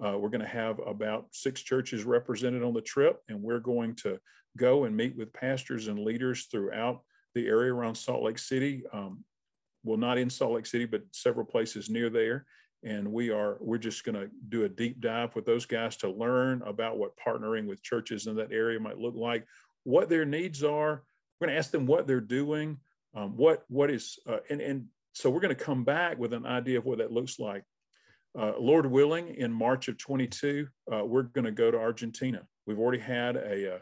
Uh, 0.05 0.19
we're 0.19 0.29
going 0.29 0.41
to 0.41 0.47
have 0.47 0.81
about 0.87 1.27
six 1.31 1.62
churches 1.62 2.05
represented 2.05 2.62
on 2.62 2.75
the 2.75 2.81
trip, 2.81 3.21
and 3.29 3.41
we're 3.41 3.61
going 3.61 3.95
to 3.95 4.19
go 4.57 4.85
and 4.85 4.97
meet 4.97 5.17
with 5.17 5.33
pastors 5.33 5.88
and 5.88 5.99
leaders 5.99 6.47
throughout 6.51 7.03
the 7.35 7.47
area 7.47 7.73
around 7.73 7.95
Salt 7.95 8.23
Lake 8.23 8.38
City. 8.38 8.83
Um, 8.93 9.25
well, 9.85 9.99
not 9.99 10.19
in 10.19 10.29
Salt 10.29 10.53
Lake 10.53 10.67
City, 10.67 10.87
but 10.87 11.03
several 11.12 11.47
places 11.47 11.88
near 11.88 12.11
there. 12.11 12.47
And 12.85 13.12
we 13.12 13.31
are 13.31 13.59
we're 13.61 13.79
just 13.79 14.05
going 14.05 14.17
to 14.17 14.29
do 14.49 14.65
a 14.65 14.69
deep 14.69 15.01
dive 15.01 15.37
with 15.37 15.47
those 15.47 15.67
guys 15.67 15.97
to 15.99 16.11
learn 16.11 16.62
about 16.67 16.99
what 16.99 17.17
partnering 17.17 17.67
with 17.67 17.83
churches 17.83 18.27
in 18.27 18.35
that 18.37 18.53
area 18.53 18.81
might 18.81 18.99
look 18.99 19.15
like, 19.15 19.47
what 19.85 20.09
their 20.09 20.25
needs 20.25 20.65
are. 20.65 21.05
We're 21.41 21.47
going 21.47 21.55
to 21.55 21.59
ask 21.59 21.71
them 21.71 21.87
what 21.87 22.09
they're 22.09 22.21
doing, 22.21 22.79
um, 23.15 23.37
what 23.37 23.65
what 23.69 23.88
is, 23.91 24.19
uh, 24.29 24.38
and 24.51 24.61
and 24.61 24.87
so 25.12 25.31
we're 25.31 25.41
going 25.41 25.55
to 25.55 25.65
come 25.65 25.85
back 25.85 26.19
with 26.19 26.33
an 26.33 26.45
idea 26.45 26.79
of 26.79 26.85
what 26.85 26.99
that 26.99 27.12
looks 27.12 27.38
like. 27.38 27.62
Uh, 28.38 28.53
Lord 28.59 28.87
willing, 28.87 29.35
in 29.35 29.53
March 29.53 29.88
of 29.88 29.99
22, 29.99 30.66
uh, 30.92 31.05
we're 31.05 31.25
going 31.25 31.45
to 31.45 31.53
go 31.53 31.71
to 31.71 31.79
Argentina. 31.79 32.42
We've 32.66 32.79
already 32.79 33.03
had 33.03 33.37
a, 33.37 33.66
a 33.66 33.75
uh, 33.75 33.79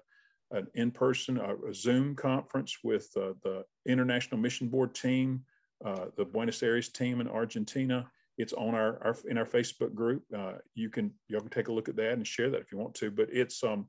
an 0.53 0.67
in-person 0.75 1.39
a, 1.39 1.55
a 1.69 1.75
Zoom 1.75 2.17
conference 2.17 2.79
with 2.83 3.09
uh, 3.17 3.33
the 3.45 3.65
International 3.87 4.41
Mission 4.41 4.69
Board 4.69 4.95
team, 4.95 5.45
uh, 5.85 6.07
the 6.17 6.25
Buenos 6.25 6.63
Aires 6.63 6.89
team 6.89 7.21
in 7.21 7.29
Argentina. 7.29 8.11
it's 8.37 8.53
on 8.55 8.75
our, 8.75 8.99
our 9.05 9.17
in 9.29 9.39
our 9.39 9.45
Facebook 9.45 9.95
group. 9.95 10.25
Uh, 10.37 10.55
you 10.75 10.91
can 10.91 11.13
y'all 11.29 11.41
can 11.41 11.51
take 11.51 11.69
a 11.69 11.73
look 11.73 11.89
at 11.89 11.97
that 11.97 12.13
and 12.15 12.27
share 12.27 12.51
that 12.51 12.61
if 12.61 12.73
you 12.73 12.79
want 12.79 12.95
to. 12.97 13.11
But 13.11 13.29
it's 13.31 13.63
um, 13.63 13.87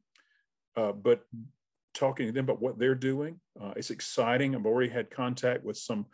uh, 0.77 0.91
but 0.91 1.23
talking 1.93 2.27
to 2.27 2.31
them 2.31 2.45
about 2.45 2.61
what 2.61 2.77
they're 2.77 2.95
doing, 2.95 3.39
uh, 3.59 3.73
it's 3.75 3.89
exciting. 3.89 4.55
I've 4.55 4.65
already 4.65 4.89
had 4.89 5.09
contact 5.09 5.63
with 5.63 5.77
some 5.77 6.05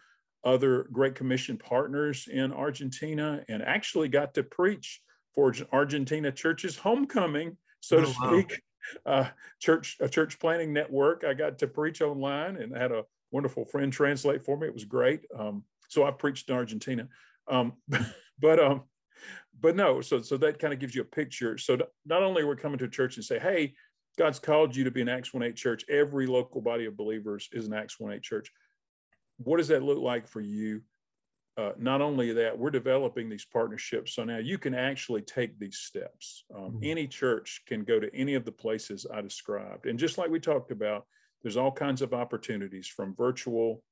other 0.47 0.87
Great 0.91 1.15
Commission 1.15 1.57
partners 1.57 2.27
in 2.31 2.53
Argentina, 2.53 3.43
and 3.49 3.61
actually 3.61 4.07
got 4.07 4.33
to 4.35 4.43
preach 4.43 5.01
for 5.35 5.53
Argentina 5.71 6.31
Church's 6.31 6.77
homecoming, 6.77 7.57
so 7.81 7.97
oh, 7.97 8.01
to 8.01 8.07
speak. 8.07 8.49
Wow. 8.51 8.57
Uh, 9.05 9.27
church 9.59 9.97
a 9.99 10.07
church 10.07 10.39
planning 10.39 10.71
network. 10.71 11.25
I 11.27 11.33
got 11.33 11.59
to 11.59 11.67
preach 11.67 12.01
online 12.01 12.55
and 12.55 12.73
I 12.73 12.79
had 12.79 12.93
a 12.93 13.03
wonderful 13.31 13.65
friend 13.65 13.91
translate 13.91 14.45
for 14.45 14.55
me. 14.55 14.65
It 14.65 14.73
was 14.73 14.85
great. 14.85 15.25
Um, 15.37 15.65
so 15.89 16.05
I 16.05 16.11
preached 16.11 16.49
in 16.49 16.55
Argentina. 16.55 17.09
Um, 17.49 17.73
but 18.39 18.59
um, 18.59 18.83
but 19.59 19.75
no, 19.75 19.99
so 19.99 20.21
so 20.21 20.37
that 20.37 20.59
kind 20.59 20.73
of 20.73 20.79
gives 20.79 20.95
you 20.95 21.01
a 21.01 21.05
picture. 21.05 21.57
So 21.57 21.77
not 22.05 22.23
only 22.23 22.43
are 22.43 22.47
we 22.47 22.55
coming 22.55 22.77
to 22.77 22.87
church 22.87 23.17
and 23.17 23.25
say, 23.25 23.39
hey, 23.39 23.73
God's 24.17 24.39
called 24.39 24.75
you 24.75 24.83
to 24.83 24.91
be 24.91 25.01
an 25.01 25.09
Acts 25.09 25.33
1 25.33 25.43
8 25.43 25.55
church. 25.55 25.85
Every 25.89 26.25
local 26.25 26.61
body 26.61 26.85
of 26.85 26.97
believers 26.97 27.49
is 27.51 27.67
an 27.67 27.73
Acts 27.73 27.99
1 27.99 28.13
8 28.13 28.21
church. 28.21 28.51
What 29.37 29.57
does 29.57 29.67
that 29.69 29.83
look 29.83 29.99
like 29.99 30.27
for 30.27 30.41
you? 30.41 30.81
Uh, 31.57 31.71
not 31.79 32.01
only 32.01 32.33
that, 32.33 32.57
we're 32.57 32.69
developing 32.69 33.29
these 33.29 33.45
partnerships. 33.45 34.13
So 34.13 34.23
now 34.23 34.37
you 34.37 34.59
can 34.59 34.75
actually 34.75 35.23
take 35.23 35.57
these 35.57 35.77
steps. 35.77 36.43
Um, 36.55 36.61
mm-hmm. 36.61 36.79
Any 36.83 37.07
church 37.07 37.63
can 37.67 37.83
go 37.83 37.99
to 37.99 38.15
any 38.15 38.35
of 38.35 38.45
the 38.45 38.51
places 38.51 39.07
I 39.11 39.21
described. 39.21 39.87
And 39.87 39.97
just 39.97 40.19
like 40.19 40.29
we 40.29 40.39
talked 40.39 40.71
about, 40.71 41.07
there's 41.41 41.57
all 41.57 41.71
kinds 41.71 42.01
of 42.01 42.13
opportunities 42.13 42.87
from 42.87 43.15
virtual 43.15 43.83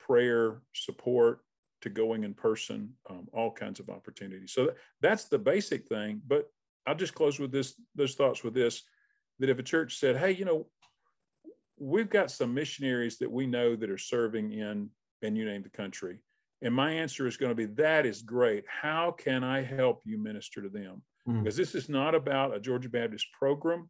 prayer 0.00 0.62
support 0.72 1.40
to 1.82 1.88
going 1.88 2.24
in 2.24 2.34
person, 2.34 2.94
um, 3.08 3.28
all 3.32 3.52
kinds 3.52 3.78
of 3.78 3.90
opportunities. 3.90 4.52
So 4.52 4.72
that's 5.00 5.26
the 5.26 5.38
basic 5.38 5.86
thing. 5.86 6.20
But 6.26 6.50
I'll 6.86 6.96
just 6.96 7.14
close 7.14 7.38
with 7.38 7.52
this, 7.52 7.74
those 7.94 8.14
thoughts 8.14 8.42
with 8.42 8.54
this, 8.54 8.82
that 9.38 9.50
if 9.50 9.58
a 9.60 9.62
church 9.62 9.98
said, 9.98 10.16
hey, 10.16 10.32
you 10.32 10.44
know, 10.44 10.66
we've 11.78 12.10
got 12.10 12.30
some 12.30 12.54
missionaries 12.54 13.18
that 13.18 13.30
we 13.30 13.46
know 13.46 13.76
that 13.76 13.90
are 13.90 13.98
serving 13.98 14.52
in, 14.52 14.90
and 15.22 15.36
you 15.36 15.44
name 15.44 15.62
the 15.62 15.68
country. 15.68 16.18
And 16.62 16.74
my 16.74 16.92
answer 16.92 17.26
is 17.26 17.36
going 17.36 17.50
to 17.50 17.54
be, 17.54 17.66
that 17.74 18.04
is 18.04 18.22
great. 18.22 18.64
How 18.68 19.12
can 19.12 19.44
I 19.44 19.62
help 19.62 20.02
you 20.04 20.18
minister 20.18 20.62
to 20.62 20.68
them? 20.68 21.02
Mm. 21.28 21.42
Because 21.42 21.56
this 21.56 21.74
is 21.74 21.88
not 21.88 22.14
about 22.14 22.54
a 22.54 22.60
Georgia 22.60 22.88
Baptist 22.88 23.26
program. 23.32 23.88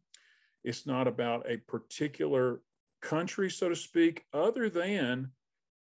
It's 0.63 0.85
not 0.85 1.07
about 1.07 1.49
a 1.49 1.57
particular 1.57 2.61
country, 3.01 3.49
so 3.49 3.69
to 3.69 3.75
speak, 3.75 4.25
other 4.33 4.69
than 4.69 5.31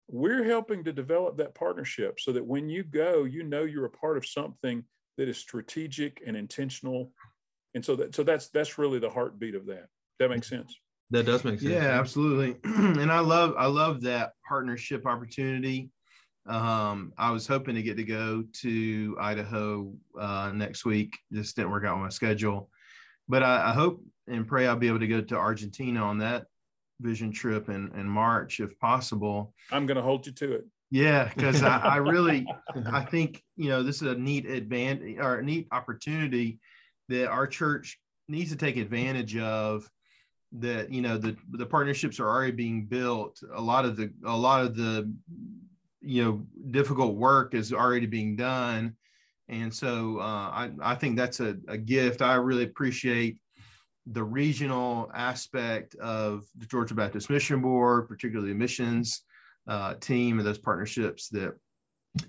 we're 0.07 0.43
helping 0.43 0.83
to 0.83 0.93
develop 0.93 1.37
that 1.37 1.55
partnership 1.55 2.19
so 2.19 2.31
that 2.31 2.45
when 2.45 2.69
you 2.69 2.83
go, 2.83 3.23
you 3.23 3.43
know 3.43 3.63
you're 3.63 3.85
a 3.85 3.89
part 3.89 4.17
of 4.17 4.25
something 4.25 4.83
that 5.17 5.29
is 5.29 5.37
strategic 5.37 6.21
and 6.25 6.35
intentional. 6.35 7.11
And 7.75 7.83
so 7.83 7.95
that 7.95 8.15
so 8.15 8.23
that's 8.23 8.49
that's 8.49 8.77
really 8.77 8.99
the 8.99 9.09
heartbeat 9.09 9.55
of 9.55 9.65
that. 9.67 9.87
That 10.19 10.29
makes 10.29 10.49
sense. 10.49 10.77
That 11.11 11.25
does 11.25 11.43
make 11.43 11.59
sense. 11.59 11.71
Yeah, 11.71 11.99
absolutely. 11.99 12.55
and 12.63 13.11
I 13.11 13.19
love 13.19 13.53
I 13.57 13.67
love 13.67 14.01
that 14.01 14.33
partnership 14.47 15.05
opportunity. 15.05 15.89
Um, 16.47 17.13
I 17.17 17.31
was 17.31 17.45
hoping 17.45 17.75
to 17.75 17.83
get 17.83 17.97
to 17.97 18.03
go 18.03 18.43
to 18.61 19.17
Idaho 19.19 19.93
uh, 20.19 20.51
next 20.55 20.85
week. 20.85 21.17
Just 21.31 21.55
didn't 21.55 21.71
work 21.71 21.85
out 21.85 21.97
with 21.97 22.03
my 22.03 22.09
schedule, 22.09 22.69
but 23.27 23.43
I, 23.43 23.69
I 23.69 23.73
hope 23.73 24.01
and 24.27 24.47
pray 24.47 24.67
I'll 24.67 24.75
be 24.75 24.87
able 24.87 24.99
to 24.99 25.07
go 25.07 25.21
to 25.21 25.35
Argentina 25.35 26.01
on 26.01 26.19
that 26.19 26.45
vision 27.01 27.31
trip 27.31 27.69
in, 27.69 27.91
in 27.95 28.07
March 28.07 28.59
if 28.59 28.77
possible. 28.79 29.53
I'm 29.71 29.85
going 29.85 29.97
to 29.97 30.03
hold 30.03 30.25
you 30.25 30.31
to 30.33 30.53
it. 30.53 30.65
Yeah, 30.91 31.29
because 31.33 31.63
I, 31.63 31.77
I, 31.77 31.95
really 31.97 32.45
I 32.91 33.03
think 33.03 33.41
you 33.55 33.69
know 33.69 33.83
this 33.83 34.01
is 34.01 34.07
a 34.07 34.15
neat 34.15 34.45
advantage 34.45 35.17
or 35.19 35.37
a 35.37 35.43
neat 35.43 35.67
opportunity 35.71 36.59
that 37.09 37.27
our 37.27 37.47
church 37.47 37.99
needs 38.27 38.51
to 38.51 38.57
take 38.57 38.77
advantage 38.77 39.37
of. 39.37 39.89
That 40.53 40.91
you 40.91 41.01
know 41.01 41.17
the 41.17 41.37
the 41.51 41.65
partnerships 41.65 42.19
are 42.19 42.27
already 42.27 42.51
being 42.51 42.85
built. 42.85 43.41
A 43.55 43.61
lot 43.61 43.85
of 43.85 43.95
the 43.95 44.11
a 44.25 44.35
lot 44.35 44.65
of 44.65 44.75
the 44.75 45.11
you 46.01 46.23
know 46.23 46.45
difficult 46.71 47.15
work 47.15 47.53
is 47.53 47.71
already 47.71 48.05
being 48.05 48.35
done, 48.35 48.95
and 49.47 49.73
so 49.73 50.19
uh, 50.19 50.49
I 50.51 50.71
I 50.81 50.95
think 50.95 51.15
that's 51.15 51.39
a, 51.39 51.55
a 51.69 51.77
gift. 51.77 52.21
I 52.21 52.35
really 52.35 52.65
appreciate 52.65 53.37
the 54.07 54.23
regional 54.23 55.09
aspect 55.13 55.95
of 55.95 56.43
the 56.57 56.65
Georgia 56.65 56.95
Baptist 56.95 57.29
Mission 57.29 57.61
Board, 57.61 58.09
particularly 58.09 58.51
the 58.51 58.59
missions 58.59 59.23
uh, 59.67 59.93
team 59.95 60.39
and 60.39 60.47
those 60.47 60.57
partnerships 60.57 61.29
that 61.29 61.53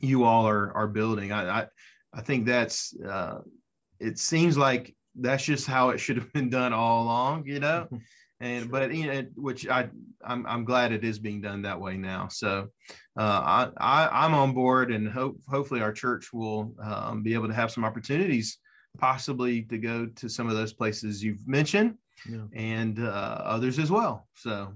you 0.00 0.24
all 0.24 0.46
are 0.46 0.72
are 0.76 0.87
building. 0.87 1.32
I 1.32 1.62
I, 1.62 1.66
I 2.14 2.20
think 2.20 2.46
that's 2.46 2.94
uh, 3.00 3.38
it 3.98 4.18
seems 4.18 4.56
like 4.56 4.94
that's 5.14 5.44
just 5.44 5.66
how 5.66 5.90
it 5.90 5.98
should 5.98 6.16
have 6.16 6.33
been 6.33 6.51
done 6.51 6.72
all 6.72 7.05
along, 7.05 7.46
you 7.46 7.61
know. 7.61 7.88
And 8.40 8.62
sure. 8.62 8.72
but 8.72 8.92
you 8.92 9.07
know, 9.07 9.25
which 9.37 9.68
I 9.68 9.88
I'm 10.25 10.44
I'm 10.48 10.64
glad 10.64 10.90
it 10.90 11.05
is 11.05 11.20
being 11.20 11.40
done 11.40 11.62
that 11.62 11.81
way 11.81 11.96
now. 11.96 12.27
So 12.27 12.70
uh, 13.16 13.70
I, 13.77 14.05
I 14.11 14.27
am 14.27 14.35
on 14.35 14.53
board, 14.53 14.90
and 14.90 15.09
hope 15.09 15.38
hopefully 15.48 15.81
our 15.81 15.92
church 15.92 16.33
will 16.33 16.75
um, 16.83 17.22
be 17.22 17.35
able 17.35 17.46
to 17.46 17.55
have 17.55 17.70
some 17.70 17.85
opportunities 17.85 18.59
possibly 18.98 19.62
to 19.62 19.79
go 19.79 20.07
to 20.07 20.29
some 20.29 20.48
of 20.48 20.57
those 20.57 20.72
places 20.72 21.22
you've 21.22 21.46
mentioned 21.46 21.94
yeah. 22.29 22.42
and 22.53 22.98
uh, 22.98 23.42
others 23.44 23.79
as 23.79 23.92
well. 23.92 24.27
So 24.35 24.75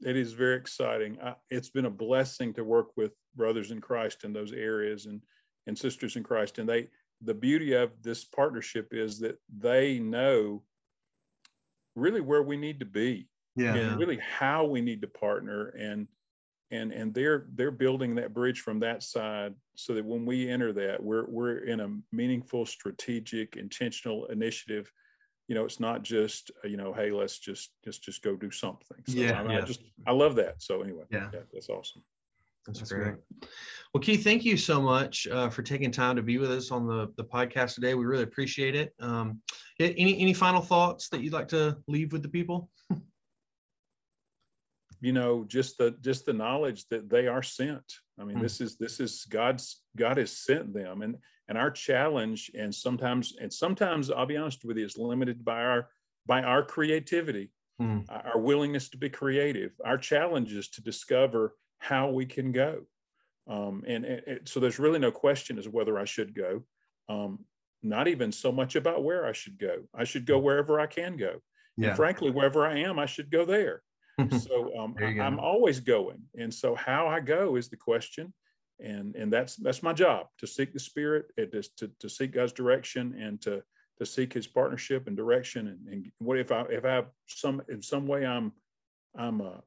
it 0.00 0.16
is 0.16 0.32
very 0.32 0.56
exciting. 0.56 1.18
I, 1.22 1.34
it's 1.50 1.70
been 1.70 1.86
a 1.86 1.90
blessing 1.90 2.52
to 2.54 2.64
work 2.64 2.88
with 2.96 3.12
brothers 3.36 3.70
in 3.70 3.80
Christ 3.80 4.24
in 4.24 4.32
those 4.32 4.52
areas 4.52 5.06
and 5.06 5.20
and 5.66 5.76
sisters 5.76 6.16
in 6.16 6.22
Christ. 6.22 6.58
And 6.58 6.68
they 6.68 6.88
the 7.22 7.34
beauty 7.34 7.72
of 7.72 7.90
this 8.02 8.24
partnership 8.24 8.88
is 8.92 9.20
that 9.20 9.38
they 9.58 9.98
know 9.98 10.62
really 11.94 12.20
where 12.20 12.42
we 12.42 12.56
need 12.56 12.80
to 12.80 12.86
be 12.86 13.28
yeah. 13.56 13.74
and 13.74 13.98
really 13.98 14.18
how 14.18 14.64
we 14.64 14.80
need 14.80 15.00
to 15.00 15.08
partner 15.08 15.68
and 15.68 16.06
and 16.70 16.92
and 16.92 17.14
they're 17.14 17.46
they're 17.54 17.70
building 17.70 18.16
that 18.16 18.34
bridge 18.34 18.60
from 18.60 18.80
that 18.80 19.02
side 19.02 19.54
so 19.76 19.94
that 19.94 20.04
when 20.04 20.26
we 20.26 20.48
enter 20.48 20.72
that 20.72 21.02
we're 21.02 21.24
we're 21.28 21.58
in 21.58 21.80
a 21.80 21.88
meaningful 22.12 22.66
strategic 22.66 23.56
intentional 23.56 24.26
initiative 24.26 24.90
you 25.48 25.54
know 25.54 25.64
it's 25.64 25.80
not 25.80 26.02
just 26.02 26.50
uh, 26.64 26.68
you 26.68 26.76
know 26.76 26.92
hey 26.92 27.10
let's 27.10 27.38
just 27.38 27.70
just 27.84 28.02
just 28.02 28.22
go 28.22 28.34
do 28.34 28.50
something 28.50 28.98
so 29.06 29.16
yeah, 29.16 29.40
I, 29.40 29.52
yeah. 29.52 29.58
I 29.58 29.60
just 29.62 29.80
i 30.06 30.12
love 30.12 30.34
that 30.36 30.60
so 30.60 30.82
anyway 30.82 31.04
yeah, 31.10 31.28
yeah 31.32 31.40
that's 31.52 31.68
awesome 31.68 32.02
that's, 32.66 32.80
that's 32.80 32.92
great. 32.92 33.04
great. 33.04 33.50
Well, 33.96 34.02
Keith, 34.02 34.24
thank 34.24 34.44
you 34.44 34.58
so 34.58 34.82
much 34.82 35.26
uh, 35.26 35.48
for 35.48 35.62
taking 35.62 35.90
time 35.90 36.16
to 36.16 36.22
be 36.22 36.36
with 36.36 36.50
us 36.50 36.70
on 36.70 36.86
the, 36.86 37.10
the 37.16 37.24
podcast 37.24 37.76
today. 37.76 37.94
We 37.94 38.04
really 38.04 38.24
appreciate 38.24 38.74
it. 38.74 38.92
Um, 39.00 39.40
any 39.80 40.20
any 40.20 40.34
final 40.34 40.60
thoughts 40.60 41.08
that 41.08 41.22
you'd 41.22 41.32
like 41.32 41.48
to 41.48 41.78
leave 41.88 42.12
with 42.12 42.20
the 42.20 42.28
people? 42.28 42.68
you 45.00 45.14
know 45.14 45.46
just 45.48 45.78
the 45.78 45.96
just 46.02 46.26
the 46.26 46.34
knowledge 46.34 46.86
that 46.90 47.08
they 47.08 47.26
are 47.26 47.42
sent 47.42 47.82
i 48.20 48.24
mean 48.24 48.36
mm 48.36 48.42
this 48.42 48.60
is 48.60 48.76
this 48.76 49.00
is 49.00 49.26
god's 49.30 49.82
god 49.96 50.18
has 50.18 50.36
sent 50.36 50.74
them 50.74 51.00
and 51.02 51.16
and 51.48 51.56
our 51.56 51.70
challenge 51.70 52.50
and 52.58 52.74
sometimes 52.74 53.34
and 53.40 53.52
sometimes 53.52 54.10
i'll 54.10 54.26
be 54.26 54.36
honest 54.36 54.64
with 54.64 54.76
you 54.78 54.84
is 54.84 54.96
limited 54.98 55.44
by 55.44 55.62
our 55.62 55.88
by 56.26 56.42
our 56.42 56.62
creativity 56.62 57.50
mm 57.80 58.04
our 58.08 58.38
willingness 58.38 58.90
to 58.90 58.98
be 58.98 59.08
creative 59.08 59.72
our 59.86 59.98
challenge 59.98 60.52
is 60.52 60.68
to 60.68 60.82
discover 60.82 61.54
how 61.78 62.10
we 62.10 62.26
can 62.26 62.52
go 62.52 62.80
um, 63.48 63.84
and, 63.86 64.04
and, 64.04 64.40
so 64.48 64.60
there's 64.60 64.78
really 64.78 64.98
no 64.98 65.10
question 65.10 65.58
as 65.58 65.68
whether 65.68 65.98
i 65.98 66.04
should 66.04 66.34
go. 66.34 66.62
Um, 67.08 67.44
not 67.82 68.08
even 68.08 68.32
so 68.32 68.50
much 68.50 68.74
about 68.74 69.04
where 69.04 69.26
i 69.26 69.32
should 69.32 69.58
go. 69.58 69.84
I 69.94 70.04
should 70.04 70.26
go 70.26 70.38
wherever 70.38 70.80
i 70.80 70.86
can 70.86 71.16
go. 71.16 71.40
Yeah. 71.76 71.88
and 71.88 71.96
frankly 71.96 72.30
wherever 72.30 72.66
i 72.66 72.78
am 72.78 72.98
i 72.98 73.06
should 73.06 73.30
go 73.30 73.44
there. 73.44 73.82
So 74.40 74.70
um, 74.78 74.94
I, 74.98 75.26
am 75.26 75.38
always 75.38 75.78
going, 75.78 76.22
and 76.38 76.52
so 76.52 76.74
how 76.74 77.06
I 77.06 77.20
go 77.20 77.56
is 77.56 77.68
the 77.68 77.76
question, 77.76 78.32
and 78.80 79.14
and 79.14 79.30
that's 79.30 79.56
that's 79.56 79.82
my 79.82 79.92
job 79.92 80.28
to 80.38 80.46
seek 80.46 80.72
the 80.72 80.80
Spirit, 80.80 81.26
to, 81.36 81.62
to, 81.76 81.90
to 82.00 82.08
seek 82.08 82.32
God's 82.32 82.52
direction, 82.52 83.14
and 83.20 83.38
to 83.42 83.62
to 83.98 84.06
seek 84.06 84.32
His 84.32 84.46
partnership 84.46 85.06
and 85.06 85.18
direction. 85.18 85.68
And, 85.68 85.88
and 85.92 86.12
what 86.18 86.38
if 86.38 86.50
I 86.50 86.62
if 86.70 86.86
I 86.86 86.92
have 86.92 87.08
some 87.26 87.60
in 87.68 87.82
some 87.82 88.06
way 88.06 88.24
I'm 88.24 88.52
I'm 89.18 89.42
uh, 89.42 89.60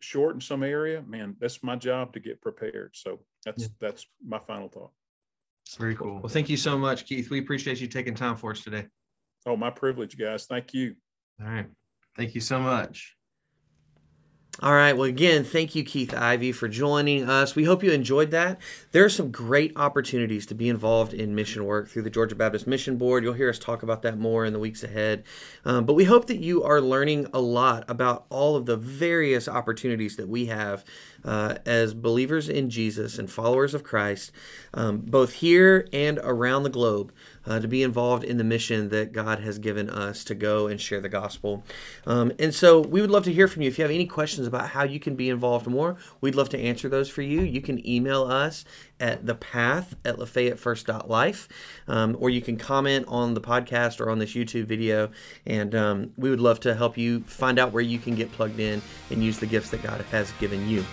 short 0.00 0.34
in 0.34 0.40
some 0.40 0.62
area, 0.62 1.02
man, 1.06 1.36
that's 1.38 1.62
my 1.62 1.76
job 1.76 2.12
to 2.14 2.20
get 2.20 2.40
prepared. 2.40 2.90
So 2.94 3.20
that's 3.44 3.62
yeah. 3.62 3.68
that's 3.80 4.06
my 4.26 4.38
final 4.38 4.68
thought. 4.68 4.90
Very 5.78 5.94
cool. 5.94 6.20
Well, 6.20 6.28
thank 6.28 6.48
you 6.48 6.56
so 6.56 6.76
much, 6.76 7.06
Keith. 7.06 7.30
We 7.30 7.38
appreciate 7.38 7.80
you 7.80 7.86
taking 7.86 8.14
time 8.14 8.36
for 8.36 8.50
us 8.50 8.64
today. 8.64 8.86
Oh, 9.46 9.56
my 9.56 9.70
privilege, 9.70 10.18
guys. 10.18 10.46
Thank 10.46 10.74
you. 10.74 10.96
All 11.40 11.48
right. 11.48 11.66
Thank 12.16 12.34
you 12.34 12.40
so 12.40 12.58
much. 12.58 13.16
All 14.58 14.74
right. 14.74 14.92
Well, 14.94 15.08
again, 15.08 15.44
thank 15.44 15.74
you, 15.74 15.84
Keith 15.84 16.12
Ivy, 16.12 16.50
for 16.52 16.68
joining 16.68 17.30
us. 17.30 17.54
We 17.54 17.64
hope 17.64 17.84
you 17.84 17.92
enjoyed 17.92 18.32
that. 18.32 18.58
There 18.90 19.04
are 19.04 19.08
some 19.08 19.30
great 19.30 19.72
opportunities 19.76 20.44
to 20.46 20.54
be 20.54 20.68
involved 20.68 21.14
in 21.14 21.36
mission 21.36 21.64
work 21.64 21.88
through 21.88 22.02
the 22.02 22.10
Georgia 22.10 22.34
Baptist 22.34 22.66
Mission 22.66 22.96
Board. 22.96 23.22
You'll 23.22 23.32
hear 23.32 23.48
us 23.48 23.60
talk 23.60 23.82
about 23.84 24.02
that 24.02 24.18
more 24.18 24.44
in 24.44 24.52
the 24.52 24.58
weeks 24.58 24.82
ahead. 24.82 25.22
Um, 25.64 25.86
but 25.86 25.94
we 25.94 26.04
hope 26.04 26.26
that 26.26 26.40
you 26.40 26.64
are 26.64 26.80
learning 26.80 27.28
a 27.32 27.40
lot 27.40 27.84
about 27.88 28.26
all 28.28 28.56
of 28.56 28.66
the 28.66 28.76
various 28.76 29.48
opportunities 29.48 30.16
that 30.16 30.28
we 30.28 30.46
have 30.46 30.84
uh, 31.24 31.54
as 31.64 31.94
believers 31.94 32.48
in 32.48 32.70
Jesus 32.70 33.18
and 33.18 33.30
followers 33.30 33.72
of 33.72 33.84
Christ, 33.84 34.32
um, 34.74 34.98
both 34.98 35.34
here 35.34 35.88
and 35.92 36.18
around 36.22 36.64
the 36.64 36.70
globe, 36.70 37.12
uh, 37.50 37.58
to 37.58 37.66
be 37.66 37.82
involved 37.82 38.22
in 38.22 38.36
the 38.36 38.44
mission 38.44 38.90
that 38.90 39.12
God 39.12 39.40
has 39.40 39.58
given 39.58 39.90
us 39.90 40.22
to 40.22 40.36
go 40.36 40.68
and 40.68 40.80
share 40.80 41.00
the 41.00 41.08
gospel. 41.08 41.64
Um, 42.06 42.30
and 42.38 42.54
so 42.54 42.78
we 42.78 43.00
would 43.00 43.10
love 43.10 43.24
to 43.24 43.32
hear 43.32 43.48
from 43.48 43.62
you. 43.62 43.68
If 43.68 43.76
you 43.76 43.82
have 43.82 43.90
any 43.90 44.06
questions 44.06 44.46
about 44.46 44.68
how 44.68 44.84
you 44.84 45.00
can 45.00 45.16
be 45.16 45.28
involved 45.28 45.66
more, 45.66 45.96
we'd 46.20 46.36
love 46.36 46.48
to 46.50 46.58
answer 46.60 46.88
those 46.88 47.10
for 47.10 47.22
you. 47.22 47.40
You 47.40 47.60
can 47.60 47.84
email 47.84 48.22
us 48.22 48.64
at 49.00 49.26
the 49.26 49.34
path 49.34 49.96
at 50.04 50.16
lafayettefirst.life, 50.16 51.48
um, 51.88 52.16
or 52.20 52.30
you 52.30 52.40
can 52.40 52.56
comment 52.56 53.06
on 53.08 53.34
the 53.34 53.40
podcast 53.40 54.00
or 54.00 54.10
on 54.10 54.20
this 54.20 54.34
YouTube 54.34 54.66
video, 54.66 55.10
and 55.44 55.74
um, 55.74 56.12
we 56.16 56.30
would 56.30 56.40
love 56.40 56.60
to 56.60 56.76
help 56.76 56.96
you 56.96 57.20
find 57.22 57.58
out 57.58 57.72
where 57.72 57.82
you 57.82 57.98
can 57.98 58.14
get 58.14 58.30
plugged 58.30 58.60
in 58.60 58.80
and 59.10 59.24
use 59.24 59.40
the 59.40 59.46
gifts 59.46 59.70
that 59.70 59.82
God 59.82 60.02
has 60.12 60.30
given 60.38 60.68
you. 60.68 60.84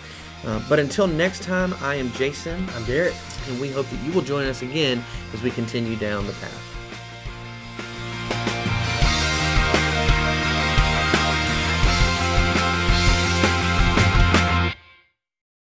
Uh, 0.45 0.61
but 0.69 0.79
until 0.79 1.07
next 1.07 1.43
time, 1.43 1.73
I 1.81 1.95
am 1.95 2.11
Jason. 2.13 2.67
I'm 2.75 2.85
Garrett. 2.85 3.15
And 3.47 3.59
we 3.59 3.69
hope 3.69 3.87
that 3.89 4.03
you 4.03 4.11
will 4.11 4.21
join 4.21 4.45
us 4.45 4.61
again 4.61 5.03
as 5.33 5.41
we 5.41 5.51
continue 5.51 5.95
down 5.95 6.27
the 6.27 6.33
path. 6.33 6.63